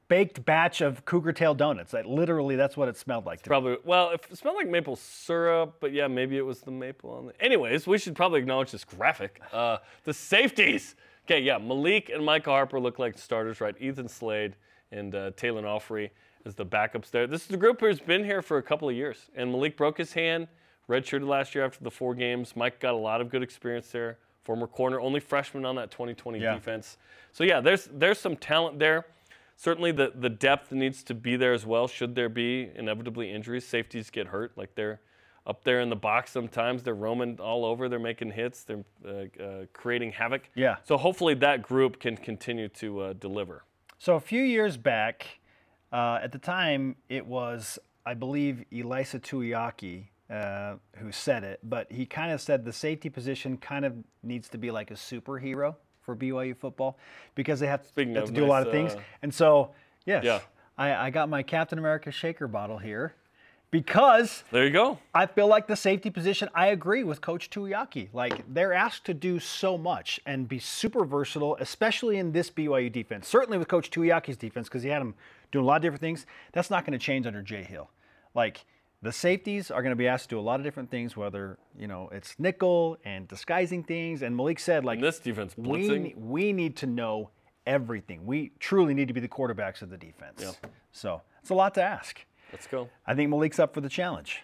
baked 0.08 0.46
batch 0.46 0.82
of 0.82 1.04
Cougar 1.06 1.34
Tail 1.34 1.54
donuts. 1.54 1.93
Like, 1.93 2.06
literally, 2.06 2.56
that's 2.56 2.78
what 2.78 2.88
it 2.88 2.98
smelled 2.98 3.26
like. 3.26 3.41
to 3.41 3.50
me. 3.50 3.52
Probably. 3.52 3.78
Well, 3.84 4.12
it 4.12 4.26
smelled 4.38 4.56
like 4.58 4.70
maple 4.70 4.96
syrup, 4.96 5.76
but 5.80 5.91
yeah, 5.93 6.08
maybe 6.08 6.38
it 6.38 6.46
was 6.46 6.62
the 6.62 6.72
maple 6.72 7.12
on 7.12 7.26
the. 7.28 7.41
Anyways, 7.41 7.88
we 7.88 7.98
should 7.98 8.15
probably 8.15 8.39
acknowledge 8.39 8.72
this 8.72 8.84
graphic. 8.84 9.41
Uh, 9.52 9.78
the 10.04 10.13
safeties. 10.13 10.96
Okay, 11.26 11.41
yeah, 11.41 11.58
Malik 11.58 12.10
and 12.10 12.24
Micah 12.24 12.52
Harper 12.52 12.80
look 12.80 13.00
like 13.00 13.17
starters, 13.17 13.60
right? 13.60 13.76
Ethan 13.80 14.08
Slade 14.08 14.56
and 14.91 15.13
uh, 15.13 15.32
Talan 15.32 15.63
Alfrey 15.63 16.12
as 16.46 16.56
the 16.56 16.65
backups 16.65 17.10
there. 17.12 17.28
This 17.28 17.46
is 17.46 17.52
a 17.52 17.58
group 17.58 17.82
who's 17.82 18.00
been 18.00 18.24
here 18.24 18.41
for 18.41 18.58
a 18.58 18.63
couple 18.63 18.88
of 18.88 18.96
years, 18.96 19.30
and 19.36 19.52
Malik 19.52 19.76
broke 19.76 19.98
his 19.98 20.13
hand, 20.13 20.48
redshirted 20.89 21.28
last 21.28 21.54
year 21.54 21.65
after 21.65 21.84
the 21.84 21.91
four 21.91 22.15
games. 22.15 22.56
Mike 22.56 22.80
got 22.80 22.93
a 22.93 22.98
lot 22.98 23.20
of 23.20 23.30
good 23.30 23.43
experience 23.43 23.89
there. 23.91 24.17
Former 24.46 24.67
corner, 24.67 25.02
only 25.02 25.20
freshman 25.20 25.65
on 25.65 25.76
that 25.76 25.91
2020 25.91 26.39
Yeah. 26.39 26.54
defense. 26.54 26.98
So 27.34 27.43
yeah, 27.43 27.60
there's 27.60 27.89
there's 27.91 28.17
some 28.17 28.38
talent 28.38 28.80
there. 28.80 29.06
Certainly 29.60 29.93
the 29.93 30.13
the 30.15 30.30
depth 30.30 30.72
needs 30.72 31.04
to 31.04 31.13
be 31.13 31.36
there 31.36 31.52
as 31.52 31.65
well. 31.65 31.88
Should 31.88 32.13
there 32.15 32.30
be 32.30 32.70
inevitably 32.76 33.32
injuries, 33.32 33.67
safeties 33.67 34.10
get 34.12 34.28
hurt. 34.28 34.56
Like 34.56 34.76
they're 34.76 35.02
up 35.48 35.63
there 35.63 35.80
in 35.82 35.89
the 35.89 35.96
box 35.96 36.32
sometimes. 36.32 36.84
They're 36.84 36.93
roaming 36.93 37.39
all 37.39 37.65
over. 37.65 37.89
They're 37.89 37.98
making 37.98 38.32
hits. 38.32 38.63
They're 38.63 38.86
uh, 39.04 39.43
uh, 39.43 39.65
creating 39.74 40.12
havoc. 40.12 40.50
Yeah. 40.56 40.76
So 40.84 40.96
hopefully 40.96 41.34
that 41.36 41.63
group 41.63 42.00
can 42.00 42.17
continue 42.17 42.67
to 42.70 43.00
uh, 43.00 43.13
deliver. 43.13 43.63
So 43.98 44.15
a 44.15 44.20
few 44.20 44.43
years 44.43 44.78
back, 44.78 45.39
uh, 45.91 46.20
at 46.22 46.32
the 46.32 46.38
time, 46.38 46.98
it 47.10 47.26
was, 47.26 47.80
I 48.06 48.13
believe, 48.13 48.63
Ilaisa 48.72 49.20
Tuiaki 49.20 50.10
uh, 50.30 50.76
who 50.98 51.12
said 51.12 51.43
it, 51.43 51.62
but 51.63 51.91
he 51.91 52.06
kind 52.06 52.32
of 52.32 52.41
said 52.41 52.65
the 52.65 52.74
safety 52.74 53.10
position 53.10 53.58
kind 53.58 53.86
of 53.86 53.96
needs 54.22 54.50
to 54.50 54.58
be 54.58 54.70
like 54.70 54.91
a 54.91 54.96
superhero 54.96 55.76
for 56.08 56.15
BYU 56.15 56.56
football 56.56 56.98
because 57.36 57.60
they 57.60 57.67
have, 57.67 57.86
Speaking 57.86 58.15
have 58.15 58.26
to 58.26 58.32
do 58.32 58.46
a 58.46 58.48
lot 58.48 58.65
of 58.65 58.72
things. 58.72 58.93
uh, 58.93 59.00
and 59.22 59.34
so, 59.34 59.72
yes, 60.06 60.24
Yeah. 60.24 60.39
I, 60.78 61.08
I 61.08 61.10
got 61.10 61.28
my 61.28 61.43
Captain 61.43 61.78
America 61.78 62.12
shaker 62.12 62.48
bottle 62.48 62.78
here 62.78 63.13
because 63.72 64.46
There 64.52 64.63
you 64.63 64.72
go. 64.72 65.00
I 65.13 65.26
feel 65.26 65.48
like 65.48 65.67
the 65.67 65.76
safety 65.76 66.10
position, 66.10 66.48
I 66.56 66.67
agree 66.67 67.04
with 67.04 67.20
Coach 67.20 67.50
Tuiaki. 67.50 68.08
Like 68.13 68.41
they're 68.54 68.72
asked 68.72 69.04
to 69.08 69.13
do 69.13 69.38
so 69.39 69.78
much 69.78 70.17
and 70.26 70.48
be 70.48 70.60
super 70.60 71.04
versatile, 71.04 71.58
especially 71.60 72.17
in 72.20 72.32
this 72.32 72.50
BYU 72.50 72.89
defense. 72.89 73.28
Certainly 73.28 73.58
with 73.58 73.67
Coach 73.67 73.91
Tuiaki's 73.91 74.38
defense, 74.38 74.70
because 74.70 74.84
he 74.84 74.89
had 74.89 75.02
him 75.02 75.13
doing 75.52 75.65
a 75.65 75.67
lot 75.67 75.76
of 75.76 75.82
different 75.82 76.00
things. 76.02 76.26
That's 76.54 76.70
not 76.70 76.86
going 76.86 76.98
to 76.98 77.04
change 77.06 77.28
under 77.28 77.41
Jay 77.41 77.63
Hill. 77.63 77.89
Like 78.34 78.63
the 79.02 79.12
safeties 79.12 79.70
are 79.70 79.82
going 79.82 79.92
to 79.92 79.98
be 79.98 80.08
asked 80.08 80.30
to 80.30 80.36
do 80.36 80.40
a 80.40 80.42
lot 80.42 80.60
of 80.60 80.64
different 80.64 80.90
things, 80.90 81.16
whether 81.16 81.58
you 81.78 81.88
know 81.88 82.10
it's 82.12 82.36
nickel 82.40 82.98
and 83.06 83.28
disguising 83.28 83.84
things. 83.84 84.22
And 84.22 84.36
Malik 84.36 84.60
said, 84.60 84.84
like 84.84 85.00
this 85.00 85.20
defense 85.20 85.56
we 85.58 85.68
blitzing. 85.68 86.02
ne- 86.02 86.16
we 86.18 86.54
need 86.54 86.76
to 86.78 86.88
know 86.88 87.30
everything. 87.66 88.26
We 88.26 88.52
truly 88.60 88.94
need 88.94 89.08
to 89.10 89.14
be 89.14 89.20
the 89.20 89.28
quarterbacks 89.28 89.82
of 89.82 89.90
the 89.90 89.98
defense. 89.98 90.40
Yeah. 90.42 90.70
So 90.92 91.22
it's 91.42 91.50
a 91.50 91.56
lot 91.56 91.74
to 91.76 91.84
ask. 91.84 92.26
Let's 92.52 92.66
go. 92.68 92.90
I 93.06 93.14
think 93.14 93.30
Malik's 93.30 93.60
up 93.60 93.74
for 93.74 93.82
the 93.82 93.90
challenge. 93.90 94.42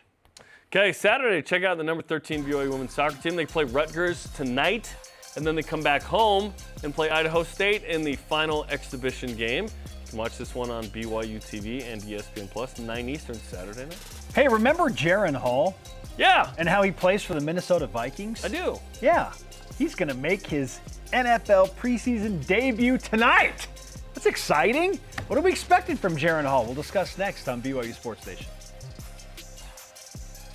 Okay, 0.67 0.91
Saturday, 0.91 1.41
check 1.41 1.63
out 1.63 1.77
the 1.77 1.83
number 1.83 2.01
13 2.01 2.43
BYU 2.43 2.71
women's 2.71 2.93
soccer 2.93 3.15
team. 3.21 3.35
They 3.35 3.45
play 3.45 3.63
Rutgers 3.63 4.27
tonight, 4.35 4.93
and 5.35 5.45
then 5.45 5.55
they 5.55 5.61
come 5.61 5.83
back 5.83 6.01
home 6.01 6.51
and 6.83 6.93
play 6.93 7.11
Idaho 7.11 7.43
State 7.43 7.83
in 7.83 8.03
the 8.03 8.15
final 8.15 8.65
exhibition 8.65 9.35
game. 9.35 9.67
You 10.13 10.17
can 10.17 10.25
watch 10.25 10.37
this 10.37 10.53
one 10.53 10.69
on 10.69 10.83
BYU 10.85 11.39
TV 11.41 11.91
and 11.91 11.99
ESPN 12.03 12.47
Plus, 12.51 12.77
9 12.77 13.09
Eastern 13.09 13.33
Saturday 13.33 13.85
night. 13.85 13.97
Hey, 14.35 14.47
remember 14.47 14.91
Jaren 14.91 15.33
Hall 15.33 15.75
Yeah, 16.19 16.53
and 16.59 16.69
how 16.69 16.83
he 16.83 16.91
plays 16.91 17.23
for 17.23 17.33
the 17.33 17.41
Minnesota 17.41 17.87
Vikings? 17.87 18.45
I 18.45 18.49
do. 18.49 18.79
Yeah, 19.01 19.33
he's 19.79 19.95
going 19.95 20.09
to 20.09 20.13
make 20.13 20.45
his 20.45 20.81
NFL 21.13 21.71
preseason 21.71 22.45
debut 22.45 22.99
tonight. 22.99 23.65
That's 24.13 24.27
exciting. 24.27 24.99
What 25.25 25.39
are 25.39 25.41
we 25.41 25.49
expecting 25.49 25.97
from 25.97 26.15
Jaren 26.15 26.45
Hall? 26.45 26.63
We'll 26.63 26.75
discuss 26.75 27.17
next 27.17 27.47
on 27.47 27.59
BYU 27.63 27.95
Sports 27.95 28.27
Nation. 28.27 28.45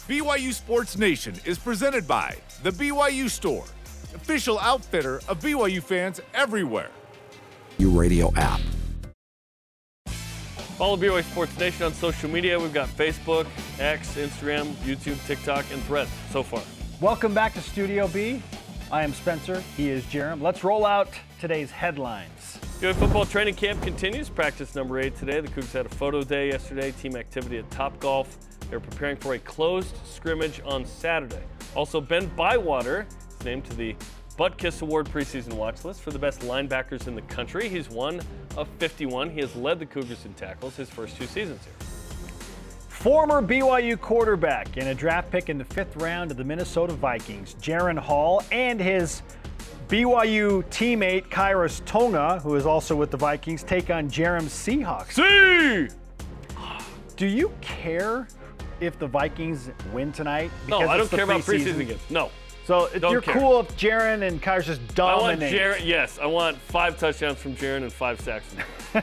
BYU 0.06 0.52
Sports 0.52 0.96
Nation 0.96 1.34
is 1.44 1.58
presented 1.58 2.06
by 2.06 2.36
The 2.62 2.70
BYU 2.70 3.28
Store, 3.28 3.64
official 4.14 4.60
outfitter 4.60 5.16
of 5.26 5.40
BYU 5.40 5.82
fans 5.82 6.20
everywhere. 6.32 6.90
Your 7.76 7.90
Radio 7.90 8.32
app. 8.36 8.60
Follow 10.78 10.96
BYU 10.96 11.24
Sports 11.24 11.58
Nation 11.58 11.86
on 11.86 11.92
social 11.92 12.30
media. 12.30 12.56
We've 12.56 12.72
got 12.72 12.88
Facebook, 12.88 13.48
X, 13.80 14.14
Instagram, 14.14 14.66
YouTube, 14.84 15.18
TikTok, 15.26 15.64
and 15.72 15.82
Thread 15.82 16.06
so 16.30 16.44
far. 16.44 16.62
Welcome 17.00 17.34
back 17.34 17.52
to 17.54 17.60
Studio 17.60 18.06
B. 18.06 18.40
I 18.92 19.02
am 19.02 19.12
Spencer. 19.12 19.60
He 19.76 19.88
is 19.88 20.04
Jarom. 20.04 20.40
Let's 20.40 20.62
roll 20.62 20.86
out 20.86 21.08
today's 21.40 21.72
headlines. 21.72 22.60
BYU 22.78 22.94
football 22.94 23.26
training 23.26 23.56
camp 23.56 23.82
continues. 23.82 24.28
Practice 24.28 24.76
number 24.76 25.00
eight 25.00 25.16
today. 25.16 25.40
The 25.40 25.48
Cougs 25.48 25.72
had 25.72 25.86
a 25.86 25.88
photo 25.88 26.22
day 26.22 26.46
yesterday. 26.46 26.92
Team 26.92 27.16
activity 27.16 27.58
at 27.58 27.68
Top 27.72 27.98
Golf. 27.98 28.38
They're 28.70 28.78
preparing 28.78 29.16
for 29.16 29.34
a 29.34 29.38
closed 29.40 29.96
scrimmage 30.06 30.60
on 30.64 30.84
Saturday. 30.86 31.42
Also, 31.74 32.00
Ben 32.00 32.28
Bywater 32.36 33.04
is 33.36 33.44
named 33.44 33.64
to 33.64 33.74
the 33.74 33.96
Butkus 34.38 34.82
Award 34.82 35.08
preseason 35.08 35.54
watch 35.54 35.84
list 35.84 36.00
for 36.00 36.12
the 36.12 36.18
best 36.18 36.40
linebackers 36.40 37.08
in 37.08 37.16
the 37.16 37.22
country. 37.22 37.68
He's 37.68 37.90
one 37.90 38.20
of 38.56 38.68
51. 38.78 39.30
He 39.30 39.40
has 39.40 39.56
led 39.56 39.80
the 39.80 39.86
Cougars 39.86 40.24
in 40.24 40.32
tackles 40.34 40.76
his 40.76 40.88
first 40.88 41.16
two 41.16 41.26
seasons 41.26 41.64
here. 41.64 41.74
Former 42.88 43.42
BYU 43.42 44.00
quarterback 44.00 44.76
and 44.76 44.88
a 44.88 44.94
draft 44.94 45.32
pick 45.32 45.48
in 45.48 45.58
the 45.58 45.64
fifth 45.64 45.96
round 45.96 46.30
of 46.30 46.36
the 46.36 46.44
Minnesota 46.44 46.92
Vikings, 46.92 47.56
Jaren 47.60 47.98
Hall, 47.98 48.44
and 48.52 48.80
his 48.80 49.22
BYU 49.88 50.64
teammate 50.66 51.28
Khyiris 51.30 51.84
Tonga, 51.84 52.38
who 52.40 52.54
is 52.54 52.64
also 52.64 52.94
with 52.94 53.10
the 53.10 53.16
Vikings, 53.16 53.64
take 53.64 53.90
on 53.90 54.08
Jarom's 54.08 54.52
Seahawks. 54.52 55.14
See! 55.14 55.94
Do 57.16 57.26
you 57.26 57.52
care 57.60 58.28
if 58.80 58.98
the 59.00 59.06
Vikings 59.08 59.70
win 59.92 60.12
tonight? 60.12 60.52
No, 60.68 60.78
I 60.78 60.96
don't 60.96 61.10
care 61.10 61.24
about 61.24 61.40
preseason 61.40 61.88
games. 61.88 62.00
No. 62.08 62.30
So 62.68 62.86
Don't 62.98 63.12
you're 63.12 63.22
care. 63.22 63.32
cool 63.40 63.60
if 63.60 63.74
Jaren 63.78 64.28
and 64.28 64.42
Khyiris 64.42 64.64
just 64.64 64.94
dominate. 64.94 65.54
I 65.54 65.66
want. 65.70 65.78
Jaren, 65.80 65.86
yes, 65.86 66.18
I 66.20 66.26
want 66.26 66.58
five 66.58 66.98
touchdowns 66.98 67.38
from 67.38 67.56
Jaren 67.56 67.78
and 67.78 67.90
five 67.90 68.20
sacks. 68.20 68.54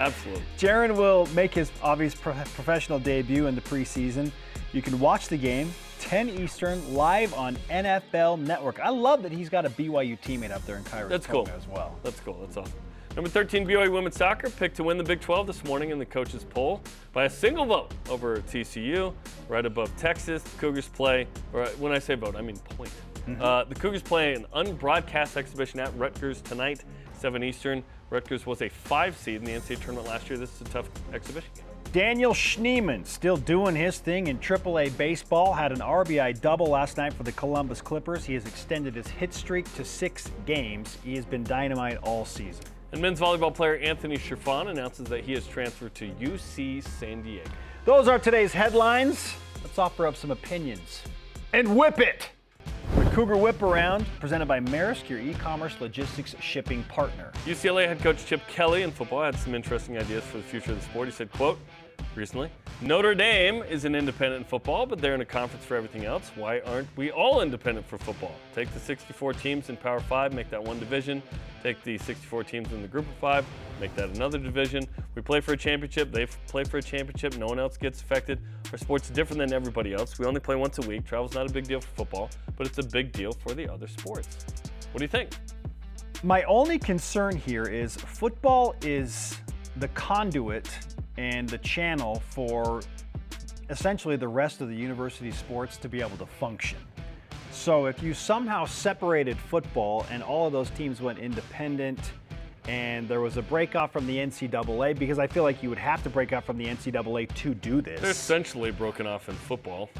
Absolutely. 0.00 0.42
Jaren 0.58 0.96
will 0.96 1.26
make 1.36 1.54
his 1.54 1.70
obvious 1.82 2.16
pro- 2.16 2.32
professional 2.32 2.98
debut 2.98 3.46
in 3.46 3.54
the 3.54 3.60
preseason. 3.60 4.32
You 4.72 4.82
can 4.82 4.98
watch 4.98 5.28
the 5.28 5.36
game 5.36 5.72
10 6.00 6.28
Eastern 6.30 6.92
live 6.94 7.32
on 7.34 7.56
NFL 7.70 8.40
Network. 8.40 8.80
I 8.80 8.88
love 8.88 9.22
that 9.22 9.30
he's 9.30 9.48
got 9.48 9.64
a 9.64 9.70
BYU 9.70 10.20
teammate 10.20 10.50
up 10.50 10.66
there 10.66 10.76
in 10.76 10.82
Khyiris 10.82 11.10
That's 11.10 11.28
cool. 11.28 11.48
as 11.56 11.68
well. 11.68 11.94
That's 12.02 12.18
cool. 12.18 12.38
That's 12.40 12.56
awesome. 12.56 12.72
Number 13.16 13.30
13 13.30 13.64
BYU 13.64 13.92
women's 13.92 14.16
soccer 14.16 14.50
picked 14.50 14.74
to 14.76 14.82
win 14.82 14.98
the 14.98 15.04
Big 15.04 15.20
12 15.20 15.46
this 15.46 15.62
morning 15.62 15.90
in 15.90 16.00
the 16.00 16.04
coaches 16.04 16.44
poll 16.50 16.82
by 17.12 17.26
a 17.26 17.30
single 17.30 17.64
vote 17.64 17.94
over 18.10 18.38
TCU, 18.38 19.14
right 19.48 19.64
above 19.64 19.96
Texas. 19.96 20.42
The 20.42 20.58
Cougars 20.58 20.88
play, 20.88 21.28
or 21.52 21.66
when 21.78 21.92
I 21.92 22.00
say 22.00 22.16
vote, 22.16 22.34
I 22.34 22.42
mean 22.42 22.56
point. 22.56 22.90
Uh, 23.40 23.64
the 23.64 23.74
Cougars 23.76 24.02
play 24.02 24.34
an 24.34 24.46
unbroadcast 24.54 25.36
exhibition 25.36 25.78
at 25.78 25.96
Rutgers 25.96 26.42
tonight, 26.42 26.84
7 27.16 27.44
Eastern. 27.44 27.84
Rutgers 28.10 28.46
was 28.46 28.62
a 28.62 28.68
five 28.68 29.16
seed 29.16 29.36
in 29.36 29.44
the 29.44 29.52
NCAA 29.52 29.80
tournament 29.80 30.08
last 30.08 30.28
year. 30.28 30.36
This 30.36 30.52
is 30.56 30.62
a 30.62 30.64
tough 30.64 30.90
exhibition 31.12 31.50
game. 31.54 31.64
Daniel 31.92 32.32
Schneemann 32.34 33.06
still 33.06 33.36
doing 33.36 33.76
his 33.76 34.00
thing 34.00 34.26
in 34.26 34.38
AAA 34.38 34.96
baseball. 34.98 35.52
Had 35.52 35.70
an 35.70 35.78
RBI 35.78 36.40
double 36.40 36.66
last 36.66 36.96
night 36.96 37.12
for 37.12 37.22
the 37.22 37.32
Columbus 37.32 37.80
Clippers. 37.80 38.24
He 38.24 38.34
has 38.34 38.44
extended 38.44 38.96
his 38.96 39.06
hit 39.06 39.32
streak 39.32 39.72
to 39.76 39.84
six 39.84 40.32
games. 40.44 40.98
He 41.04 41.14
has 41.14 41.24
been 41.24 41.44
dynamite 41.44 41.98
all 41.98 42.24
season. 42.24 42.64
And 42.94 43.02
men's 43.02 43.18
volleyball 43.18 43.52
player 43.52 43.74
Anthony 43.78 44.16
Chiffon 44.16 44.68
announces 44.68 45.08
that 45.08 45.24
he 45.24 45.32
has 45.32 45.48
transferred 45.48 45.96
to 45.96 46.10
UC 46.10 46.84
San 46.84 47.22
Diego. 47.22 47.50
Those 47.84 48.06
are 48.06 48.20
today's 48.20 48.52
headlines. 48.52 49.34
Let's 49.64 49.80
offer 49.80 50.06
up 50.06 50.14
some 50.14 50.30
opinions. 50.30 51.02
And 51.52 51.76
whip 51.76 51.98
it! 51.98 52.30
The 52.94 53.04
Cougar 53.06 53.36
Whip 53.36 53.60
Around, 53.62 54.06
presented 54.20 54.46
by 54.46 54.60
Maersk, 54.60 55.08
your 55.08 55.18
e-commerce 55.18 55.74
logistics 55.80 56.36
shipping 56.40 56.84
partner. 56.84 57.32
UCLA 57.46 57.88
head 57.88 57.98
coach 57.98 58.24
Chip 58.26 58.46
Kelly 58.46 58.82
in 58.82 58.92
football 58.92 59.24
had 59.24 59.34
some 59.34 59.56
interesting 59.56 59.98
ideas 59.98 60.22
for 60.22 60.36
the 60.36 60.44
future 60.44 60.70
of 60.70 60.78
the 60.78 60.84
sport. 60.84 61.08
He 61.08 61.12
said, 61.12 61.32
quote, 61.32 61.58
recently, 62.14 62.50
Notre 62.80 63.14
Dame 63.14 63.62
is 63.62 63.84
an 63.84 63.94
independent 63.94 64.44
in 64.44 64.48
football, 64.48 64.86
but 64.86 65.00
they're 65.00 65.14
in 65.14 65.20
a 65.20 65.24
conference 65.24 65.64
for 65.64 65.76
everything 65.76 66.04
else. 66.04 66.30
Why 66.34 66.60
aren't 66.60 66.88
we 66.96 67.10
all 67.10 67.40
independent 67.40 67.86
for 67.86 67.98
football? 67.98 68.34
Take 68.54 68.72
the 68.72 68.80
64 68.80 69.34
teams 69.34 69.68
in 69.68 69.76
Power 69.76 70.00
5, 70.00 70.32
make 70.32 70.50
that 70.50 70.62
one 70.62 70.78
division. 70.78 71.22
Take 71.62 71.82
the 71.82 71.96
64 71.98 72.44
teams 72.44 72.72
in 72.72 72.82
the 72.82 72.88
Group 72.88 73.08
of 73.08 73.14
5, 73.14 73.46
make 73.80 73.94
that 73.96 74.10
another 74.10 74.38
division. 74.38 74.86
We 75.14 75.22
play 75.22 75.40
for 75.40 75.52
a 75.52 75.56
championship, 75.56 76.12
they 76.12 76.26
play 76.46 76.64
for 76.64 76.78
a 76.78 76.82
championship, 76.82 77.36
no 77.36 77.46
one 77.46 77.58
else 77.58 77.76
gets 77.76 78.02
affected. 78.02 78.38
Our 78.72 78.78
sport's 78.78 79.08
different 79.08 79.38
than 79.38 79.52
everybody 79.52 79.94
else. 79.94 80.18
We 80.18 80.26
only 80.26 80.40
play 80.40 80.56
once 80.56 80.78
a 80.78 80.82
week. 80.82 81.06
Travel's 81.06 81.34
not 81.34 81.48
a 81.48 81.52
big 81.52 81.64
deal 81.64 81.80
for 81.80 81.94
football, 81.96 82.30
but 82.56 82.66
it's 82.66 82.78
a 82.78 82.82
big 82.82 83.12
deal 83.12 83.32
for 83.32 83.54
the 83.54 83.72
other 83.72 83.86
sports. 83.86 84.44
What 84.92 84.98
do 84.98 85.04
you 85.04 85.08
think? 85.08 85.30
My 86.22 86.42
only 86.44 86.78
concern 86.78 87.36
here 87.36 87.64
is 87.64 87.96
football 87.96 88.74
is 88.82 89.38
the 89.76 89.88
conduit 89.88 90.68
and 91.16 91.48
the 91.48 91.58
channel 91.58 92.22
for 92.30 92.82
essentially 93.70 94.16
the 94.16 94.28
rest 94.28 94.60
of 94.60 94.68
the 94.68 94.74
university 94.74 95.30
sports 95.30 95.76
to 95.78 95.88
be 95.88 96.00
able 96.00 96.16
to 96.16 96.26
function. 96.26 96.78
So 97.50 97.86
if 97.86 98.02
you 98.02 98.14
somehow 98.14 98.64
separated 98.66 99.38
football 99.38 100.06
and 100.10 100.22
all 100.22 100.46
of 100.46 100.52
those 100.52 100.70
teams 100.70 101.00
went 101.00 101.18
independent 101.18 102.00
and 102.66 103.08
there 103.08 103.20
was 103.20 103.36
a 103.36 103.42
break 103.42 103.76
off 103.76 103.92
from 103.92 104.06
the 104.06 104.16
NCAA, 104.16 104.98
because 104.98 105.18
I 105.18 105.26
feel 105.26 105.42
like 105.42 105.62
you 105.62 105.68
would 105.68 105.78
have 105.78 106.02
to 106.02 106.10
break 106.10 106.32
off 106.32 106.44
from 106.44 106.56
the 106.56 106.66
NCAA 106.66 107.32
to 107.34 107.54
do 107.54 107.80
this. 107.80 108.00
They're 108.00 108.10
essentially 108.10 108.70
broken 108.70 109.06
off 109.06 109.28
in 109.28 109.34
football 109.34 109.90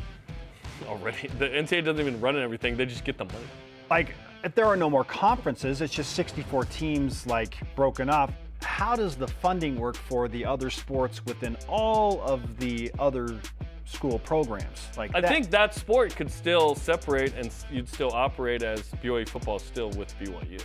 already. 0.88 1.28
The 1.38 1.48
NCAA 1.48 1.84
doesn't 1.84 2.00
even 2.00 2.20
run 2.20 2.38
everything; 2.38 2.76
they 2.76 2.86
just 2.86 3.04
get 3.04 3.18
the 3.18 3.26
money. 3.26 3.46
like 3.90 4.14
if 4.42 4.54
there 4.54 4.66
are 4.66 4.76
no 4.76 4.90
more 4.90 5.04
conferences, 5.04 5.80
it's 5.80 5.92
just 5.92 6.12
64 6.12 6.66
teams 6.66 7.26
like 7.26 7.56
broken 7.74 8.10
up. 8.10 8.32
How 8.64 8.96
does 8.96 9.16
the 9.16 9.28
funding 9.28 9.76
work 9.76 9.96
for 9.96 10.28
the 10.28 10.44
other 10.44 10.70
sports 10.70 11.24
within 11.24 11.56
all 11.68 12.20
of 12.22 12.58
the 12.58 12.90
other 12.98 13.38
school 13.84 14.18
programs? 14.18 14.88
Like 14.96 15.12
I 15.14 15.20
that- 15.20 15.30
think 15.30 15.50
that 15.50 15.74
sport 15.74 16.16
could 16.16 16.30
still 16.30 16.74
separate, 16.74 17.34
and 17.36 17.50
you'd 17.70 17.88
still 17.88 18.10
operate 18.12 18.62
as 18.62 18.82
BYU 19.02 19.28
football 19.28 19.58
still 19.58 19.90
with 19.90 20.14
BYU. 20.18 20.60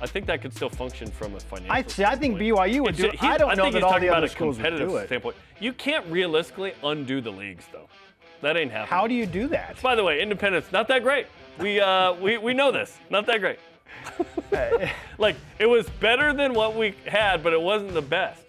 I 0.00 0.06
think 0.06 0.26
that 0.26 0.40
could 0.40 0.54
still 0.54 0.70
function 0.70 1.10
from 1.10 1.34
a 1.34 1.40
financial. 1.40 1.72
I 1.74 1.82
see. 1.82 2.04
I 2.04 2.14
think. 2.14 2.38
BYU 2.38 2.82
would 2.82 2.90
It's 2.90 2.98
do 3.00 3.06
it. 3.08 3.22
I 3.22 3.36
don't 3.36 3.56
know 3.56 3.64
think 3.64 3.74
that 3.74 3.82
all 3.82 3.90
talking 3.90 4.02
the 4.06 4.08
about 4.08 4.18
other 4.18 4.26
a 4.26 4.30
schools 4.30 4.56
would 4.56 4.64
competitive 4.64 4.88
do 4.90 4.96
it. 4.96 5.06
standpoint. 5.06 5.36
You 5.60 5.72
can't 5.72 6.06
realistically 6.06 6.72
undo 6.84 7.20
the 7.20 7.32
leagues, 7.32 7.64
though. 7.72 7.88
That 8.40 8.56
ain't 8.56 8.70
happening. 8.70 8.90
How 8.90 9.08
do 9.08 9.14
you 9.14 9.26
do 9.26 9.48
that? 9.48 9.82
By 9.82 9.96
the 9.96 10.04
way, 10.04 10.22
independence 10.22 10.70
not 10.70 10.86
that 10.88 11.02
great. 11.02 11.26
We 11.58 11.80
uh, 11.80 12.12
we 12.14 12.38
we 12.38 12.54
know 12.54 12.70
this. 12.70 12.96
Not 13.10 13.26
that 13.26 13.40
great. 13.40 13.58
like 15.18 15.36
it 15.58 15.66
was 15.66 15.88
better 16.00 16.32
than 16.32 16.54
what 16.54 16.76
we 16.76 16.94
had, 17.06 17.42
but 17.42 17.52
it 17.52 17.60
wasn't 17.60 17.92
the 17.94 18.02
best. 18.02 18.42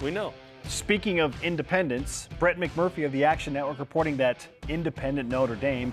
We 0.00 0.10
know. 0.10 0.32
Speaking 0.64 1.20
of 1.20 1.42
independence, 1.44 2.28
Brett 2.38 2.58
McMurphy 2.58 3.06
of 3.06 3.12
the 3.12 3.24
Action 3.24 3.52
Network 3.52 3.78
reporting 3.78 4.16
that 4.16 4.46
independent 4.68 5.28
Notre 5.28 5.54
Dame 5.54 5.92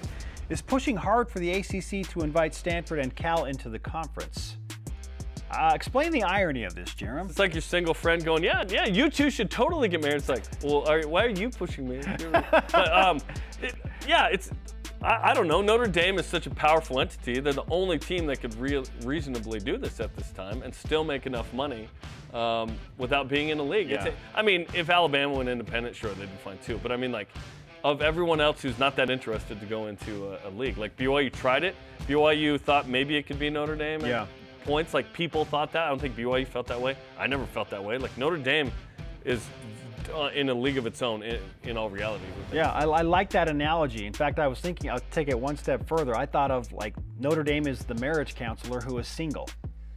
is 0.50 0.62
pushing 0.62 0.96
hard 0.96 1.30
for 1.30 1.40
the 1.40 1.52
ACC 1.52 2.08
to 2.10 2.22
invite 2.22 2.54
Stanford 2.54 3.00
and 3.00 3.16
Cal 3.16 3.46
into 3.46 3.70
the 3.70 3.80
conference. 3.80 4.58
Uh, 5.52 5.72
explain 5.76 6.12
the 6.12 6.24
irony 6.24 6.64
of 6.64 6.74
this, 6.74 6.90
Jarom. 6.90 7.30
It's 7.30 7.38
like 7.38 7.54
your 7.54 7.62
single 7.62 7.94
friend 7.94 8.26
going, 8.26 8.44
yeah, 8.44 8.64
yeah, 8.68 8.88
you 8.88 9.10
two 9.10 9.30
should 9.30 9.52
totally 9.52 9.88
get 9.88 10.02
married. 10.02 10.16
It's 10.18 10.30
like, 10.30 10.44
well, 10.64 10.88
are, 10.90 11.02
why 11.04 11.26
are 11.26 11.30
you 11.30 11.50
pushing 11.50 11.88
me? 11.88 12.02
but, 12.32 12.92
um, 12.92 13.20
it- 13.62 13.76
yeah, 14.08 14.28
it's, 14.32 14.50
I, 15.04 15.32
I 15.32 15.34
don't 15.34 15.48
know. 15.48 15.62
Notre 15.62 15.88
Dame 15.88 16.18
is 16.18 16.26
such 16.26 16.48
a 16.48 16.50
powerful 16.50 17.00
entity. 17.00 17.40
They're 17.40 17.54
the 17.54 17.64
only 17.70 18.00
team 18.00 18.26
that 18.28 18.42
could 18.42 18.56
rea- 18.56 18.84
reasonably 19.04 19.60
do 19.60 19.78
this 19.78 20.00
at 20.00 20.16
this 20.16 20.32
time 20.32 20.62
and 20.64 20.74
still 20.74 21.04
make 21.04 21.26
enough 21.26 21.52
money 21.54 21.88
um, 22.34 22.76
without 22.98 23.28
being 23.28 23.50
in 23.50 23.58
the 23.58 23.64
league. 23.64 23.90
Yeah. 23.90 24.08
a- 24.08 24.14
I 24.34 24.42
mean, 24.42 24.66
if 24.74 24.90
Alabama 24.90 25.34
went 25.34 25.50
independent, 25.50 25.96
sure, 25.96 26.14
they'd 26.14 26.32
be 26.32 26.38
fine 26.44 26.58
too. 26.66 26.80
But 26.82 26.92
I 26.92 26.98
mean, 26.98 27.12
like, 27.12 27.28
of 27.84 28.02
everyone 28.02 28.40
else 28.40 28.62
who's 28.62 28.80
not 28.80 28.96
that 28.96 29.10
interested 29.10 29.60
to 29.60 29.66
go 29.66 29.88
into 29.88 30.30
a, 30.30 30.48
a 30.48 30.52
league, 30.52 30.78
like 30.78 30.96
BYU 30.96 31.32
tried 31.32 31.64
it. 31.66 31.76
BYU 32.08 32.60
thought 32.60 32.88
maybe 32.88 33.16
it 33.18 33.24
could 33.28 33.40
be 33.40 33.50
Notre 33.50 33.76
Dame. 33.76 34.06
Yeah. 34.06 34.26
points. 34.64 34.94
Like 34.94 35.12
people 35.12 35.44
thought 35.44 35.74
that. 35.74 35.86
I 35.86 35.90
don't 35.90 36.00
think 36.00 36.16
BYU 36.16 36.48
felt 36.48 36.68
that 36.68 36.80
way. 36.80 36.96
I 37.20 37.28
never 37.28 37.46
felt 37.48 37.70
that 37.72 37.84
way. 37.84 37.98
Like 37.98 38.18
Notre 38.18 38.38
Dame 38.38 38.72
is 39.26 39.46
Uh, 40.10 40.30
in 40.34 40.50
a 40.50 40.54
league 40.54 40.78
of 40.78 40.86
its 40.86 41.02
own 41.02 41.24
in, 41.24 41.40
in 41.64 41.78
all 41.78 41.90
reality. 41.90 42.24
Yeah, 42.52 42.72
I, 42.72 42.84
I 42.86 43.02
like 43.02 43.30
that 43.32 43.48
analogy. 43.50 44.06
In 44.06 44.14
fact, 44.14 44.40
I 44.40 44.48
was 44.48 44.60
thinking, 44.60 44.90
I'll 44.90 45.00
take 45.12 45.28
it 45.28 45.40
one 45.40 45.58
step 45.58 45.88
further. 45.88 46.16
I 46.16 46.26
thought 46.26 46.52
of 46.52 46.72
like 46.74 46.96
Notre 47.20 47.44
Dame 47.44 47.68
is 47.68 47.80
the 47.80 47.96
marriage 47.96 48.36
counselor 48.36 48.82
who 48.82 48.98
is 49.00 49.08
single 49.08 49.50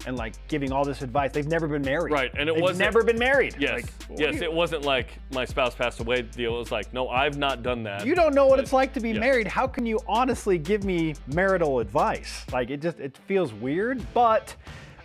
and 0.07 0.17
like 0.17 0.35
giving 0.49 0.71
all 0.73 0.85
this 0.85 1.03
advice. 1.03 1.33
They've 1.33 1.47
never 1.47 1.67
been 1.67 1.83
married. 1.83 2.13
Right, 2.13 2.31
and 2.39 2.49
it 2.49 2.55
They've 2.55 2.63
wasn't- 2.63 2.81
never 2.81 3.03
been 3.03 3.19
married. 3.19 3.57
Yes, 3.59 3.83
Like, 4.09 4.19
yes. 4.19 4.41
It 4.41 4.53
wasn't 4.53 4.85
like 4.85 5.19
my 5.33 5.45
spouse 5.45 5.75
passed 5.75 5.99
away 6.01 6.23
deal. 6.23 6.55
It 6.55 6.59
was 6.59 6.71
like, 6.71 6.93
no, 6.93 7.09
I've 7.09 7.39
not 7.39 7.63
done 7.63 7.83
that. 7.85 8.07
You 8.07 8.15
don't 8.15 8.35
know 8.35 8.47
what 8.47 8.61
it's 8.61 8.73
like 8.73 8.93
to 8.95 9.01
be 9.01 9.11
Yeah. 9.11 9.19
married. 9.21 9.49
How 9.49 9.67
can 9.67 9.85
you 9.85 9.99
honestly 10.07 10.59
give 10.59 10.85
me 10.85 11.15
marital 11.35 11.81
advice? 11.81 12.45
Like 12.53 12.71
it 12.71 12.81
just 12.81 13.01
it 13.01 13.17
feels 13.27 13.53
weird. 13.53 14.01
But 14.15 14.55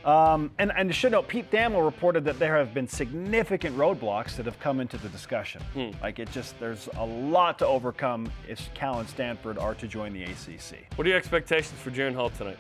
um, 0.06 0.52
and 0.58 0.72
and 0.76 0.94
should 0.94 1.12
note, 1.12 1.28
Pete 1.28 1.50
Thamel 1.52 1.84
reported 1.84 2.26
that 2.26 2.40
there 2.40 2.58
have 2.58 2.74
been 2.74 2.88
significant 2.88 3.78
roadblocks 3.78 4.36
that 4.36 4.46
have 4.46 4.60
come 4.60 4.80
into 4.80 4.98
the 4.98 5.10
discussion. 5.10 5.62
Hmm. 5.74 5.90
Like 6.02 6.20
it 6.20 6.32
just 6.32 6.60
there's 6.60 6.90
a 6.98 7.06
lot 7.06 7.60
to 7.60 7.68
overcome 7.68 8.32
if 8.48 8.74
Cal 8.74 9.00
and 9.00 9.08
Stanford 9.08 9.58
are 9.58 9.76
to 9.76 9.88
join 9.88 10.14
the 10.14 10.24
ACC. 10.24 10.86
What 10.96 11.06
are 11.06 11.10
your 11.10 11.18
expectations 11.18 11.80
for 11.80 11.92
Jaren 11.92 12.16
Hall 12.16 12.32
tonight? 12.32 12.58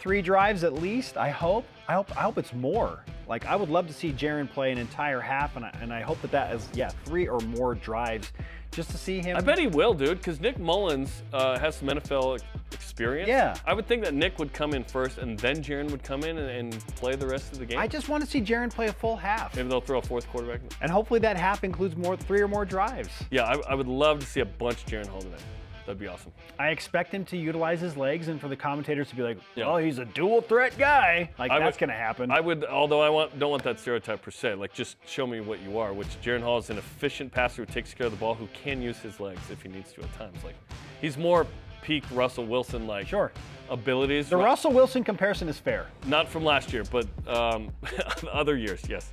Three 0.00 0.22
drives 0.22 0.64
at 0.64 0.72
least. 0.74 1.16
I 1.16 1.28
hope. 1.28 1.66
I 1.86 1.92
hope. 1.92 2.16
I 2.16 2.22
hope 2.22 2.38
it's 2.38 2.54
more. 2.54 3.04
Like 3.28 3.46
I 3.46 3.54
would 3.54 3.68
love 3.68 3.86
to 3.86 3.92
see 3.92 4.12
Jaren 4.12 4.50
play 4.50 4.72
an 4.72 4.78
entire 4.78 5.20
half, 5.20 5.56
and 5.56 5.64
I, 5.64 5.70
and 5.80 5.92
I 5.92 6.00
hope 6.00 6.20
that 6.22 6.32
that 6.32 6.54
is 6.54 6.68
yeah 6.74 6.88
three 7.04 7.28
or 7.28 7.38
more 7.40 7.74
drives, 7.74 8.32
just 8.72 8.90
to 8.90 8.98
see 8.98 9.20
him. 9.20 9.36
I 9.36 9.40
bet 9.40 9.58
he 9.58 9.66
will, 9.66 9.94
dude, 9.94 10.18
because 10.18 10.40
Nick 10.40 10.58
Mullens 10.58 11.22
uh, 11.32 11.58
has 11.58 11.76
some 11.76 11.88
NFL 11.88 12.40
experience. 12.72 13.28
Yeah. 13.28 13.56
I 13.66 13.74
would 13.74 13.86
think 13.86 14.04
that 14.04 14.14
Nick 14.14 14.38
would 14.38 14.52
come 14.52 14.74
in 14.74 14.84
first, 14.84 15.18
and 15.18 15.38
then 15.38 15.62
Jaren 15.62 15.90
would 15.90 16.02
come 16.02 16.22
in 16.22 16.38
and, 16.38 16.48
and 16.48 16.86
play 16.96 17.16
the 17.16 17.26
rest 17.26 17.52
of 17.52 17.58
the 17.58 17.66
game. 17.66 17.78
I 17.78 17.86
just 17.86 18.08
want 18.08 18.22
to 18.24 18.30
see 18.30 18.40
Jaren 18.40 18.72
play 18.72 18.86
a 18.88 18.92
full 18.92 19.16
half. 19.16 19.56
Maybe 19.56 19.68
they'll 19.68 19.80
throw 19.80 19.98
a 19.98 20.02
fourth 20.02 20.28
quarterback. 20.28 20.60
And 20.80 20.90
hopefully 20.90 21.20
that 21.20 21.36
half 21.36 21.64
includes 21.64 21.96
more 21.96 22.16
three 22.16 22.40
or 22.40 22.48
more 22.48 22.64
drives. 22.64 23.10
Yeah, 23.30 23.44
I, 23.44 23.72
I 23.72 23.74
would 23.74 23.88
love 23.88 24.20
to 24.20 24.26
see 24.26 24.40
a 24.40 24.46
bunch 24.46 24.84
of 24.84 24.86
Jaren 24.86 25.06
Hall 25.06 25.22
tonight. 25.22 25.40
That'd 25.86 25.98
be 25.98 26.06
awesome. 26.06 26.32
I 26.58 26.68
expect 26.68 27.12
him 27.12 27.24
to 27.26 27.36
utilize 27.36 27.80
his 27.80 27.96
legs 27.96 28.28
and 28.28 28.40
for 28.40 28.48
the 28.48 28.56
commentators 28.56 29.08
to 29.10 29.16
be 29.16 29.22
like, 29.22 29.38
Yeah. 29.56 29.64
"Oh, 29.64 29.76
he's 29.78 29.98
a 29.98 30.04
dual 30.04 30.40
threat 30.40 30.76
guy." 30.78 31.30
Like 31.38 31.50
I 31.50 31.58
that's 31.58 31.76
going 31.78 31.90
to 31.90 31.96
happen. 31.96 32.30
I 32.30 32.38
would, 32.40 32.64
although 32.64 33.00
I 33.00 33.08
want, 33.08 33.38
don't 33.38 33.50
want 33.50 33.62
that 33.64 33.80
stereotype 33.80 34.22
per 34.22 34.30
se. 34.30 34.54
Like, 34.54 34.72
just 34.72 34.96
show 35.06 35.26
me 35.26 35.40
what 35.40 35.60
you 35.62 35.78
are. 35.78 35.92
Which 35.92 36.08
Jaren 36.22 36.42
Hall 36.42 36.58
is 36.58 36.70
an 36.70 36.78
efficient 36.78 37.32
passer 37.32 37.64
who 37.64 37.72
takes 37.72 37.92
care 37.94 38.06
of 38.06 38.12
the 38.12 38.18
ball, 38.18 38.34
who 38.34 38.46
can 38.52 38.80
use 38.82 38.98
his 38.98 39.18
legs 39.20 39.40
if 39.50 39.62
he 39.62 39.68
needs 39.68 39.92
to 39.94 40.02
at 40.02 40.12
times. 40.18 40.36
Like, 40.44 40.54
he's 41.00 41.16
more 41.16 41.46
peak 41.82 42.04
Russell 42.12 42.44
Wilson 42.44 42.86
like 42.86 43.08
Sure. 43.08 43.32
abilities. 43.70 44.28
the 44.28 44.36
Ru- 44.36 44.44
Russell 44.44 44.70
Wilson 44.72 45.02
comparison 45.02 45.48
is 45.48 45.58
fair. 45.58 45.86
not 46.06 46.28
from 46.28 46.44
last 46.44 46.72
year, 46.74 46.84
but 46.92 47.06
um, 47.26 47.70
other 48.30 48.56
years, 48.56 48.82
yes. 48.88 49.10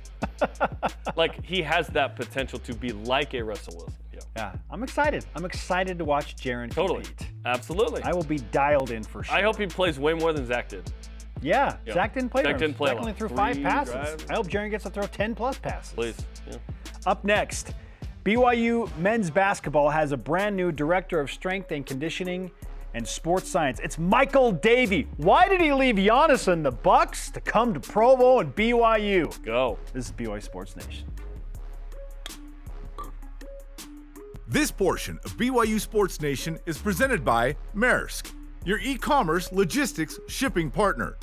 like 1.16 1.42
he 1.44 1.62
has 1.62 1.88
that 1.88 2.14
potential 2.14 2.58
to 2.60 2.74
be 2.74 2.92
like 2.92 3.32
a 3.34 3.42
Russell 3.42 3.74
Wilson. 3.76 3.94
Yeah, 4.36 4.52
Yeah, 4.52 4.58
I'm 4.70 4.82
excited. 4.82 5.24
I'm 5.34 5.44
excited 5.44 5.98
to 5.98 6.04
watch 6.04 6.36
Jaren 6.36 6.70
totally, 6.70 7.04
compete. 7.04 7.28
absolutely. 7.46 8.02
I 8.02 8.12
will 8.12 8.24
be 8.24 8.38
dialed 8.38 8.90
in 8.90 9.02
for 9.02 9.22
sure. 9.24 9.34
I 9.34 9.42
hope 9.42 9.58
he 9.58 9.66
plays 9.66 9.98
way 9.98 10.14
more 10.14 10.32
than 10.32 10.46
Zach 10.46 10.68
did. 10.68 10.90
Yeah, 11.40 11.76
Yeah. 11.86 11.94
Zach 11.94 12.14
didn't 12.14 12.30
play. 12.30 12.42
Zach 12.42 12.58
didn't 12.58 12.76
play 12.76 12.88
Zach 12.90 12.98
only 12.98 13.12
threw 13.12 13.28
five 13.28 13.60
passes. 13.62 13.92
drives. 13.94 14.26
I 14.30 14.34
hope 14.34 14.48
Jaren 14.48 14.70
gets 14.70 14.84
to 14.84 14.90
throw 14.90 15.06
10 15.06 15.34
plus 15.34 15.58
passes. 15.58 15.92
Please. 15.92 16.16
Yeah. 16.50 16.56
Up 17.06 17.24
next, 17.24 17.74
BYU 18.24 18.90
men's 18.98 19.30
basketball 19.30 19.88
has 19.90 20.12
a 20.12 20.16
brand 20.16 20.56
new 20.56 20.72
director 20.72 21.20
of 21.20 21.30
strength 21.30 21.70
and 21.70 21.86
conditioning 21.86 22.50
and 22.94 23.06
sports 23.06 23.48
science. 23.48 23.78
It's 23.80 23.98
Michael 23.98 24.50
Davey. 24.50 25.06
Why 25.18 25.46
did 25.48 25.60
he 25.60 25.72
leave 25.72 25.94
Giannis 25.96 26.48
and 26.48 26.64
the 26.64 26.72
Bucks 26.72 27.30
to 27.30 27.40
come 27.40 27.72
to 27.74 27.80
Provo 27.80 28.40
and 28.40 28.54
BYU? 28.56 29.40
Go. 29.44 29.78
This 29.92 30.06
is 30.06 30.12
BYU 30.12 30.42
Sports 30.42 30.74
Nation. 30.74 31.06
This 34.50 34.70
portion 34.70 35.20
of 35.26 35.36
BYU 35.36 35.78
Sports 35.78 36.22
Nation 36.22 36.58
is 36.64 36.78
presented 36.78 37.22
by 37.22 37.54
Maersk, 37.76 38.32
your 38.64 38.78
e 38.78 38.96
commerce 38.96 39.52
logistics 39.52 40.18
shipping 40.26 40.70
partner. 40.70 41.18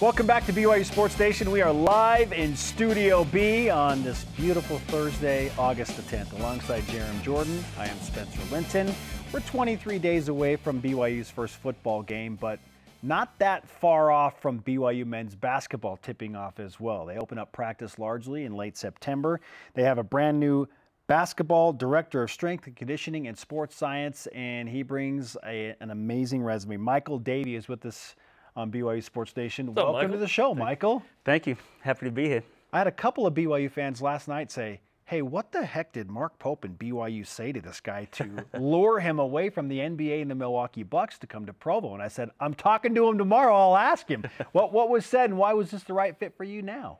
Welcome 0.00 0.26
back 0.26 0.46
to 0.46 0.54
BYU 0.54 0.86
Sports 0.86 1.18
Nation. 1.18 1.50
We 1.50 1.60
are 1.60 1.70
live 1.70 2.32
in 2.32 2.56
Studio 2.56 3.24
B 3.24 3.68
on 3.68 4.02
this 4.02 4.24
beautiful 4.38 4.78
Thursday, 4.78 5.52
August 5.58 5.96
the 5.96 6.02
10th. 6.16 6.32
Alongside 6.38 6.84
Jarom 6.84 7.20
Jordan, 7.22 7.62
I 7.76 7.88
am 7.88 8.00
Spencer 8.00 8.40
Linton. 8.50 8.94
We're 9.34 9.40
23 9.40 9.98
days 9.98 10.28
away 10.28 10.56
from 10.56 10.80
BYU's 10.80 11.28
first 11.28 11.56
football 11.56 12.02
game, 12.02 12.36
but 12.36 12.58
not 13.02 13.38
that 13.38 13.68
far 13.68 14.10
off 14.10 14.40
from 14.40 14.60
BYU 14.60 15.06
men's 15.06 15.34
basketball 15.34 15.96
tipping 15.96 16.34
off 16.34 16.58
as 16.58 16.80
well. 16.80 17.06
They 17.06 17.16
open 17.16 17.38
up 17.38 17.52
practice 17.52 17.98
largely 17.98 18.44
in 18.44 18.54
late 18.54 18.76
September. 18.76 19.40
They 19.74 19.82
have 19.84 19.98
a 19.98 20.02
brand 20.02 20.40
new 20.40 20.66
basketball 21.06 21.72
director 21.72 22.22
of 22.22 22.30
strength 22.30 22.66
and 22.66 22.76
conditioning 22.76 23.28
and 23.28 23.36
sports 23.36 23.74
science, 23.76 24.26
and 24.34 24.68
he 24.68 24.82
brings 24.82 25.36
a, 25.46 25.74
an 25.80 25.90
amazing 25.90 26.42
resume. 26.42 26.76
Michael 26.76 27.18
Davey 27.18 27.54
is 27.54 27.68
with 27.68 27.84
us 27.86 28.14
on 28.56 28.70
BYU 28.70 29.02
Sports 29.02 29.34
Nation. 29.36 29.74
Welcome 29.74 30.12
to 30.12 30.18
the 30.18 30.28
show, 30.28 30.54
Michael. 30.54 31.02
Thank 31.24 31.46
you. 31.46 31.56
Happy 31.80 32.06
to 32.06 32.12
be 32.12 32.26
here. 32.26 32.42
I 32.72 32.78
had 32.78 32.86
a 32.86 32.92
couple 32.92 33.26
of 33.26 33.32
BYU 33.32 33.70
fans 33.70 34.02
last 34.02 34.28
night 34.28 34.50
say, 34.50 34.80
Hey, 35.08 35.22
what 35.22 35.52
the 35.52 35.64
heck 35.64 35.94
did 35.94 36.10
Mark 36.10 36.38
Pope 36.38 36.64
and 36.64 36.78
BYU 36.78 37.26
say 37.26 37.50
to 37.50 37.62
this 37.62 37.80
guy 37.80 38.04
to 38.12 38.44
lure 38.60 39.00
him 39.00 39.18
away 39.18 39.48
from 39.48 39.68
the 39.68 39.78
NBA 39.78 40.20
and 40.20 40.30
the 40.30 40.34
Milwaukee 40.34 40.82
Bucks 40.82 41.16
to 41.20 41.26
come 41.26 41.46
to 41.46 41.54
Provo? 41.54 41.94
And 41.94 42.02
I 42.02 42.08
said, 42.08 42.28
I'm 42.40 42.52
talking 42.52 42.94
to 42.94 43.08
him 43.08 43.16
tomorrow. 43.16 43.56
I'll 43.56 43.78
ask 43.78 44.06
him. 44.06 44.22
what, 44.52 44.70
what 44.70 44.90
was 44.90 45.06
said 45.06 45.30
and 45.30 45.38
why 45.38 45.54
was 45.54 45.70
this 45.70 45.82
the 45.84 45.94
right 45.94 46.14
fit 46.14 46.36
for 46.36 46.44
you 46.44 46.60
now? 46.60 46.98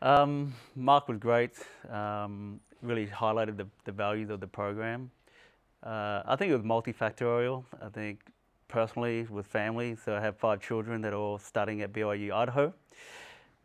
Um, 0.00 0.54
Mark 0.74 1.08
was 1.08 1.18
great. 1.18 1.50
Um, 1.90 2.58
really 2.80 3.06
highlighted 3.06 3.58
the, 3.58 3.66
the 3.84 3.92
values 3.92 4.30
of 4.30 4.40
the 4.40 4.46
program. 4.46 5.10
Uh, 5.82 6.22
I 6.24 6.36
think 6.36 6.50
it 6.50 6.56
was 6.56 6.64
multifactorial. 6.64 7.64
I 7.82 7.90
think 7.90 8.20
personally 8.68 9.26
with 9.28 9.46
family, 9.46 9.94
so 10.02 10.16
I 10.16 10.22
have 10.22 10.38
five 10.38 10.62
children 10.62 11.02
that 11.02 11.12
are 11.12 11.18
all 11.18 11.38
studying 11.38 11.82
at 11.82 11.92
BYU 11.92 12.32
Idaho. 12.32 12.72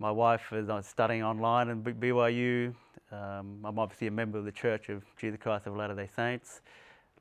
My 0.02 0.10
wife 0.10 0.52
is 0.52 0.68
uh, 0.68 0.82
studying 0.82 1.22
online 1.22 1.70
at 1.70 1.78
BYU. 1.84 2.74
Um, 3.12 3.60
I'm 3.64 3.78
obviously 3.78 4.08
a 4.08 4.12
member 4.12 4.40
of 4.40 4.46
the 4.46 4.52
Church 4.52 4.90
of 4.90 5.04
Jesus 5.16 5.40
Christ 5.40 5.68
of 5.68 5.78
Latter-day 5.78 6.10
Saints. 6.16 6.62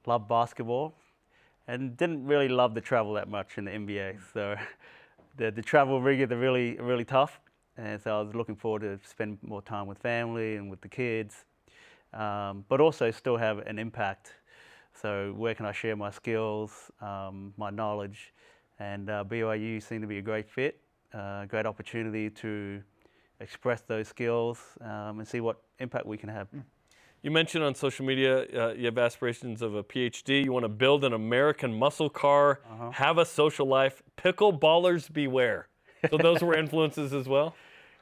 loved 0.07 0.27
basketball, 0.31 0.95
and 1.69 1.95
didn't 1.99 2.25
really 2.25 2.49
love 2.49 2.75
the 2.75 2.81
travel 2.81 3.13
that 3.13 3.29
much 3.29 3.59
in 3.59 3.67
the 3.67 3.71
NBA. 3.71 4.21
So 4.33 4.57
the 5.37 5.51
the 5.51 5.61
travel 5.61 6.01
rigors 6.01 6.33
are 6.33 6.39
really 6.39 6.79
really 6.81 7.05
tough, 7.05 7.39
and 7.77 8.01
so 8.01 8.19
I 8.19 8.23
was 8.23 8.35
looking 8.35 8.57
forward 8.57 8.81
to 8.81 8.99
spend 9.07 9.37
more 9.43 9.61
time 9.61 9.87
with 9.87 9.99
family 9.99 10.57
and 10.57 10.71
with 10.71 10.81
the 10.81 10.89
kids, 10.89 11.45
um, 12.15 12.65
but 12.71 12.81
also 12.81 13.11
still 13.11 13.37
have 13.37 13.59
an 13.59 13.79
impact. 13.79 14.33
So 14.95 15.35
where 15.37 15.55
can 15.55 15.67
I 15.67 15.73
share 15.73 15.97
my 15.97 16.11
skills, 16.11 16.91
um, 17.03 17.53
my 17.59 17.69
knowledge, 17.69 18.33
and 18.79 19.11
uh, 19.11 19.23
BYU 19.29 19.83
seemed 19.83 20.01
to 20.01 20.09
be 20.09 20.17
a 20.17 20.23
great 20.23 20.49
fit, 20.49 20.81
uh, 21.13 21.45
great 21.47 21.67
opportunity 21.67 22.31
to 22.31 22.83
express 23.41 23.81
those 23.83 24.09
skills 24.09 24.59
um, 24.81 25.19
and 25.19 25.27
see 25.27 25.41
what 25.41 25.63
impact 25.79 26.07
we 26.07 26.17
can 26.17 26.29
have. 26.29 26.49
You 27.23 27.31
mentioned 27.31 27.65
on 27.65 27.75
social 27.75 28.07
media 28.07 28.47
uh, 28.55 28.73
you 28.73 28.87
have 28.87 28.97
aspirations 28.97 29.61
of 29.61 29.75
a 29.75 29.83
PhD. 29.83 30.45
You 30.45 30.53
want 30.53 30.65
to 30.65 30.71
build 30.71 31.05
an 31.05 31.13
American 31.13 31.79
muscle 31.79 32.09
car, 32.09 32.61
have 32.93 33.19
a 33.19 33.27
social 33.27 33.67
life. 33.67 34.03
Pickleballers 34.17 35.13
beware. 35.13 35.69
So 36.11 36.17
those 36.17 36.43
were 36.43 36.55
influences 36.59 37.13
as 37.13 37.29
well. 37.29 37.55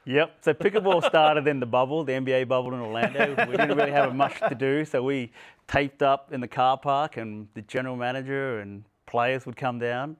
Yep. 0.05 0.37
So 0.41 0.53
pickleball 0.53 1.05
started 1.07 1.47
in 1.47 1.59
the 1.59 1.65
bubble, 1.65 2.03
the 2.03 2.13
NBA 2.13 2.47
bubble 2.47 2.73
in 2.73 2.79
Orlando. 2.79 3.45
We 3.45 3.57
didn't 3.57 3.77
really 3.77 3.91
have 3.91 4.15
much 4.15 4.39
to 4.39 4.55
do, 4.55 4.85
so 4.85 5.03
we 5.03 5.31
taped 5.67 6.01
up 6.01 6.31
in 6.31 6.41
the 6.41 6.47
car 6.47 6.77
park, 6.77 7.17
and 7.17 7.47
the 7.53 7.61
general 7.63 7.95
manager 7.95 8.59
and 8.59 8.85
players 9.05 9.45
would 9.45 9.57
come 9.57 9.79
down. 9.79 10.17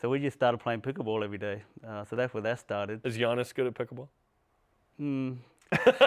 So 0.00 0.08
we 0.08 0.20
just 0.20 0.36
started 0.36 0.58
playing 0.58 0.80
pickleball 0.82 1.24
every 1.24 1.38
day. 1.38 1.62
Uh, 1.86 2.04
so 2.04 2.14
that's 2.16 2.32
where 2.32 2.42
that 2.42 2.60
started. 2.60 3.00
Is 3.04 3.18
Giannis 3.18 3.52
good 3.54 3.66
at 3.66 3.74
pickleball? 3.74 4.08
Hmm. 4.96 5.32
Pat 5.70 5.98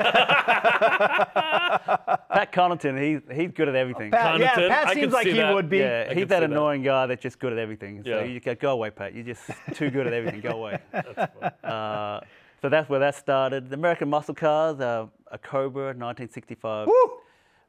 Connaughton, 2.52 3.00
he's 3.00 3.22
he's 3.36 3.52
good 3.52 3.70
at 3.70 3.76
everything. 3.76 4.10
Pat, 4.12 4.39
yeah, 4.39 4.54
Connaughton, 4.56 4.70
Pat 4.70 4.88
I 4.88 4.94
seems 4.94 5.06
could 5.06 5.14
like 5.14 5.24
see 5.26 5.32
he 5.34 5.38
that. 5.38 5.54
would 5.54 5.70
be. 5.70 5.78
Yeah, 5.80 6.08
I 6.10 6.14
he's 6.14 6.22
could 6.24 6.30
that 6.30 6.38
see 6.38 6.48
that. 6.48 6.52
annoying 6.52 6.82
guy 6.84 7.06
that's 7.06 7.22
just 7.22 7.38
good 7.39 7.54
at 7.54 7.60
everything. 7.60 8.04
So 8.04 8.10
Yeah. 8.10 8.24
you 8.24 8.39
go, 8.39 8.56
go 8.56 8.72
away, 8.72 8.89
Pat. 8.92 9.14
You're 9.14 9.24
just 9.24 9.44
too 9.74 9.89
good 9.92 10.08
at 10.08 10.14
everything. 10.14 10.42
Go 10.42 10.50
away. 10.52 10.80
uh, 11.64 12.22
so 12.62 12.70
that's 12.70 12.89
where 12.89 13.00
that 13.00 13.16
started. 13.16 13.70
The 13.70 13.76
American 13.76 14.10
Muscle 14.10 14.36
Cars, 14.36 14.80
uh, 14.80 15.08
a 15.32 15.38
Cobra, 15.38 15.86
1965. 15.88 16.88
Woo! 16.88 16.94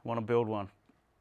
Want 0.05 0.19
to 0.19 0.23
build 0.25 0.49
one. 0.49 0.69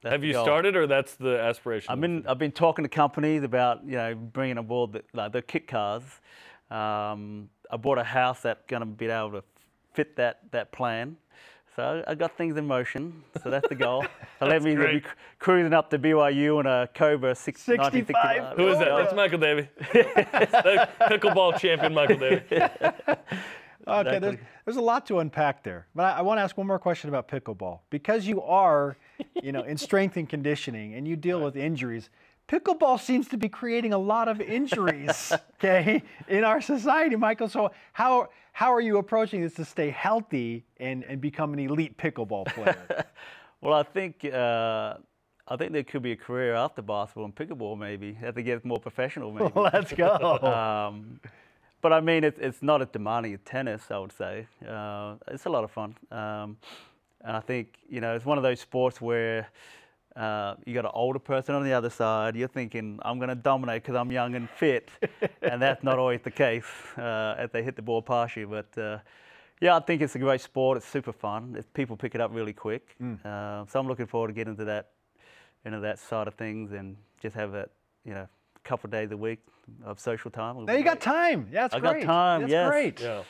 That's 0.02 0.14
Have 0.14 0.24
you 0.24 0.34
goal. 0.34 0.44
started, 0.44 0.76
or 0.76 0.88
that's 0.88 1.16
the 1.16 1.40
aspiration? 1.40 1.92
I've 1.92 2.02
been 2.02 2.26
I've 2.28 2.40
been 2.40 2.52
talking 2.52 2.84
to 2.84 2.90
companies 2.90 3.44
about 3.44 3.86
you 3.86 3.94
know 3.94 4.16
bringing 4.16 4.58
aboard 4.58 4.94
the, 4.94 5.04
like 5.14 5.32
the 5.32 5.42
kit 5.42 5.68
cars. 5.68 6.04
Um, 6.72 7.50
I 7.70 7.78
bought 7.78 8.00
a 8.00 8.04
house 8.04 8.42
that's 8.42 8.64
going 8.68 8.80
to 8.82 8.86
be 8.86 9.08
able 9.08 9.32
to 9.32 9.44
fit 9.94 10.16
that 10.16 10.40
that 10.52 10.72
plan. 10.72 11.18
So 11.76 12.04
I 12.06 12.16
got 12.16 12.36
things 12.36 12.58
in 12.58 12.68
motion. 12.68 13.24
So 13.42 13.50
that's 13.50 13.70
the 13.70 13.76
goal. 13.76 14.06
So 14.40 14.48
let 14.48 14.64
me 14.64 14.76
be 14.76 15.04
cruising 15.38 15.72
up 15.72 15.92
to 15.92 16.00
BYU 16.00 16.60
in 16.62 16.66
a 16.66 16.90
Cobra 16.96 17.36
six, 17.36 17.62
65. 17.62 18.58
Who 18.58 18.70
is 18.70 18.80
that? 18.80 18.90
That's 18.90 19.14
Michael 19.14 19.38
Davey. 19.38 19.70
the 19.94 20.90
pickleball 21.02 21.60
champion, 21.60 21.94
Michael 21.94 22.18
Davey. 22.18 22.44
Okay, 23.88 24.20
there's, 24.20 24.38
there's 24.66 24.78
a 24.78 24.82
lot 24.82 25.06
to 25.08 25.20
unpack 25.20 25.64
there. 25.64 25.88
But 25.96 26.04
I, 26.04 26.20
I 26.20 26.22
want 26.22 26.38
to 26.38 26.44
ask 26.44 26.56
one 26.58 26.68
more 26.68 26.80
question 26.80 27.10
about 27.10 27.28
pickleball. 27.28 27.80
Because 27.90 28.28
you 28.28 28.42
are, 28.42 28.96
you 29.42 29.52
know, 29.52 29.64
in 29.64 29.78
strength 29.78 30.18
and 30.18 30.28
conditioning 30.28 30.94
and 30.94 31.08
you 31.08 31.16
deal 31.16 31.42
with 31.42 31.56
injuries, 31.56 32.10
pickleball 32.48 33.00
seems 33.00 33.28
to 33.30 33.38
be 33.38 33.50
creating 33.50 33.94
a 33.94 33.98
lot 33.98 34.28
of 34.28 34.42
injuries, 34.42 35.32
okay, 35.56 36.04
in 36.28 36.44
our 36.44 36.62
society, 36.62 37.16
Michael. 37.16 37.50
So 37.50 37.72
how 37.94 38.30
how 38.54 38.74
are 38.74 38.82
you 38.82 38.98
approaching 38.98 39.42
this 39.42 39.54
to 39.56 39.66
stay 39.66 39.90
healthy 39.90 40.66
and, 40.78 41.04
and 41.06 41.22
become 41.22 41.54
an 41.54 41.60
elite 41.60 41.98
pickleball 41.98 42.46
player? 42.48 43.06
Well, 43.62 43.76
I 43.76 43.84
think 43.84 44.26
uh, 44.26 44.96
I 45.48 45.56
think 45.56 45.72
there 45.72 45.84
could 45.84 46.02
be 46.02 46.14
a 46.14 46.16
career 46.16 46.56
after 46.56 46.82
basketball 46.82 47.26
and 47.26 47.36
pickleball. 47.36 47.78
Maybe 47.78 48.18
as 48.20 48.36
it 48.36 48.42
get 48.42 48.66
more 48.66 48.80
professional. 48.80 49.32
Maybe. 49.32 49.52
Let's 49.56 49.94
go. 49.94 50.10
Um, 50.40 51.20
but 51.82 51.94
I 51.94 52.00
mean, 52.00 52.24
it's, 52.24 52.40
it's 52.40 52.62
not 52.62 52.82
as 52.82 52.88
demanding 52.90 53.34
as 53.34 53.40
tennis, 53.44 53.84
I 53.90 53.98
would 53.98 54.14
say. 54.14 54.48
Uh, 54.68 55.16
it's 55.28 55.46
a 55.46 55.50
lot 55.50 55.64
of 55.64 55.72
fun. 55.72 55.96
Um, 56.12 56.58
and 57.24 57.36
I 57.36 57.40
think, 57.40 57.78
you 57.90 58.02
know, 58.02 58.16
it's 58.16 58.26
one 58.26 58.38
of 58.38 58.44
those 58.44 58.60
sports 58.60 59.00
where 59.02 59.50
uh, 60.16 60.56
you 60.66 60.74
got 60.74 60.86
an 60.86 60.92
older 60.94 61.20
person 61.20 61.56
on 61.56 61.64
the 61.64 61.74
other 61.74 61.90
side. 61.90 62.36
You're 62.36 62.48
thinking, 62.48 63.00
I'm 63.04 63.18
going 63.18 63.30
to 63.30 63.36
dominate 63.36 63.84
because 63.84 63.96
I'm 63.96 64.12
young 64.12 64.36
and 64.36 64.50
fit. 64.50 64.90
and 65.42 65.62
that's 65.62 65.84
not 65.84 66.00
always 66.00 66.22
the 66.22 66.32
case 66.32 66.66
uh, 66.98 67.36
as 67.38 67.50
they 67.52 67.64
hit 67.64 67.76
the 67.76 67.82
ball 67.82 68.02
past 68.02 68.36
you. 68.36 68.48
But 68.48 68.78
uh, 68.82 69.00
yeah, 69.62 69.76
I 69.78 69.80
think 69.80 70.02
it's 70.02 70.16
a 70.16 70.20
great 70.20 70.42
sport. 70.42 70.78
It's 70.78 70.88
super 70.88 71.14
fun. 71.14 71.56
It's, 71.58 71.68
people 71.74 71.96
pick 71.96 72.16
it 72.16 72.22
up 72.22 72.32
really 72.34 72.54
quick. 72.54 72.96
Uh, 73.24 73.66
so 73.68 73.80
I'm 73.80 73.88
looking 73.88 74.08
forward 74.08 74.28
to 74.28 74.34
getting 74.34 74.52
into 74.54 74.66
that, 74.66 74.90
into 75.66 75.80
that 75.80 76.00
side 76.00 76.28
of 76.28 76.34
things 76.34 76.72
and 76.72 76.98
just 77.22 77.36
have 77.36 77.52
that, 77.54 77.70
you 78.04 78.14
know, 78.14 78.28
a 78.56 78.68
couple 78.68 78.88
of 78.88 78.92
days 78.92 79.12
a 79.12 79.18
week 79.18 79.40
of 79.86 80.00
social 80.00 80.32
time. 80.32 80.56
It'll 80.56 80.66
now 80.66 80.74
be 80.74 80.80
you 80.80 80.86
got 80.86 81.00
time. 81.00 81.48
Yeah, 81.52 81.62
that's 81.62 81.76
I 81.76 81.80
got 81.80 81.94
great. 81.94 82.06
time, 82.06 82.42
That's 82.42 82.52
yes. 82.52 82.70
great. 82.70 83.00
Yeah. 83.00 83.24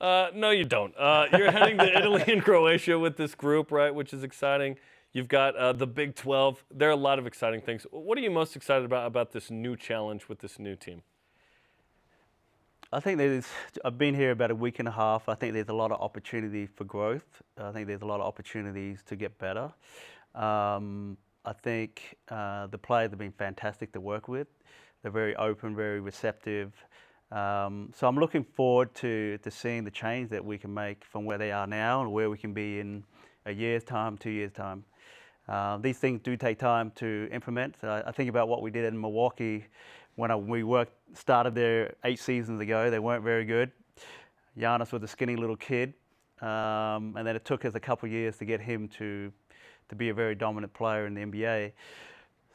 Uh, 0.00 0.30
no, 0.34 0.50
you 0.50 0.64
don't. 0.64 0.96
Uh, 0.96 1.26
you're 1.36 1.50
heading 1.50 1.76
to 1.76 1.98
Italy 1.98 2.24
and 2.26 2.42
Croatia 2.42 2.98
with 2.98 3.16
this 3.16 3.34
group, 3.34 3.70
right? 3.70 3.94
Which 3.94 4.14
is 4.14 4.24
exciting. 4.24 4.76
You've 5.12 5.28
got 5.28 5.54
uh, 5.56 5.72
the 5.72 5.86
Big 5.86 6.14
12. 6.14 6.64
There 6.70 6.88
are 6.88 6.92
a 6.92 6.96
lot 6.96 7.18
of 7.18 7.26
exciting 7.26 7.60
things. 7.60 7.86
What 7.90 8.16
are 8.16 8.20
you 8.22 8.30
most 8.30 8.56
excited 8.56 8.84
about 8.84 9.06
about 9.06 9.32
this 9.32 9.50
new 9.50 9.76
challenge 9.76 10.28
with 10.28 10.38
this 10.38 10.58
new 10.58 10.74
team? 10.74 11.02
I 12.92 12.98
think 12.98 13.18
there's, 13.18 13.46
I've 13.84 13.98
been 13.98 14.14
here 14.14 14.30
about 14.30 14.50
a 14.50 14.54
week 14.54 14.78
and 14.78 14.88
a 14.88 14.92
half. 14.92 15.28
I 15.28 15.34
think 15.34 15.52
there's 15.52 15.68
a 15.68 15.74
lot 15.74 15.92
of 15.92 16.00
opportunity 16.00 16.66
for 16.66 16.84
growth. 16.84 17.42
I 17.58 17.70
think 17.70 17.86
there's 17.86 18.02
a 18.02 18.06
lot 18.06 18.20
of 18.20 18.26
opportunities 18.26 19.02
to 19.06 19.16
get 19.16 19.38
better. 19.38 19.70
Um, 20.34 21.16
I 21.44 21.52
think 21.52 22.16
uh, 22.28 22.66
the 22.68 22.78
players 22.78 23.10
have 23.10 23.18
been 23.18 23.32
fantastic 23.32 23.92
to 23.92 24.00
work 24.00 24.28
with. 24.28 24.48
They're 25.02 25.12
very 25.12 25.36
open, 25.36 25.76
very 25.76 26.00
receptive. 26.00 26.72
Um, 27.32 27.92
so 27.94 28.08
I'm 28.08 28.16
looking 28.16 28.44
forward 28.44 28.94
to, 28.96 29.38
to 29.38 29.50
seeing 29.50 29.84
the 29.84 29.90
change 29.90 30.30
that 30.30 30.44
we 30.44 30.58
can 30.58 30.74
make 30.74 31.04
from 31.04 31.24
where 31.24 31.38
they 31.38 31.52
are 31.52 31.66
now 31.66 32.02
and 32.02 32.12
where 32.12 32.28
we 32.28 32.36
can 32.36 32.52
be 32.52 32.80
in 32.80 33.04
a 33.46 33.52
year's 33.52 33.84
time, 33.84 34.16
two 34.16 34.30
years' 34.30 34.52
time. 34.52 34.84
Uh, 35.48 35.78
these 35.78 35.98
things 35.98 36.20
do 36.22 36.36
take 36.36 36.58
time 36.58 36.92
to 36.96 37.28
implement. 37.32 37.76
I, 37.82 38.12
think 38.12 38.30
about 38.30 38.48
what 38.48 38.62
we 38.62 38.70
did 38.70 38.84
in 38.84 39.00
Milwaukee 39.00 39.64
when 40.16 40.30
I, 40.30 40.36
we 40.36 40.62
worked, 40.64 40.92
started 41.16 41.54
there 41.54 41.94
eight 42.04 42.20
seasons 42.20 42.60
ago. 42.60 42.90
They 42.90 42.98
weren't 42.98 43.24
very 43.24 43.44
good. 43.44 43.70
Giannis 44.58 44.92
was 44.92 45.02
a 45.02 45.08
skinny 45.08 45.36
little 45.36 45.56
kid, 45.56 45.94
um, 46.40 47.14
and 47.16 47.26
then 47.26 47.36
it 47.36 47.44
took 47.44 47.64
us 47.64 47.74
a 47.74 47.80
couple 47.80 48.06
of 48.06 48.12
years 48.12 48.36
to 48.38 48.44
get 48.44 48.60
him 48.60 48.88
to 48.98 49.32
to 49.90 49.96
be 49.96 50.08
a 50.08 50.14
very 50.14 50.34
dominant 50.34 50.72
player 50.72 51.06
in 51.06 51.14
the 51.14 51.20
NBA. 51.20 51.72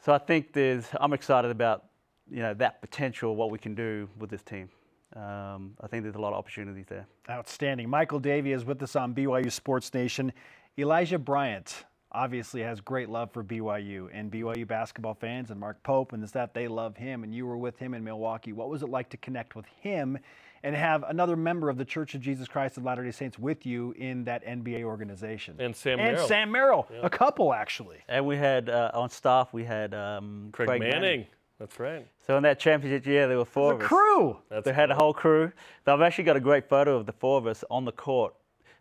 So 0.02 0.12
I 0.12 0.18
think 0.18 0.52
there's, 0.52 0.86
I'm 0.98 1.12
excited 1.12 1.50
about 1.50 1.84
you 2.30 2.42
know 2.42 2.54
that 2.54 2.80
potential, 2.80 3.36
what 3.36 3.50
we 3.50 3.58
can 3.58 3.74
do 3.74 4.08
with 4.18 4.30
this 4.30 4.42
team. 4.42 4.68
Um, 5.14 5.74
I 5.80 5.86
think 5.86 6.02
there's 6.02 6.16
a 6.16 6.20
lot 6.20 6.32
of 6.32 6.38
opportunities 6.38 6.86
there. 6.88 7.06
Outstanding. 7.30 7.88
Michael 7.88 8.18
Davey 8.18 8.52
is 8.52 8.64
with 8.64 8.82
us 8.82 8.96
on 8.96 9.14
BYU 9.14 9.50
Sports 9.50 9.94
Nation. 9.94 10.32
Elijah 10.78 11.18
Bryant 11.18 11.84
obviously 12.12 12.62
has 12.62 12.80
great 12.80 13.08
love 13.08 13.30
for 13.32 13.44
BYU 13.44 14.08
and 14.12 14.30
BYU 14.30 14.66
basketball 14.66 15.14
fans 15.14 15.50
and 15.50 15.60
Mark 15.60 15.82
Pope 15.82 16.12
and 16.12 16.22
the 16.22 16.26
staff, 16.26 16.52
they 16.52 16.68
love 16.68 16.96
him. 16.96 17.24
And 17.24 17.34
you 17.34 17.46
were 17.46 17.56
with 17.56 17.78
him 17.78 17.94
in 17.94 18.02
Milwaukee. 18.02 18.52
What 18.52 18.68
was 18.68 18.82
it 18.82 18.88
like 18.88 19.10
to 19.10 19.16
connect 19.16 19.54
with 19.54 19.66
him 19.80 20.18
and 20.62 20.74
have 20.74 21.04
another 21.04 21.36
member 21.36 21.68
of 21.68 21.76
the 21.76 21.84
Church 21.84 22.14
of 22.14 22.20
Jesus 22.20 22.48
Christ 22.48 22.76
of 22.76 22.84
Latter 22.84 23.04
day 23.04 23.10
Saints 23.10 23.38
with 23.38 23.66
you 23.66 23.92
in 23.92 24.24
that 24.24 24.44
NBA 24.44 24.82
organization? 24.84 25.56
And 25.58 25.76
Sam 25.76 25.98
And 25.98 26.12
Merrill. 26.12 26.28
Sam 26.28 26.50
Merrill, 26.50 26.88
a 27.02 27.10
couple 27.10 27.52
actually. 27.52 27.98
And 28.08 28.26
we 28.26 28.36
had 28.36 28.70
uh, 28.70 28.90
on 28.94 29.10
staff 29.10 29.52
we 29.52 29.64
had 29.64 29.94
um, 29.94 30.48
Craig, 30.52 30.80
Manning. 30.80 31.26
That's 31.58 31.78
right. 31.80 32.06
So 32.26 32.36
in 32.36 32.42
that 32.42 32.58
championship 32.58 33.06
year, 33.06 33.28
there 33.28 33.38
were 33.38 33.44
four 33.46 33.70
The 33.72 33.76
of 33.76 33.82
us. 33.82 33.88
crew. 33.88 34.36
That's 34.50 34.64
they 34.64 34.72
had 34.72 34.90
a 34.90 34.94
whole 34.94 35.14
crew. 35.14 35.52
I've 35.86 36.00
actually 36.02 36.24
got 36.24 36.36
a 36.36 36.40
great 36.40 36.68
photo 36.68 36.96
of 36.96 37.06
the 37.06 37.12
four 37.12 37.38
of 37.38 37.46
us 37.46 37.64
on 37.70 37.84
the 37.86 37.92
court, 37.92 38.34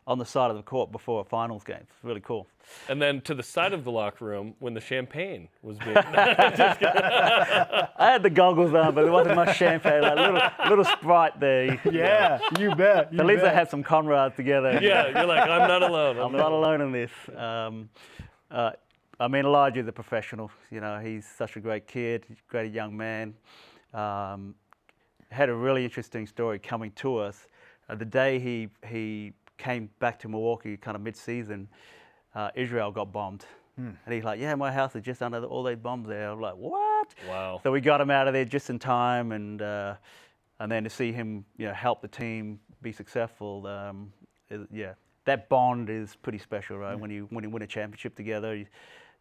on 0.06 0.18
the 0.20 0.26
side 0.26 0.52
of 0.52 0.58
the 0.58 0.64
court 0.64 0.92
before 0.92 1.22
a 1.22 1.24
finals 1.24 1.64
game. 1.64 1.78
It's 1.82 2.04
really 2.04 2.20
cool. 2.22 2.48
And 2.90 3.02
then 3.02 3.22
to 3.22 3.34
the 3.36 3.44
side 3.44 3.72
of 3.74 3.84
the 3.86 3.92
locker 3.92 4.26
room 4.26 4.56
when 4.60 4.74
the 4.74 4.82
champagne 4.82 5.48
was 5.62 5.78
being. 5.78 5.96
I 5.98 7.88
had 8.00 8.24
the 8.24 8.30
goggles 8.30 8.74
on, 8.74 8.94
but 8.94 9.04
there 9.04 9.12
wasn't 9.12 9.36
much 9.36 9.56
champagne. 9.56 10.02
Like 10.02 10.16
little 10.18 10.42
little 10.70 10.86
sprite 10.86 11.40
there. 11.40 11.80
Yeah, 11.90 12.40
you 12.60 12.76
bet. 12.76 13.14
You 13.14 13.20
At 13.20 13.26
least 13.26 13.44
I 13.44 13.54
had 13.54 13.70
some 13.70 13.84
comrades 13.84 14.36
together. 14.36 14.80
yeah, 14.82 15.08
you're 15.18 15.26
like, 15.28 15.48
I'm 15.48 15.68
not 15.68 15.84
alone. 15.84 16.18
I'm 16.18 16.32
not 16.34 16.52
alone 16.52 16.82
in 16.82 16.92
this. 16.92 17.12
Um, 17.38 17.90
uh, 18.52 18.72
I 19.20 19.28
mean, 19.28 19.46
Elijah, 19.46 19.84
the 19.84 19.94
professional. 19.94 20.52
You 20.70 20.82
know, 20.82 21.00
he's 21.00 21.26
such 21.26 21.56
a 21.56 21.60
great 21.60 21.88
kid, 21.88 22.26
great 22.48 22.74
young 22.74 22.96
man. 22.96 23.34
Um, 23.94 24.56
had 25.30 25.50
a 25.50 25.54
really 25.54 25.84
interesting 25.84 26.28
story 26.28 26.60
coming 26.60 26.92
to 26.98 27.18
us. 27.18 27.48
Uh, 27.90 27.96
the 27.96 28.06
day 28.06 28.40
he 28.40 28.70
he 28.88 29.34
came 29.58 29.90
back 30.00 30.20
to 30.20 30.28
Milwaukee, 30.28 30.76
kind 30.76 30.96
of 30.96 31.02
mid-season, 31.02 31.68
uh, 32.34 32.50
Israel 32.56 32.92
got 32.92 33.12
bombed, 33.14 33.46
and 34.06 34.14
he's 34.14 34.24
like, 34.24 34.40
"Yeah, 34.40 34.56
my 34.56 34.72
house 34.72 34.96
is 34.96 35.04
just 35.04 35.22
under 35.22 35.40
the, 35.40 35.48
all 35.48 35.64
those 35.64 35.78
bombs 35.78 36.08
there." 36.08 36.30
I'm 36.30 36.42
like, 36.42 36.56
"What?" 36.56 37.16
Wow. 37.30 37.60
So 37.64 37.72
we 37.72 37.82
got 37.82 38.02
him 38.02 38.12
out 38.12 38.28
of 38.28 38.34
there 38.34 38.46
just 38.46 38.70
in 38.70 38.80
time, 38.80 39.32
and 39.32 39.62
uh, 39.62 39.96
and 40.60 40.72
then 40.72 40.84
to 40.84 40.90
see 40.90 41.12
him, 41.12 41.46
you 41.58 41.68
know, 41.68 41.74
help 41.74 42.02
the 42.02 42.08
team 42.08 42.60
be 42.82 42.92
successful, 42.92 43.66
um, 43.68 44.12
is, 44.50 44.68
yeah, 44.72 44.94
that 45.26 45.50
bond 45.50 45.90
is 45.90 46.16
pretty 46.22 46.38
special, 46.38 46.78
right? 46.78 46.98
When 47.00 47.12
you 47.12 47.28
when 47.32 47.44
you 47.44 47.50
win 47.50 47.64
a 47.64 47.68
championship 47.68 48.16
together, 48.16 48.56
you, 48.56 48.66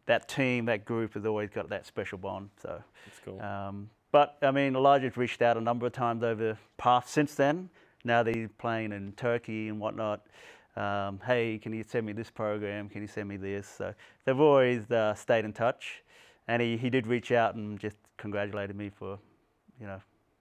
that 0.05 0.27
team, 0.27 0.65
that 0.65 0.85
group 0.85 1.13
has 1.13 1.25
always 1.25 1.49
got 1.49 1.69
that 1.69 1.85
special 1.85 2.17
bond. 2.17 2.49
So 2.61 2.81
That's 3.05 3.19
cool. 3.23 3.41
um, 3.41 3.89
but 4.11 4.37
I 4.41 4.51
mean, 4.51 4.75
Elijah's 4.75 5.17
reached 5.17 5.41
out 5.41 5.57
a 5.57 5.61
number 5.61 5.85
of 5.85 5.93
times 5.93 6.23
over 6.23 6.51
the 6.51 6.57
past 6.77 7.09
since 7.09 7.35
then. 7.35 7.69
Now 8.03 8.21
that 8.23 8.35
he's 8.35 8.49
playing 8.57 8.91
in 8.91 9.13
Turkey 9.13 9.67
and 9.67 9.79
whatnot. 9.79 10.25
Um, 10.75 11.19
hey, 11.25 11.57
can 11.57 11.73
you 11.73 11.83
send 11.83 12.05
me 12.05 12.13
this 12.13 12.29
program? 12.29 12.87
Can 12.89 13.01
you 13.01 13.07
send 13.07 13.27
me 13.27 13.37
this? 13.37 13.67
So 13.67 13.93
they've 14.25 14.39
always 14.39 14.89
uh, 14.91 15.15
stayed 15.15 15.43
in 15.45 15.53
touch, 15.53 16.03
and 16.47 16.61
he, 16.61 16.77
he 16.77 16.89
did 16.89 17.07
reach 17.07 17.31
out 17.31 17.55
and 17.55 17.79
just 17.79 17.97
congratulated 18.17 18.75
me 18.75 18.89
for, 18.89 19.17
you 19.79 19.87
know, 19.87 19.99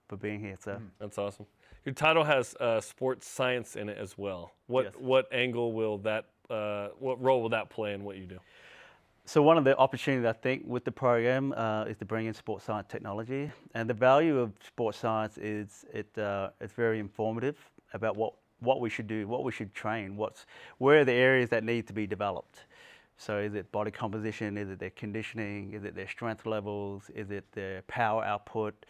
for 0.08 0.16
being 0.16 0.40
here. 0.40 0.56
So 0.62 0.80
That's 0.98 1.16
awesome. 1.18 1.46
Your 1.84 1.94
title 1.94 2.24
has 2.24 2.54
uh, 2.60 2.80
sports 2.80 3.26
science 3.26 3.76
in 3.76 3.88
it 3.88 3.96
as 3.96 4.18
well. 4.18 4.52
What 4.66 4.84
Yes. 4.86 4.94
what 4.98 5.32
angle 5.32 5.72
will 5.72 5.98
that 5.98 6.26
uh, 6.50 6.88
what 6.98 7.20
role 7.22 7.42
will 7.42 7.50
that 7.50 7.70
play 7.70 7.94
in 7.94 8.04
what 8.04 8.16
you 8.16 8.26
do? 8.26 8.38
So 9.26 9.40
one 9.42 9.56
of 9.56 9.64
the 9.64 9.74
opportunities 9.78 10.26
I 10.26 10.34
think 10.34 10.64
with 10.66 10.84
the 10.84 10.92
program 10.92 11.54
uh, 11.54 11.84
is 11.84 11.96
to 11.96 12.04
bring 12.04 12.26
in 12.26 12.34
sports 12.34 12.66
science 12.66 12.86
technology, 12.90 13.50
and 13.72 13.88
the 13.88 13.94
value 13.94 14.38
of 14.38 14.52
sports 14.66 14.98
science 14.98 15.38
is 15.38 15.86
it 15.94 16.18
uh, 16.18 16.50
it's 16.60 16.74
very 16.74 16.98
informative 16.98 17.56
about 17.94 18.16
what 18.16 18.34
what 18.60 18.80
we 18.80 18.90
should 18.90 19.06
do, 19.06 19.26
what 19.26 19.42
we 19.42 19.50
should 19.50 19.72
train, 19.72 20.18
what's 20.18 20.44
where 20.76 21.00
are 21.00 21.04
the 21.06 21.12
areas 21.12 21.48
that 21.48 21.64
need 21.64 21.86
to 21.86 21.94
be 21.94 22.06
developed. 22.06 22.66
So 23.16 23.38
is 23.38 23.54
it 23.54 23.72
body 23.72 23.90
composition? 23.90 24.58
Is 24.58 24.68
it 24.68 24.78
their 24.78 24.90
conditioning? 24.90 25.72
Is 25.72 25.84
it 25.84 25.94
their 25.94 26.08
strength 26.08 26.44
levels? 26.44 27.10
Is 27.14 27.30
it 27.30 27.50
their 27.52 27.80
power 27.82 28.22
output? 28.22 28.84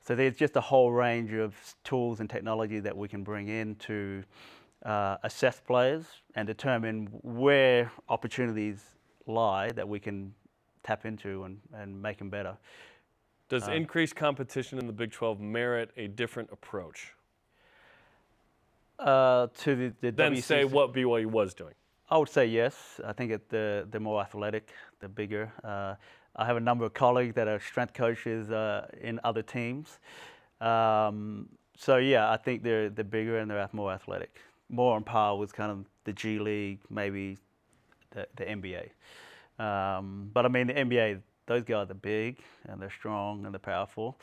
So 0.00 0.14
there's 0.14 0.36
just 0.36 0.54
a 0.54 0.60
whole 0.60 0.92
range 0.92 1.32
of 1.32 1.56
tools 1.82 2.20
and 2.20 2.30
technology 2.30 2.78
that 2.78 2.96
we 2.96 3.08
can 3.08 3.24
bring 3.24 3.48
in 3.48 3.74
to 3.76 4.22
uh, 4.84 5.16
assess 5.24 5.58
players 5.58 6.04
and 6.36 6.46
determine 6.46 7.08
where 7.22 7.90
opportunities 8.08 8.84
lie 9.30 9.70
that 9.72 9.88
we 9.88 10.00
can 10.00 10.34
tap 10.82 11.04
into 11.06 11.44
and, 11.44 11.58
and 11.74 12.00
make 12.00 12.18
them 12.18 12.30
better. 12.30 12.56
Does 13.48 13.68
Uh, 13.68 13.72
increased 13.72 14.16
competition 14.16 14.78
in 14.78 14.86
the 14.86 14.92
Big 14.92 15.10
12 15.12 15.40
merit 15.40 15.90
a 15.96 16.06
different 16.08 16.50
approach 16.52 17.14
Uh, 18.98 19.48
to 19.58 19.74
the, 19.76 19.94
the 20.00 20.12
than 20.12 20.36
say 20.36 20.64
what 20.64 20.92
BYU 20.92 21.26
was 21.26 21.54
doing? 21.54 21.74
I 22.10 22.18
would 22.18 22.28
say 22.28 22.46
yes. 22.46 23.00
I 23.04 23.12
think 23.12 23.30
it, 23.32 23.48
the 23.48 23.86
the 23.90 24.00
more 24.00 24.20
athletic, 24.20 24.70
the 25.00 25.08
bigger. 25.08 25.52
Uh, 25.64 25.94
I 26.36 26.44
have 26.46 26.56
a 26.56 26.60
number 26.60 26.84
of 26.84 26.92
colleagues 26.92 27.34
that 27.34 27.48
are 27.48 27.60
strength 27.60 27.94
coaches 27.94 28.50
uh, 28.50 28.86
in 29.00 29.20
other 29.24 29.42
teams. 29.42 29.98
Um, 30.60 31.48
so 31.76 31.96
yeah, 31.96 32.30
I 32.30 32.36
think 32.36 32.62
they're 32.62 32.90
they're 32.90 33.04
bigger 33.04 33.38
and 33.38 33.50
they're 33.50 33.68
more 33.72 33.92
athletic, 33.92 34.38
more 34.68 34.96
on 34.96 35.02
par 35.04 35.38
with 35.38 35.52
kind 35.54 35.70
of 35.70 35.86
the 36.04 36.12
G 36.12 36.38
League, 36.38 36.80
maybe 36.90 37.38
the, 38.10 38.26
the 38.36 38.44
NBA. 38.44 38.90
Um, 39.58 40.30
but 40.32 40.44
I 40.44 40.48
mean, 40.48 40.68
the 40.68 40.74
NBA, 40.74 41.20
those 41.46 41.64
guys 41.64 41.90
are 41.90 41.94
big 41.94 42.38
and 42.68 42.80
they're 42.80 42.90
strong 42.90 43.44
and 43.44 43.54
they're 43.54 43.58
powerful. 43.58 44.18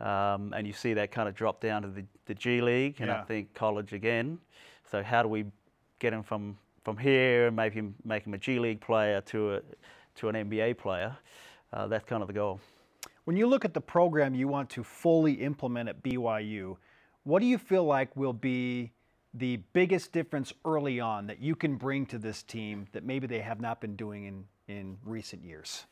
Um, 0.00 0.54
and 0.56 0.66
you 0.66 0.72
see 0.72 0.94
that 0.94 1.12
kind 1.12 1.28
of 1.28 1.34
drop 1.34 1.60
down 1.60 1.82
to 1.82 1.88
the, 1.88 2.04
the 2.26 2.34
G 2.34 2.60
League 2.60 2.96
and 3.00 3.08
Yeah. 3.08 3.20
I 3.20 3.24
think 3.24 3.54
college 3.54 3.92
again. 3.92 4.38
So 4.90 5.02
how 5.02 5.22
do 5.22 5.28
we 5.28 5.44
get 5.98 6.12
him 6.12 6.22
from, 6.22 6.56
from 6.84 6.96
here 6.96 7.46
and 7.48 7.54
make 7.54 7.74
him 7.74 7.94
make 8.04 8.24
him 8.26 8.34
a 8.34 8.38
G 8.38 8.58
League 8.58 8.80
player 8.80 9.20
to 9.22 9.56
a 9.56 9.60
to 10.16 10.28
an 10.28 10.34
NBA 10.34 10.78
player? 10.78 11.16
Uh, 11.72 11.86
that's 11.86 12.04
kind 12.04 12.22
of 12.22 12.26
the 12.26 12.34
goal. 12.34 12.60
When 13.24 13.36
you 13.36 13.46
look 13.46 13.64
at 13.64 13.74
the 13.74 13.80
program 13.80 14.34
you 14.34 14.48
want 14.48 14.70
to 14.70 14.82
fully 14.82 15.34
implement 15.34 15.88
at 15.88 16.02
BYU, 16.02 16.76
what 17.24 17.40
do 17.40 17.46
you 17.46 17.58
feel 17.58 17.84
like 17.84 18.16
will 18.16 18.32
be 18.32 18.90
the 19.34 19.58
biggest 19.72 20.12
difference 20.12 20.52
early 20.64 21.00
on 21.00 21.26
that 21.28 21.40
you 21.40 21.54
can 21.54 21.76
bring 21.76 22.06
to 22.06 22.18
this 22.18 22.42
team 22.42 22.86
that 22.92 23.04
maybe 23.04 23.26
they 23.26 23.40
have 23.40 23.60
not 23.60 23.80
been 23.80 23.96
doing 23.96 24.24
in, 24.24 24.44
in 24.68 24.96
recent 25.04 25.44
years? 25.44 25.86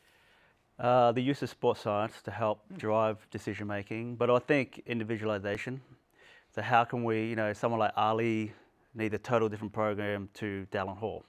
Uh, 0.77 1.11
the 1.11 1.21
use 1.21 1.41
of 1.41 1.49
sports 1.49 1.81
science 1.81 2.21
to 2.23 2.31
help 2.31 2.61
drive 2.77 3.17
decision 3.31 3.67
making, 3.67 4.15
but 4.15 4.29
I 4.29 4.39
think 4.39 4.81
individualization. 4.85 5.81
So 6.55 6.61
how 6.61 6.83
can 6.83 7.03
we, 7.03 7.25
you 7.25 7.35
know, 7.35 7.53
someone 7.53 7.79
like 7.79 7.91
Ali 7.95 8.53
need 8.95 9.13
a 9.13 9.17
total 9.17 9.49
different 9.49 9.73
program 9.73 10.29
to 10.35 10.65
Dallin 10.71 10.97
Hall? 10.97 11.23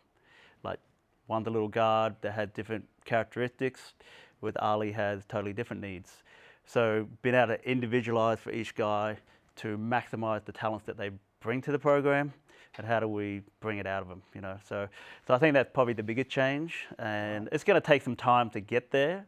Like 0.63 0.79
one 1.27 1.45
a 1.47 1.51
little 1.51 1.69
guard 1.69 2.15
that 2.23 2.33
had 2.33 2.55
different 2.55 2.87
characteristics, 3.05 3.95
with 4.41 4.57
Ali 4.61 4.93
has 4.93 5.25
totally 5.27 5.53
different 5.53 5.83
needs. 5.83 6.23
So 6.65 7.07
being 7.23 7.35
able 7.35 7.57
to 7.57 7.69
individualize 7.69 8.39
for 8.39 8.53
each 8.53 8.75
guy 8.75 9.17
to 9.57 9.77
maximize 9.77 10.45
the 10.45 10.53
talents 10.53 10.87
that 10.87 10.97
they 10.97 11.11
bring 11.41 11.61
to 11.63 11.73
the 11.73 11.79
program, 11.79 12.33
and 12.79 12.87
how 12.87 13.01
do 13.01 13.09
we 13.09 13.43
bring 13.61 13.79
it 13.79 13.87
out 13.87 14.03
of 14.03 14.09
them? 14.09 14.23
You 14.35 14.41
know, 14.41 14.57
so 14.69 14.89
so 15.27 15.35
I 15.35 15.39
think 15.39 15.55
that's 15.55 15.71
probably 15.73 15.95
the 15.95 16.03
biggest 16.03 16.31
change, 16.31 16.87
and 16.99 17.49
it's 17.53 17.65
going 17.65 17.81
to 17.81 17.87
take 17.87 18.03
some 18.03 18.17
time 18.17 18.51
to 18.51 18.61
get 18.61 18.91
there, 18.91 19.27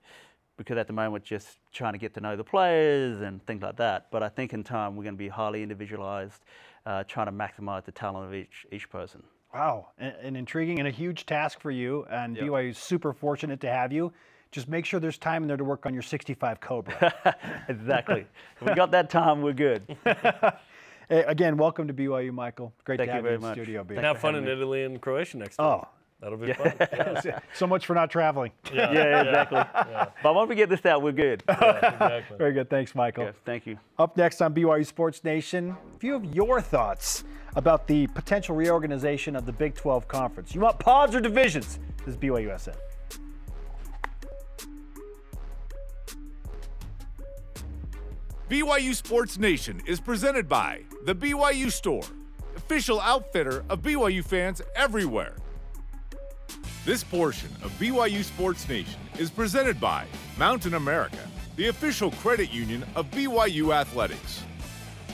because 0.56 0.78
at 0.78 0.86
the 0.86 0.92
moment 0.92 1.24
just 1.24 1.58
trying 1.72 1.92
to 1.92 1.98
get 1.98 2.14
to 2.14 2.20
know 2.20 2.36
the 2.36 2.44
players 2.44 3.20
and 3.20 3.44
things 3.46 3.62
like 3.62 3.76
that. 3.76 4.08
But 4.10 4.22
I 4.22 4.28
think 4.28 4.52
in 4.52 4.62
time 4.62 4.96
we're 4.96 5.04
going 5.04 5.14
to 5.14 5.18
be 5.18 5.28
highly 5.28 5.62
individualized, 5.62 6.44
uh, 6.86 7.04
trying 7.04 7.26
to 7.26 7.32
maximize 7.32 7.84
the 7.84 7.92
talent 7.92 8.26
of 8.26 8.34
each 8.34 8.66
each 8.70 8.88
person. 8.90 9.22
Wow, 9.54 9.88
an, 9.98 10.14
an 10.22 10.36
intriguing 10.36 10.78
and 10.78 10.88
a 10.88 10.90
huge 10.90 11.26
task 11.26 11.60
for 11.60 11.70
you, 11.70 12.06
and 12.10 12.36
Yep. 12.36 12.46
BYU 12.46 12.70
is 12.70 12.78
super 12.78 13.12
fortunate 13.12 13.60
to 13.60 13.70
have 13.70 13.92
you. 13.92 14.12
Just 14.50 14.68
make 14.68 14.84
sure 14.84 15.00
there's 15.00 15.18
time 15.18 15.42
in 15.42 15.48
there 15.48 15.56
to 15.56 15.64
work 15.64 15.86
on 15.86 15.94
your 15.94 16.02
65 16.02 16.60
Cobra. 16.60 17.36
exactly. 17.68 18.26
if 18.60 18.66
we 18.66 18.74
got 18.74 18.90
that 18.90 19.08
time, 19.08 19.40
we're 19.40 19.54
good. 19.54 19.96
Hey, 21.12 21.24
again, 21.24 21.58
welcome 21.58 21.86
to 21.88 21.92
BYU, 21.92 22.32
Michael. 22.32 22.72
Great 22.84 22.96
Thank 22.96 23.10
to 23.10 23.12
you 23.12 23.16
have 23.16 23.22
very 23.24 23.34
in 23.34 23.40
the 23.42 23.46
much. 23.48 23.56
studio. 23.56 23.84
B. 23.84 23.96
And 23.96 24.04
have 24.06 24.18
fun 24.18 24.34
in 24.34 24.48
Italy 24.48 24.84
and 24.84 24.98
Croatia 24.98 25.36
next 25.36 25.56
time. 25.56 25.66
Oh, 25.66 25.88
That'll 26.22 26.38
be 26.38 26.54
fun. 26.54 26.72
Yeah, 27.22 27.40
so 27.54 27.66
much 27.66 27.84
for 27.84 27.92
not 27.94 28.10
traveling. 28.10 28.50
yeah, 28.72 29.20
exactly. 29.20 29.62
But 30.22 30.34
once 30.34 30.48
we 30.48 30.54
get 30.54 30.70
this 30.70 30.86
out, 30.86 31.02
we're 31.02 31.12
good. 31.12 31.42
exactly. 31.46 32.38
Very 32.38 32.54
good. 32.54 32.70
Thanks, 32.70 32.94
Michael. 32.94 33.24
Yes, 33.24 33.34
thank 33.44 33.66
you. 33.66 33.76
Up 33.98 34.16
next 34.16 34.40
on 34.40 34.54
BYU 34.54 34.86
Sports 34.86 35.22
Nation, 35.22 35.76
a 35.94 35.98
few 35.98 36.14
of 36.14 36.24
your 36.34 36.62
thoughts 36.62 37.24
about 37.56 37.86
the 37.86 38.06
potential 38.06 38.56
reorganization 38.56 39.36
of 39.36 39.44
the 39.44 39.52
Big 39.52 39.74
12 39.74 40.08
Conference. 40.08 40.54
You 40.54 40.62
want 40.62 40.78
pods 40.78 41.14
or 41.14 41.20
divisions? 41.20 41.78
This 42.06 42.14
is 42.14 42.16
BYUSN. 42.16 42.74
BYU 48.50 48.94
Sports 48.94 49.38
Nation 49.38 49.80
is 49.86 50.00
presented 50.00 50.48
by 50.48 50.80
The 51.06 51.14
BYU 51.14 51.70
Store, 51.70 52.02
official 52.56 53.00
outfitter 53.00 53.64
of 53.70 53.80
BYU 53.80 54.22
fans 54.22 54.60
everywhere. 54.76 55.36
This 56.84 57.02
portion 57.02 57.48
of 57.62 57.70
BYU 57.78 58.22
Sports 58.22 58.68
Nation 58.68 59.00
is 59.18 59.30
presented 59.30 59.80
by 59.80 60.04
Mountain 60.36 60.74
America, 60.74 61.18
the 61.56 61.68
official 61.68 62.10
credit 62.10 62.52
union 62.52 62.84
of 62.94 63.10
BYU 63.12 63.74
Athletics. 63.74 64.42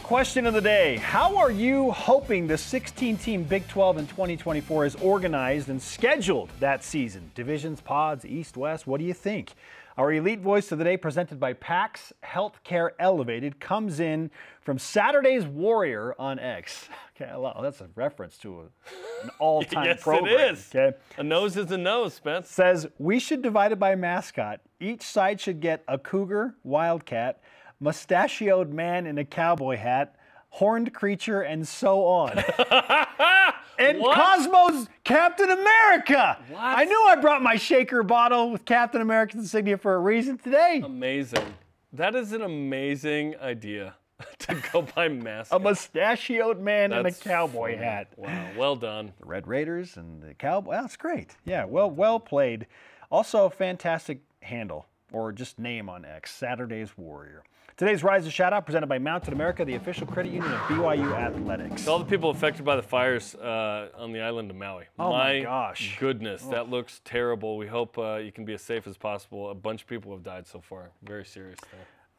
Question 0.03 0.47
of 0.47 0.55
the 0.55 0.63
day 0.63 0.97
How 0.97 1.37
are 1.37 1.51
you 1.51 1.91
hoping 1.93 2.47
the 2.47 2.59
16 2.59 3.19
team 3.19 3.45
Big 3.45 3.69
12 3.69 3.99
in 3.99 4.07
2024 4.07 4.87
is 4.87 4.95
organized 4.97 5.69
and 5.69 5.81
scheduled 5.81 6.49
that 6.61 6.83
season? 6.83 7.31
Divisions, 7.35 7.83
pods, 7.83 8.25
east, 8.25 8.57
west, 8.57 8.87
what 8.87 8.99
do 8.99 9.05
you 9.05 9.15
think? 9.15 9.53
Our 9.99 10.13
elite 10.13 10.41
voice 10.41 10.71
of 10.71 10.79
the 10.79 10.85
day, 10.85 10.97
presented 10.97 11.41
by 11.41 11.55
PAX 11.55 12.13
Healthcare 12.25 12.91
Elevated, 13.01 13.59
comes 13.59 13.99
in 13.99 14.31
from 14.61 14.79
Saturday's 14.79 15.45
Warrior 15.45 16.15
on 16.19 16.39
X. 16.39 16.89
Okay, 17.21 17.35
love, 17.35 17.61
that's 17.61 17.81
a 17.81 17.89
reference 17.97 18.39
to 18.39 18.61
a, 18.61 19.25
an 19.25 19.31
all 19.41 19.65
time 19.65 19.87
yes, 19.87 20.01
program. 20.01 20.33
it 20.35 20.53
is. 20.53 20.71
Okay. 20.73 20.97
A 21.17 21.23
nose 21.25 21.57
is 21.57 21.69
a 21.73 21.77
nose, 21.77 22.15
Spence. 22.15 22.49
says 22.49 22.87
we 23.01 23.19
should 23.19 23.43
divide 23.43 23.73
it 23.73 23.81
by 23.81 23.97
mascot. 23.97 24.61
Each 24.79 25.03
side 25.03 25.41
should 25.41 25.59
get 25.59 25.83
a 25.89 25.99
cougar, 25.99 26.55
wildcat, 26.63 27.41
mustachioed 27.81 28.73
man 28.73 29.05
in 29.05 29.19
a 29.19 29.25
cowboy 29.25 29.79
hat, 29.79 30.15
horned 30.51 30.93
creature, 30.95 31.43
and 31.43 31.67
so 31.67 32.05
on. 32.05 32.39
and 33.79 33.99
What? 34.01 34.17
Cosmos 34.17 34.89
Captain 35.05 35.51
America. 35.51 36.39
What? 36.49 36.59
I 36.61 36.85
knew 36.85 37.05
I 37.09 37.17
brought 37.17 37.43
my 37.43 37.57
shaker 37.57 38.03
bottle 38.03 38.51
with 38.51 38.65
Captain 38.65 39.01
America's 39.01 39.41
insignia 39.41 39.79
for 39.79 39.95
a 39.95 39.99
reason 39.99 40.39
today. 40.39 40.83
Amazing. 40.85 41.55
That 41.93 42.15
is 42.15 42.33
an 42.33 42.43
amazing 42.43 43.37
idea 43.41 43.95
to 44.41 44.57
go 44.73 44.83
by 44.83 45.09
mask. 45.09 45.53
a 45.53 45.59
mustachioed 45.59 46.61
man 46.61 46.93
in 46.93 47.07
a 47.07 47.13
cowboy 47.13 47.73
funny. 47.75 47.85
hat. 47.85 48.09
Wow, 48.17 48.49
well 48.57 48.77
done. 48.77 49.13
the 49.19 49.27
Red 49.27 49.47
Raiders 49.47 49.97
and 49.97 50.23
the 50.23 50.35
Cowboy. 50.35 50.73
That's 50.73 50.97
great. 50.97 51.37
Yeah, 51.45 51.65
well, 51.65 51.91
well 51.91 52.19
played. 52.21 52.67
Also, 53.11 53.47
a 53.47 53.51
fantastic 53.51 54.21
handle 54.43 54.87
or 55.13 55.33
just 55.33 55.59
name 55.59 55.89
on 55.89 56.05
X. 56.05 56.35
Saturday's 56.35 56.99
Warrior. 56.99 57.43
Today's 57.79 58.03
Rise 58.03 58.25
and 58.25 58.33
Shout 58.33 58.53
Out 58.53 58.67
presented 58.67 58.89
by 58.89 58.99
Mountain 58.99 59.33
America, 59.33 59.65
the 59.65 59.77
official 59.77 60.05
credit 60.05 60.33
union 60.33 60.53
of 60.53 60.59
BYU 60.63 61.13
Athletics. 61.13 61.85
To 61.85 61.93
all 61.93 62.01
the 62.01 62.05
people 62.05 62.29
affected 62.31 62.65
by 62.65 62.75
the 62.75 62.83
fires 62.83 63.37
uh, 63.37 63.91
on 63.97 64.11
the 64.11 64.21
island 64.21 64.51
of 64.51 64.57
Maui. 64.57 64.87
Oh 64.99 65.13
my 65.13 65.43
gosh. 65.43 65.97
Goodness, 66.01 66.43
that 66.47 66.69
looks 66.69 67.01
terrible. 67.05 67.57
We 67.57 67.69
hope 67.69 67.97
uh, 67.97 68.17
you 68.17 68.33
can 68.33 68.45
be 68.45 68.53
as 68.55 68.63
safe 68.63 68.89
as 68.89 68.97
possible. 68.97 69.53
A 69.53 69.55
bunch 69.55 69.83
of 69.83 69.87
people 69.87 70.11
have 70.11 70.25
died 70.25 70.45
so 70.45 70.61
far. 70.61 70.91
Very 71.05 71.25
serious. 71.25 71.61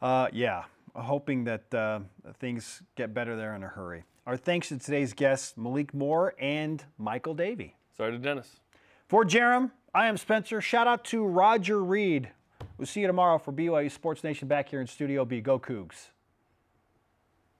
Uh, 0.00 0.28
yeah, 0.32 0.64
hoping 0.94 1.44
that 1.44 1.74
uh, 1.74 2.00
things 2.38 2.80
get 2.96 3.12
better 3.12 3.36
there 3.36 3.54
in 3.54 3.62
a 3.62 3.68
hurry. 3.68 4.04
Our 4.26 4.38
thanks 4.38 4.68
to 4.68 4.78
today's 4.78 5.12
guests, 5.12 5.58
Malik 5.58 5.92
Moore 5.92 6.32
and 6.40 6.82
Michael 6.96 7.34
Davey. 7.34 7.76
Sorry 7.94 8.12
to 8.12 8.18
Dennis. 8.18 8.60
For 9.08 9.26
Jarom 9.26 9.72
I 9.94 10.06
am 10.06 10.16
Spencer. 10.16 10.62
Shout 10.62 10.86
out 10.86 11.04
to 11.06 11.22
Roger 11.22 11.84
Reed. 11.84 12.30
We'll 12.78 12.86
see 12.86 13.00
you 13.00 13.06
tomorrow 13.06 13.38
for 13.38 13.52
BYU 13.52 13.90
Sports 13.90 14.24
Nation 14.24 14.48
back 14.48 14.68
here 14.68 14.80
in 14.80 14.86
Studio 14.86 15.24
B. 15.24 15.40
Go 15.40 15.58
Cougs. 15.58 16.10